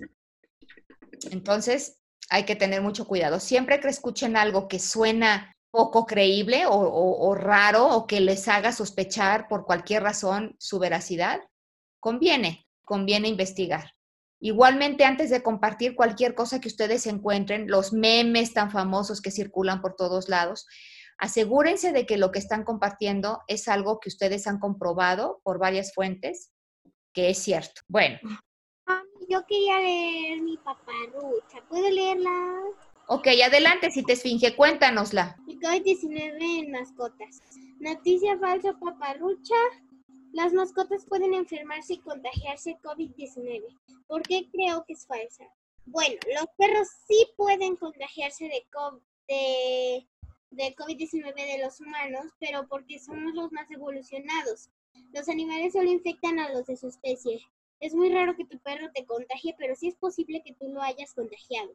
Entonces, 1.30 1.99
hay 2.30 2.45
que 2.45 2.55
tener 2.55 2.82
mucho 2.82 3.05
cuidado. 3.05 3.39
Siempre 3.39 3.80
que 3.80 3.89
escuchen 3.89 4.38
algo 4.38 4.68
que 4.68 4.80
suena 4.80 5.51
poco 5.70 6.07
creíble 6.07 6.65
o, 6.65 6.72
o, 6.72 7.28
o, 7.28 7.36
raro 7.36 7.88
o 7.88 8.07
que 8.07 8.22
les 8.22 8.47
haga 8.47 8.72
sospechar 8.72 9.47
por 9.47 9.65
cualquier 9.65 10.01
razón 10.01 10.55
su 10.57 10.80
veracidad, 10.80 11.41
conviene, 12.00 12.68
conviene 12.84 13.28
investigar. 13.28 13.91
Igualmente, 14.39 15.04
antes 15.04 15.30
de 15.30 15.41
compartir 15.41 15.95
cualquier 15.95 16.36
cosa 16.36 16.62
que 16.62 16.68
ustedes 16.68 17.08
encuentren, 17.08 17.68
los 17.68 17.91
memes 17.91 18.54
tan 18.54 18.72
famosos 18.72 19.22
que 19.22 19.32
circulan 19.32 19.82
por 19.82 19.95
todos 19.95 20.30
lados, 20.30 20.68
asegúrense 21.18 21.91
de 21.91 22.06
que 22.06 22.18
lo 22.18 22.32
que 22.32 22.39
están 22.39 22.64
compartiendo 22.64 23.41
es 23.48 23.68
algo 23.68 24.00
que 24.00 24.10
ustedes 24.10 24.45
han 24.45 24.60
comprobado 24.60 25.41
por 25.43 25.58
varias 25.58 25.93
fuentes, 25.93 26.52
que 27.14 27.30
es 27.30 27.39
cierto. 27.39 27.82
Bueno. 27.88 28.20
Yo 29.30 29.45
quería 29.45 29.80
leer 29.80 30.41
mi 30.41 30.56
paparrucha. 30.56 31.62
¿Puedo 31.68 31.89
leerla? 31.89 32.64
Ok, 33.08 33.28
adelante, 33.43 33.91
si 33.91 34.04
te 34.04 34.14
esfinge, 34.14 34.56
cuéntanosla. 34.56 35.36
El 35.48 35.60
COVID-19 35.60 36.60
en 36.60 36.72
mascotas. 36.72 37.41
Noticia 37.80 38.38
falsa 38.38 38.74
paparrucha. 38.80 39.56
Las 40.38 40.53
mascotas 40.53 41.03
pueden 41.03 41.33
enfermarse 41.33 41.93
y 41.93 41.97
contagiarse 41.97 42.77
COVID-19. 42.83 43.75
¿Por 44.05 44.21
qué 44.21 44.47
creo 44.51 44.85
que 44.85 44.93
es 44.93 45.07
falsa? 45.07 45.51
Bueno, 45.88 46.15
los 46.27 46.45
perros 46.55 46.88
sí 47.07 47.25
pueden 47.35 47.75
contagiarse 47.75 48.45
de, 48.45 48.63
de, 49.27 50.07
de 50.51 50.75
COVID-19 50.75 51.33
de 51.33 51.63
los 51.63 51.81
humanos, 51.81 52.25
pero 52.39 52.67
porque 52.67 52.99
somos 52.99 53.33
los 53.33 53.51
más 53.51 53.71
evolucionados. 53.71 54.69
Los 55.11 55.27
animales 55.27 55.73
solo 55.73 55.89
infectan 55.89 56.38
a 56.38 56.53
los 56.53 56.67
de 56.67 56.77
su 56.77 56.89
especie. 56.89 57.41
Es 57.79 57.95
muy 57.95 58.13
raro 58.13 58.35
que 58.35 58.45
tu 58.45 58.59
perro 58.59 58.91
te 58.93 59.07
contagie, 59.07 59.55
pero 59.57 59.75
sí 59.75 59.88
es 59.88 59.95
posible 59.95 60.43
que 60.45 60.53
tú 60.53 60.69
lo 60.69 60.83
hayas 60.83 61.15
contagiado. 61.15 61.71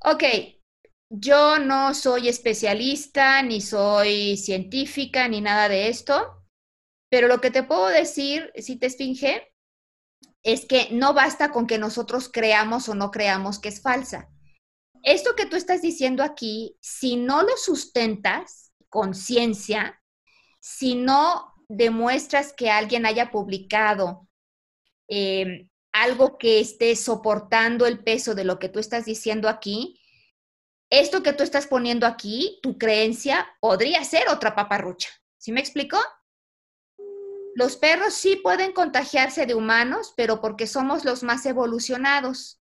Ok, 0.00 0.24
yo 1.16 1.58
no 1.58 1.94
soy 1.94 2.28
especialista, 2.28 3.42
ni 3.42 3.60
soy 3.60 4.36
científica, 4.36 5.28
ni 5.28 5.40
nada 5.40 5.68
de 5.68 5.88
esto, 5.88 6.44
pero 7.08 7.28
lo 7.28 7.40
que 7.40 7.50
te 7.50 7.62
puedo 7.62 7.86
decir, 7.86 8.50
si 8.56 8.76
te 8.76 8.86
esfinge, 8.86 9.54
es 10.42 10.66
que 10.66 10.88
no 10.90 11.14
basta 11.14 11.52
con 11.52 11.66
que 11.66 11.78
nosotros 11.78 12.28
creamos 12.28 12.88
o 12.88 12.94
no 12.94 13.10
creamos 13.10 13.60
que 13.60 13.68
es 13.68 13.80
falsa. 13.80 14.28
Esto 15.02 15.36
que 15.36 15.46
tú 15.46 15.56
estás 15.56 15.82
diciendo 15.82 16.22
aquí, 16.22 16.76
si 16.80 17.16
no 17.16 17.42
lo 17.42 17.56
sustentas 17.56 18.72
con 18.88 19.14
ciencia, 19.14 20.02
si 20.60 20.96
no 20.96 21.54
demuestras 21.68 22.52
que 22.52 22.70
alguien 22.70 23.06
haya 23.06 23.30
publicado 23.30 24.28
eh, 25.08 25.68
algo 25.92 26.38
que 26.38 26.58
esté 26.60 26.96
soportando 26.96 27.86
el 27.86 28.02
peso 28.02 28.34
de 28.34 28.44
lo 28.44 28.58
que 28.58 28.68
tú 28.68 28.80
estás 28.80 29.04
diciendo 29.04 29.48
aquí, 29.48 30.00
esto 31.00 31.22
que 31.22 31.32
tú 31.32 31.42
estás 31.42 31.66
poniendo 31.66 32.06
aquí, 32.06 32.58
tu 32.62 32.78
creencia, 32.78 33.46
podría 33.60 34.04
ser 34.04 34.28
otra 34.28 34.54
paparrucha. 34.54 35.08
¿Sí 35.38 35.52
me 35.52 35.60
explico? 35.60 35.98
Los 37.54 37.76
perros 37.76 38.14
sí 38.14 38.36
pueden 38.36 38.72
contagiarse 38.72 39.46
de 39.46 39.54
humanos, 39.54 40.12
pero 40.16 40.40
porque 40.40 40.66
somos 40.66 41.04
los 41.04 41.22
más 41.22 41.46
evolucionados. 41.46 42.60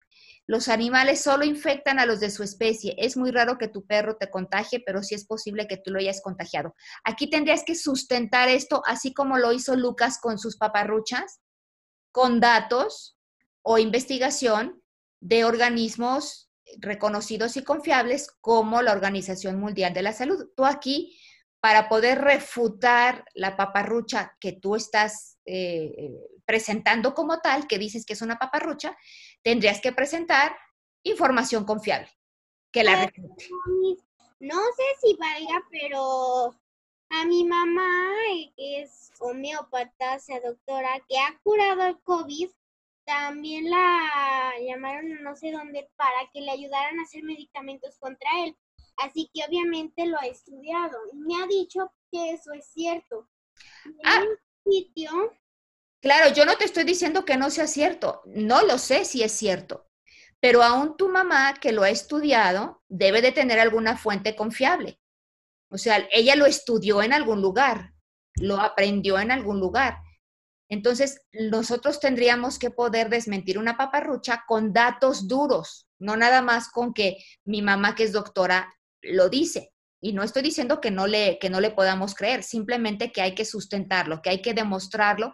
Los 0.47 0.67
animales 0.67 1.21
solo 1.21 1.45
infectan 1.45 1.97
a 1.99 2.05
los 2.05 2.19
de 2.19 2.29
su 2.29 2.43
especie. 2.43 2.95
Es 2.97 3.15
muy 3.15 3.31
raro 3.31 3.57
que 3.57 3.69
tu 3.69 3.85
perro 3.85 4.17
te 4.17 4.29
contagie, 4.29 4.83
pero 4.85 5.01
sí 5.01 5.15
es 5.15 5.25
posible 5.25 5.67
que 5.67 5.77
tú 5.77 5.91
lo 5.91 5.99
hayas 5.99 6.21
contagiado. 6.21 6.75
Aquí 7.05 7.29
tendrías 7.29 7.63
que 7.63 7.75
sustentar 7.75 8.49
esto, 8.49 8.81
así 8.85 9.13
como 9.13 9.37
lo 9.37 9.53
hizo 9.53 9.77
Lucas 9.77 10.19
con 10.19 10.37
sus 10.37 10.57
paparruchas, 10.57 11.39
con 12.11 12.41
datos 12.41 13.17
o 13.61 13.77
investigación 13.77 14.83
de 15.21 15.45
organismos 15.45 16.50
reconocidos 16.79 17.57
y 17.57 17.63
confiables 17.63 18.31
como 18.41 18.81
la 18.81 18.91
Organización 18.91 19.59
Mundial 19.59 19.93
de 19.93 20.01
la 20.01 20.13
Salud. 20.13 20.49
Tú 20.55 20.65
aquí, 20.65 21.19
para 21.59 21.89
poder 21.89 22.21
refutar 22.21 23.25
la 23.33 23.55
paparrucha 23.55 24.35
que 24.39 24.53
tú 24.53 24.75
estás 24.75 25.37
eh, 25.45 26.11
presentando 26.45 27.13
como 27.13 27.39
tal, 27.39 27.67
que 27.67 27.77
dices 27.77 28.05
que 28.05 28.13
es 28.13 28.21
una 28.21 28.39
paparrucha, 28.39 28.97
tendrías 29.43 29.81
que 29.81 29.91
presentar 29.91 30.55
información 31.03 31.65
confiable 31.65 32.09
que 32.71 32.83
la 32.83 33.05
refute. 33.05 33.45
No 34.39 34.55
sé 34.55 34.83
si 35.01 35.15
valga, 35.17 35.63
pero 35.69 36.55
a 37.09 37.25
mi 37.25 37.43
mamá, 37.43 38.11
que 38.55 38.81
es 38.81 39.11
homeópata, 39.19 40.15
o 40.15 40.19
sea, 40.19 40.39
doctora, 40.39 40.89
que 41.07 41.17
ha 41.19 41.37
curado 41.43 41.85
el 41.85 41.99
COVID, 42.01 42.49
también 43.05 43.69
la 43.69 44.53
llamaron 44.65 45.21
no 45.23 45.35
sé 45.35 45.51
dónde 45.51 45.89
para 45.95 46.29
que 46.33 46.41
le 46.41 46.51
ayudaran 46.51 46.99
a 46.99 47.03
hacer 47.03 47.23
medicamentos 47.23 47.97
contra 47.99 48.29
él. 48.45 48.55
Así 48.97 49.31
que 49.33 49.43
obviamente 49.47 50.05
lo 50.05 50.19
ha 50.19 50.25
estudiado. 50.27 50.97
Y 51.13 51.17
me 51.17 51.41
ha 51.41 51.47
dicho 51.47 51.91
que 52.11 52.31
eso 52.31 52.51
es 52.53 52.65
cierto. 52.71 53.27
En 53.85 53.95
Ah. 54.03 54.21
un 54.21 54.71
sitio, 54.71 55.11
Claro, 56.01 56.33
yo 56.33 56.45
no 56.45 56.57
te 56.57 56.65
estoy 56.65 56.83
diciendo 56.83 57.25
que 57.25 57.37
no 57.37 57.51
sea 57.51 57.67
cierto, 57.67 58.23
no 58.25 58.63
lo 58.63 58.79
sé 58.79 59.05
si 59.05 59.21
es 59.21 59.31
cierto, 59.33 59.87
pero 60.39 60.63
aún 60.63 60.97
tu 60.97 61.09
mamá 61.09 61.53
que 61.61 61.71
lo 61.71 61.83
ha 61.83 61.91
estudiado 61.91 62.81
debe 62.87 63.21
de 63.21 63.31
tener 63.31 63.59
alguna 63.59 63.95
fuente 63.97 64.35
confiable. 64.35 64.99
O 65.69 65.77
sea, 65.77 66.07
ella 66.11 66.35
lo 66.35 66.47
estudió 66.47 67.03
en 67.03 67.13
algún 67.13 67.39
lugar, 67.43 67.93
lo 68.33 68.59
aprendió 68.59 69.19
en 69.19 69.29
algún 69.29 69.59
lugar. 69.59 69.99
Entonces, 70.71 71.21
nosotros 71.33 71.99
tendríamos 71.99 72.57
que 72.57 72.71
poder 72.71 73.09
desmentir 73.09 73.59
una 73.59 73.77
paparrucha 73.77 74.45
con 74.47 74.73
datos 74.73 75.27
duros, 75.27 75.87
no 75.99 76.15
nada 76.15 76.41
más 76.41 76.69
con 76.69 76.93
que 76.93 77.17
mi 77.43 77.61
mamá, 77.61 77.93
que 77.93 78.03
es 78.03 78.13
doctora, 78.13 78.73
lo 79.01 79.29
dice. 79.29 79.73
Y 79.99 80.13
no 80.13 80.23
estoy 80.23 80.41
diciendo 80.41 80.81
que 80.81 80.89
no 80.89 81.07
le, 81.07 81.37
que 81.39 81.49
no 81.49 81.59
le 81.59 81.71
podamos 81.71 82.15
creer, 82.15 82.41
simplemente 82.41 83.11
que 83.11 83.21
hay 83.21 83.35
que 83.35 83.45
sustentarlo, 83.45 84.21
que 84.21 84.29
hay 84.29 84.41
que 84.41 84.53
demostrarlo 84.53 85.33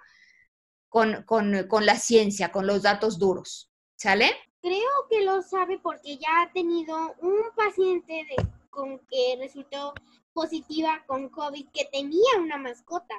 con, 0.89 1.23
con, 1.23 1.67
con 1.67 1.85
la 1.85 1.95
ciencia, 1.95 2.51
con 2.51 2.67
los 2.67 2.81
datos 2.81 3.19
duros. 3.19 3.71
¿Sale? 3.95 4.31
creo 4.67 5.07
que 5.09 5.23
lo 5.23 5.41
sabe 5.43 5.79
porque 5.79 6.17
ya 6.17 6.41
ha 6.41 6.51
tenido 6.51 7.15
un 7.21 7.39
paciente 7.55 8.25
con 8.69 8.99
que 9.07 9.37
resultó 9.39 9.93
positiva 10.33 11.03
con 11.07 11.29
COVID 11.29 11.69
que 11.73 11.85
tenía 11.85 12.37
una 12.39 12.57
mascota. 12.57 13.15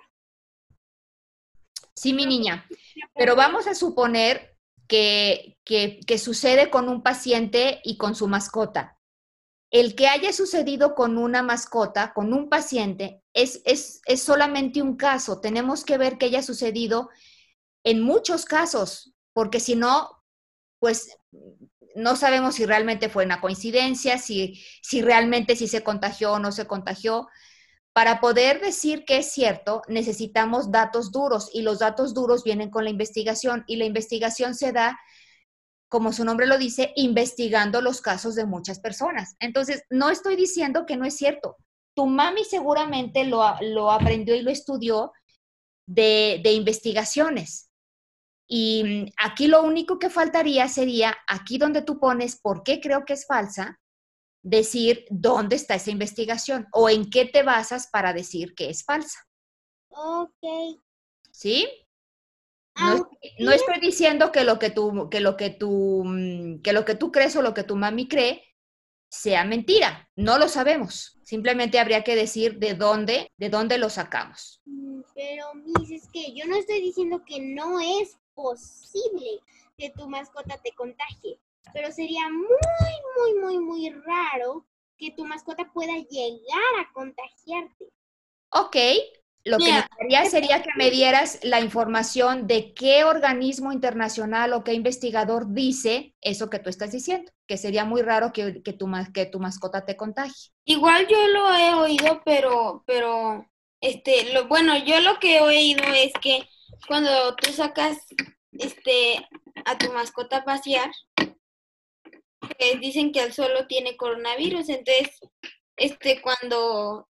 Sí, 1.98 2.12
mi 2.12 2.26
niña. 2.26 2.66
Pero 3.14 3.36
vamos 3.36 3.66
a 3.66 3.74
suponer 3.74 4.56
que, 4.86 5.58
que, 5.64 6.00
que 6.06 6.18
sucede 6.18 6.70
con 6.70 6.88
un 6.88 7.02
paciente 7.02 7.80
y 7.84 7.96
con 7.96 8.14
su 8.14 8.28
mascota. 8.28 8.98
El 9.70 9.94
que 9.94 10.08
haya 10.08 10.32
sucedido 10.32 10.94
con 10.94 11.18
una 11.18 11.42
mascota, 11.42 12.14
con 12.14 12.32
un 12.32 12.48
paciente, 12.48 13.22
es, 13.34 13.60
es, 13.64 14.00
es 14.06 14.22
solamente 14.22 14.80
un 14.80 14.96
caso. 14.96 15.40
Tenemos 15.40 15.84
que 15.84 15.98
ver 15.98 16.16
que 16.16 16.26
haya 16.26 16.42
sucedido 16.42 17.10
en 17.84 18.00
muchos 18.00 18.44
casos, 18.44 19.12
porque 19.34 19.60
si 19.60 19.76
no, 19.76 20.22
pues 20.78 21.16
no 21.94 22.16
sabemos 22.16 22.54
si 22.54 22.64
realmente 22.64 23.08
fue 23.08 23.24
una 23.24 23.40
coincidencia, 23.40 24.18
si, 24.18 24.62
si 24.82 25.02
realmente 25.02 25.56
si 25.56 25.68
se 25.68 25.82
contagió 25.82 26.32
o 26.32 26.38
no 26.38 26.52
se 26.52 26.66
contagió. 26.66 27.28
Para 27.98 28.20
poder 28.20 28.60
decir 28.60 29.04
que 29.04 29.16
es 29.16 29.32
cierto, 29.32 29.82
necesitamos 29.88 30.70
datos 30.70 31.10
duros 31.10 31.50
y 31.52 31.62
los 31.62 31.80
datos 31.80 32.14
duros 32.14 32.44
vienen 32.44 32.70
con 32.70 32.84
la 32.84 32.90
investigación 32.90 33.64
y 33.66 33.74
la 33.74 33.86
investigación 33.86 34.54
se 34.54 34.70
da, 34.70 34.96
como 35.88 36.12
su 36.12 36.24
nombre 36.24 36.46
lo 36.46 36.58
dice, 36.58 36.92
investigando 36.94 37.80
los 37.80 38.00
casos 38.00 38.36
de 38.36 38.46
muchas 38.46 38.78
personas. 38.78 39.34
Entonces, 39.40 39.82
no 39.90 40.10
estoy 40.10 40.36
diciendo 40.36 40.86
que 40.86 40.96
no 40.96 41.06
es 41.06 41.16
cierto. 41.16 41.56
Tu 41.96 42.06
mami 42.06 42.44
seguramente 42.44 43.24
lo, 43.24 43.42
lo 43.62 43.90
aprendió 43.90 44.36
y 44.36 44.42
lo 44.42 44.52
estudió 44.52 45.10
de, 45.84 46.40
de 46.44 46.52
investigaciones. 46.52 47.68
Y 48.46 49.12
aquí 49.20 49.48
lo 49.48 49.64
único 49.64 49.98
que 49.98 50.08
faltaría 50.08 50.68
sería, 50.68 51.16
aquí 51.26 51.58
donde 51.58 51.82
tú 51.82 51.98
pones 51.98 52.38
por 52.40 52.62
qué 52.62 52.80
creo 52.80 53.04
que 53.04 53.14
es 53.14 53.26
falsa, 53.26 53.80
decir 54.48 55.04
dónde 55.10 55.56
está 55.56 55.74
esa 55.74 55.90
investigación 55.90 56.66
o 56.72 56.88
en 56.88 57.10
qué 57.10 57.24
te 57.26 57.42
basas 57.42 57.88
para 57.88 58.12
decir 58.12 58.54
que 58.54 58.70
es 58.70 58.84
falsa. 58.84 59.18
Ok. 59.88 60.80
¿Sí? 61.30 61.68
No, 62.76 63.10
no 63.40 63.52
estoy 63.52 63.80
diciendo 63.80 64.30
que 64.30 64.44
lo 64.44 64.58
que, 64.58 64.70
tú, 64.70 65.08
que, 65.10 65.20
lo 65.20 65.36
que, 65.36 65.50
tú, 65.50 66.04
mm, 66.04 66.62
que 66.62 66.72
lo 66.72 66.84
que 66.84 66.94
tú 66.94 67.10
crees 67.10 67.34
o 67.36 67.42
lo 67.42 67.52
que 67.52 67.64
tu 67.64 67.76
mami 67.76 68.06
cree 68.08 68.44
sea 69.10 69.44
mentira. 69.44 70.08
No 70.16 70.38
lo 70.38 70.48
sabemos. 70.48 71.18
Simplemente 71.22 71.78
habría 71.78 72.04
que 72.04 72.14
decir 72.14 72.58
de 72.58 72.74
dónde, 72.74 73.32
de 73.36 73.50
dónde 73.50 73.78
lo 73.78 73.90
sacamos. 73.90 74.62
Mm, 74.64 75.00
Pero, 75.14 75.54
Miss, 75.54 75.90
es 75.90 76.08
que 76.12 76.32
yo 76.34 76.46
no 76.46 76.56
estoy 76.56 76.80
diciendo 76.80 77.22
que 77.26 77.40
no 77.40 77.80
es 77.80 78.16
posible 78.34 79.40
que 79.76 79.90
tu 79.90 80.08
mascota 80.08 80.58
te 80.62 80.72
contagie, 80.72 81.38
pero 81.72 81.92
sería 81.92 82.28
muy, 82.28 82.44
muy, 83.16 83.40
muy, 83.40 83.58
muy 83.58 83.90
raro 83.90 84.66
que 84.96 85.12
tu 85.12 85.24
mascota 85.24 85.70
pueda 85.72 85.94
llegar 85.96 86.74
a 86.80 86.92
contagiarte. 86.92 87.86
Ok, 88.50 88.76
lo 89.44 89.58
que 89.58 89.64
Mira, 89.64 89.88
necesitaría 90.00 90.24
sería 90.26 90.62
que 90.62 90.70
me 90.76 90.90
dieras 90.90 91.38
la 91.42 91.60
información 91.60 92.46
de 92.46 92.74
qué 92.74 93.04
organismo 93.04 93.72
internacional 93.72 94.52
o 94.52 94.64
qué 94.64 94.74
investigador 94.74 95.52
dice 95.52 96.14
eso 96.20 96.50
que 96.50 96.58
tú 96.58 96.68
estás 96.68 96.92
diciendo, 96.92 97.32
que 97.46 97.56
sería 97.56 97.84
muy 97.84 98.02
raro 98.02 98.32
que, 98.32 98.62
que, 98.62 98.72
tu, 98.72 98.90
que 99.14 99.26
tu 99.26 99.38
mascota 99.38 99.84
te 99.84 99.96
contagie. 99.96 100.50
Igual 100.64 101.06
yo 101.06 101.28
lo 101.28 101.54
he 101.54 101.74
oído, 101.74 102.20
pero, 102.24 102.82
pero, 102.86 103.46
este, 103.80 104.32
lo, 104.34 104.48
bueno, 104.48 104.76
yo 104.84 105.00
lo 105.00 105.18
que 105.18 105.36
he 105.36 105.40
oído 105.40 105.84
es 105.94 106.12
que 106.20 106.46
cuando 106.86 107.34
tú 107.36 107.52
sacas, 107.52 107.96
este, 108.52 109.26
a 109.64 109.78
tu 109.78 109.92
mascota 109.92 110.38
a 110.38 110.44
pasear, 110.44 110.90
pues 112.40 112.80
dicen 112.80 113.12
que 113.12 113.20
el 113.22 113.32
solo 113.32 113.66
tiene 113.66 113.96
coronavirus, 113.96 114.68
entonces, 114.68 115.18
este, 115.76 116.20
cuando, 116.22 117.08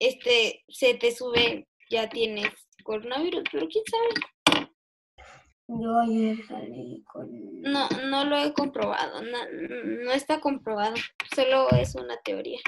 este, 0.00 0.64
se 0.68 0.94
te 0.94 1.14
sube, 1.14 1.66
ya 1.90 2.08
tienes 2.08 2.48
coronavirus, 2.84 3.42
pero 3.50 3.66
quién 3.68 3.84
sabe, 3.90 4.68
Yo 5.68 5.98
ayer 6.00 6.36
salí 6.46 7.02
con... 7.04 7.28
no, 7.62 7.88
no 8.10 8.24
lo 8.24 8.36
he 8.38 8.52
comprobado, 8.52 9.22
no, 9.22 9.38
no 10.04 10.12
está 10.12 10.40
comprobado, 10.40 10.94
solo 11.34 11.70
es 11.70 11.94
una 11.94 12.16
teoría. 12.24 12.60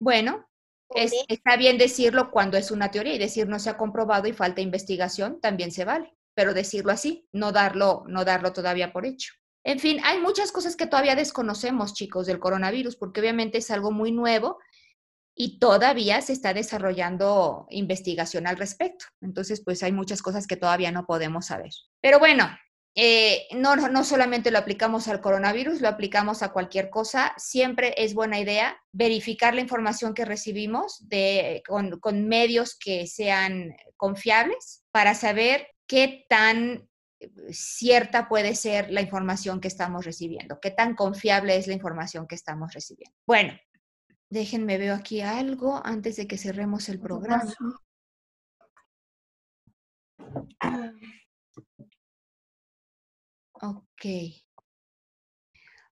Bueno, 0.00 0.48
es- 0.94 1.12
está 1.28 1.56
bien 1.56 1.78
decirlo 1.78 2.30
cuando 2.30 2.56
es 2.56 2.70
una 2.70 2.90
teoría 2.90 3.14
y 3.14 3.18
decir 3.18 3.48
no 3.48 3.58
se 3.58 3.70
ha 3.70 3.76
comprobado 3.76 4.28
y 4.28 4.32
falta 4.32 4.60
investigación 4.60 5.40
también 5.40 5.70
se 5.70 5.84
vale, 5.84 6.14
pero 6.34 6.54
decirlo 6.54 6.92
así, 6.92 7.26
no 7.32 7.52
darlo, 7.52 8.04
no 8.06 8.24
darlo 8.24 8.52
todavía 8.52 8.92
por 8.92 9.04
hecho. 9.06 9.32
En 9.64 9.78
fin, 9.78 10.00
hay 10.04 10.20
muchas 10.20 10.50
cosas 10.50 10.76
que 10.76 10.86
todavía 10.86 11.14
desconocemos, 11.14 11.94
chicos, 11.94 12.26
del 12.26 12.40
coronavirus, 12.40 12.96
porque 12.96 13.20
obviamente 13.20 13.58
es 13.58 13.70
algo 13.70 13.92
muy 13.92 14.10
nuevo 14.10 14.58
y 15.34 15.58
todavía 15.58 16.20
se 16.20 16.32
está 16.32 16.52
desarrollando 16.52 17.66
investigación 17.70 18.46
al 18.46 18.56
respecto. 18.56 19.06
Entonces, 19.20 19.62
pues 19.64 19.82
hay 19.82 19.92
muchas 19.92 20.20
cosas 20.20 20.46
que 20.46 20.56
todavía 20.56 20.90
no 20.90 21.06
podemos 21.06 21.46
saber. 21.46 21.70
Pero 22.00 22.18
bueno, 22.18 22.50
eh, 22.94 23.46
no, 23.52 23.76
no, 23.76 24.04
solamente 24.04 24.50
lo 24.50 24.58
aplicamos 24.58 25.08
al 25.08 25.22
coronavirus, 25.22 25.80
lo 25.80 25.88
aplicamos 25.88 26.42
a 26.42 26.52
cualquier 26.52 26.90
cosa. 26.90 27.32
Siempre 27.38 27.94
es 27.96 28.14
buena 28.14 28.38
idea 28.38 28.76
verificar 28.92 29.54
la 29.54 29.62
información 29.62 30.12
que 30.12 30.26
recibimos 30.26 31.08
de, 31.08 31.62
con 31.66 32.28
medios 32.28 32.76
que 32.76 33.06
sean 33.06 33.74
confiables 33.96 34.84
para 34.90 35.14
saber 35.14 35.68
qué 35.86 36.26
tan 36.28 36.88
cierta 37.50 38.28
puede 38.28 38.54
ser 38.54 38.90
la 38.90 39.00
información 39.00 39.60
que 39.60 39.68
estamos 39.68 40.04
recibiendo, 40.04 40.58
qué 40.60 40.70
tan 40.70 40.94
confiable 40.94 41.56
es 41.56 41.66
la 41.66 41.74
información 41.74 42.26
que 42.26 42.34
estamos 42.34 42.72
recibiendo. 42.72 43.16
Bueno, 43.26 43.52
déjenme 44.30 44.78
veo 44.78 44.94
aquí 44.94 45.20
algo 45.20 45.80
antes 45.84 46.16
de 46.16 46.26
que 46.26 46.38
cerremos 46.38 46.88
el 46.88 47.00
programa. 47.00 47.52
Ok. 53.52 54.06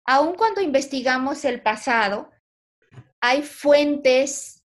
Aun 0.06 0.34
cuando 0.34 0.60
investigamos 0.60 1.44
el 1.44 1.62
pasado, 1.62 2.30
hay 3.20 3.42
fuentes 3.42 4.64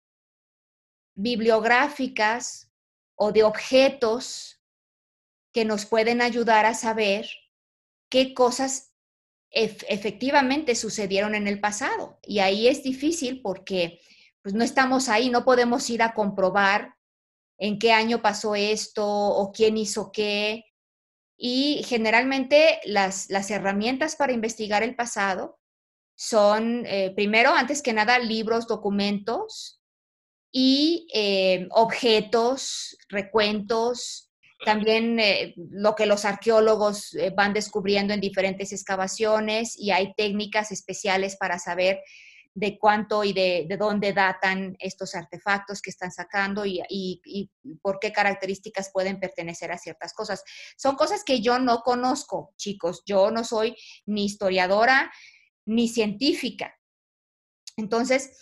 bibliográficas 1.15 2.71
o 3.15 3.31
de 3.31 3.43
objetos 3.43 4.52
que 5.53 5.65
nos 5.65 5.85
pueden 5.85 6.21
ayudar 6.21 6.65
a 6.65 6.73
saber 6.73 7.27
qué 8.09 8.33
cosas 8.33 8.91
ef- 9.51 9.85
efectivamente 9.87 10.75
sucedieron 10.75 11.35
en 11.35 11.47
el 11.47 11.59
pasado. 11.59 12.19
Y 12.23 12.39
ahí 12.39 12.67
es 12.67 12.83
difícil 12.83 13.41
porque 13.41 13.99
pues, 14.41 14.53
no 14.55 14.63
estamos 14.63 15.09
ahí, 15.09 15.29
no 15.29 15.45
podemos 15.45 15.89
ir 15.89 16.01
a 16.01 16.13
comprobar 16.13 16.95
en 17.59 17.79
qué 17.79 17.91
año 17.93 18.21
pasó 18.21 18.55
esto 18.55 19.05
o 19.07 19.51
quién 19.51 19.77
hizo 19.77 20.11
qué. 20.11 20.65
Y 21.37 21.83
generalmente 21.87 22.79
las, 22.85 23.29
las 23.29 23.51
herramientas 23.51 24.15
para 24.15 24.33
investigar 24.33 24.83
el 24.83 24.95
pasado 24.95 25.59
son, 26.15 26.85
eh, 26.85 27.11
primero, 27.15 27.53
antes 27.53 27.81
que 27.81 27.93
nada, 27.93 28.19
libros, 28.19 28.67
documentos 28.67 29.81
y 30.51 31.07
eh, 31.13 31.67
objetos, 31.71 32.95
recuentos, 33.09 34.31
también 34.65 35.19
eh, 35.19 35.53
lo 35.55 35.95
que 35.95 36.05
los 36.05 36.25
arqueólogos 36.25 37.13
eh, 37.15 37.31
van 37.35 37.53
descubriendo 37.53 38.13
en 38.13 38.21
diferentes 38.21 38.71
excavaciones 38.71 39.77
y 39.77 39.91
hay 39.91 40.13
técnicas 40.15 40.71
especiales 40.71 41.35
para 41.37 41.59
saber 41.59 42.01
de 42.55 42.77
cuánto 42.77 43.23
y 43.23 43.33
de, 43.33 43.65
de 43.67 43.77
dónde 43.77 44.13
datan 44.13 44.75
estos 44.79 45.15
artefactos 45.15 45.81
que 45.81 45.89
están 45.89 46.11
sacando 46.11 46.65
y, 46.65 46.81
y, 46.87 47.49
por 47.81 47.99
qué 47.99 48.11
características 48.11 48.91
pueden 48.93 49.19
pertenecer 49.19 49.71
a 49.71 49.77
ciertas 49.77 50.13
cosas. 50.13 50.43
Son 50.77 50.95
cosas 50.95 51.23
que 51.23 51.41
yo 51.41 51.57
no 51.57 51.81
conozco, 51.81 52.53
chicos. 52.57 53.01
Yo 53.05 53.31
no 53.31 53.43
soy 53.43 53.75
ni 54.05 54.25
historiadora 54.25 55.11
ni 55.65 55.87
científica. 55.87 56.77
Entonces, 57.75 58.37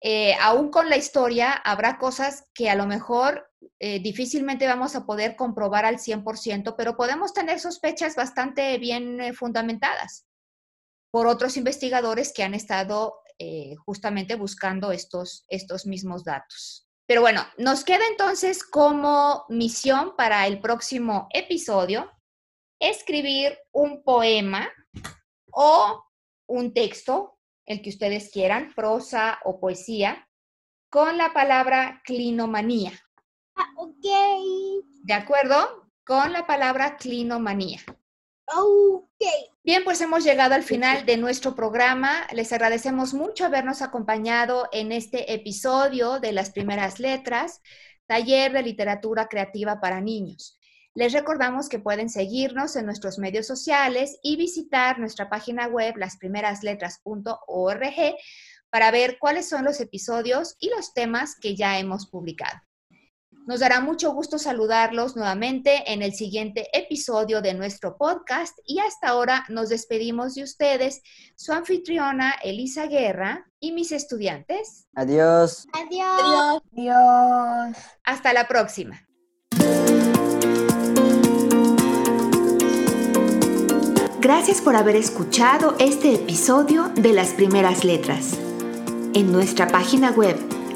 eh, 0.00 0.34
aún 0.40 0.70
con 0.70 0.88
la 0.88 0.96
historia, 0.96 1.52
habrá 1.52 1.98
cosas 1.98 2.48
que 2.54 2.68
a 2.68 2.74
lo 2.74 2.86
mejor 2.86 3.51
eh, 3.78 4.00
difícilmente 4.00 4.66
vamos 4.66 4.94
a 4.94 5.06
poder 5.06 5.36
comprobar 5.36 5.84
al 5.84 5.98
100%, 5.98 6.74
pero 6.76 6.96
podemos 6.96 7.32
tener 7.32 7.60
sospechas 7.60 8.16
bastante 8.16 8.76
bien 8.78 9.20
eh, 9.20 9.32
fundamentadas 9.32 10.26
por 11.10 11.26
otros 11.26 11.56
investigadores 11.56 12.32
que 12.32 12.42
han 12.42 12.54
estado 12.54 13.18
justamente 13.84 14.36
buscando 14.36 14.92
estos, 14.92 15.44
estos 15.48 15.84
mismos 15.84 16.22
datos. 16.22 16.86
Pero 17.08 17.22
bueno, 17.22 17.44
nos 17.58 17.84
queda 17.84 18.06
entonces 18.08 18.62
como 18.62 19.44
misión 19.48 20.14
para 20.16 20.46
el 20.46 20.60
próximo 20.60 21.26
episodio 21.32 22.08
escribir 22.80 23.58
un 23.72 24.02
poema 24.04 24.70
o 25.52 26.04
un 26.48 26.72
texto 26.72 27.38
el 27.66 27.82
que 27.82 27.90
ustedes 27.90 28.30
quieran, 28.30 28.72
prosa 28.74 29.38
o 29.44 29.60
poesía, 29.60 30.28
con 30.90 31.16
la 31.16 31.32
palabra 31.32 32.02
clinomanía. 32.04 32.92
Ah, 33.56 33.72
ok. 33.76 34.04
¿De 35.02 35.14
acuerdo? 35.14 35.88
Con 36.04 36.32
la 36.32 36.46
palabra 36.46 36.96
clinomanía. 36.96 37.80
Ok. 38.54 39.24
Bien, 39.64 39.84
pues 39.84 40.00
hemos 40.00 40.24
llegado 40.24 40.54
al 40.54 40.64
final 40.64 41.06
de 41.06 41.16
nuestro 41.16 41.54
programa. 41.54 42.26
Les 42.32 42.52
agradecemos 42.52 43.14
mucho 43.14 43.44
habernos 43.44 43.80
acompañado 43.80 44.68
en 44.72 44.92
este 44.92 45.32
episodio 45.32 46.18
de 46.18 46.32
las 46.32 46.50
primeras 46.50 46.98
letras, 46.98 47.60
taller 48.06 48.52
de 48.52 48.62
literatura 48.62 49.28
creativa 49.28 49.80
para 49.80 50.00
niños. 50.00 50.58
Les 50.94 51.12
recordamos 51.12 51.68
que 51.68 51.78
pueden 51.78 52.10
seguirnos 52.10 52.74
en 52.76 52.84
nuestros 52.84 53.18
medios 53.18 53.46
sociales 53.46 54.18
y 54.22 54.36
visitar 54.36 54.98
nuestra 54.98 55.30
página 55.30 55.68
web 55.68 55.96
lasprimerasletras.org 55.96 58.16
para 58.68 58.90
ver 58.90 59.18
cuáles 59.18 59.48
son 59.48 59.64
los 59.64 59.80
episodios 59.80 60.56
y 60.58 60.68
los 60.68 60.92
temas 60.92 61.36
que 61.40 61.56
ya 61.56 61.78
hemos 61.78 62.08
publicado. 62.08 62.60
Nos 63.44 63.58
dará 63.58 63.80
mucho 63.80 64.12
gusto 64.12 64.38
saludarlos 64.38 65.16
nuevamente 65.16 65.92
en 65.92 66.02
el 66.02 66.14
siguiente 66.14 66.68
episodio 66.72 67.42
de 67.42 67.54
nuestro 67.54 67.96
podcast 67.96 68.56
y 68.64 68.78
hasta 68.78 69.08
ahora 69.08 69.44
nos 69.48 69.68
despedimos 69.68 70.34
de 70.34 70.44
ustedes, 70.44 71.02
su 71.34 71.52
anfitriona 71.52 72.34
Elisa 72.44 72.86
Guerra 72.86 73.50
y 73.58 73.72
mis 73.72 73.90
estudiantes. 73.90 74.86
Adiós. 74.94 75.66
Adiós. 75.72 76.62
Adiós. 76.72 77.76
Hasta 78.04 78.32
la 78.32 78.46
próxima. 78.46 79.08
Gracias 84.20 84.60
por 84.60 84.76
haber 84.76 84.94
escuchado 84.94 85.74
este 85.80 86.14
episodio 86.14 86.90
de 86.94 87.12
Las 87.12 87.30
Primeras 87.30 87.82
Letras. 87.82 88.38
En 89.14 89.32
nuestra 89.32 89.66
página 89.66 90.12
web, 90.12 90.36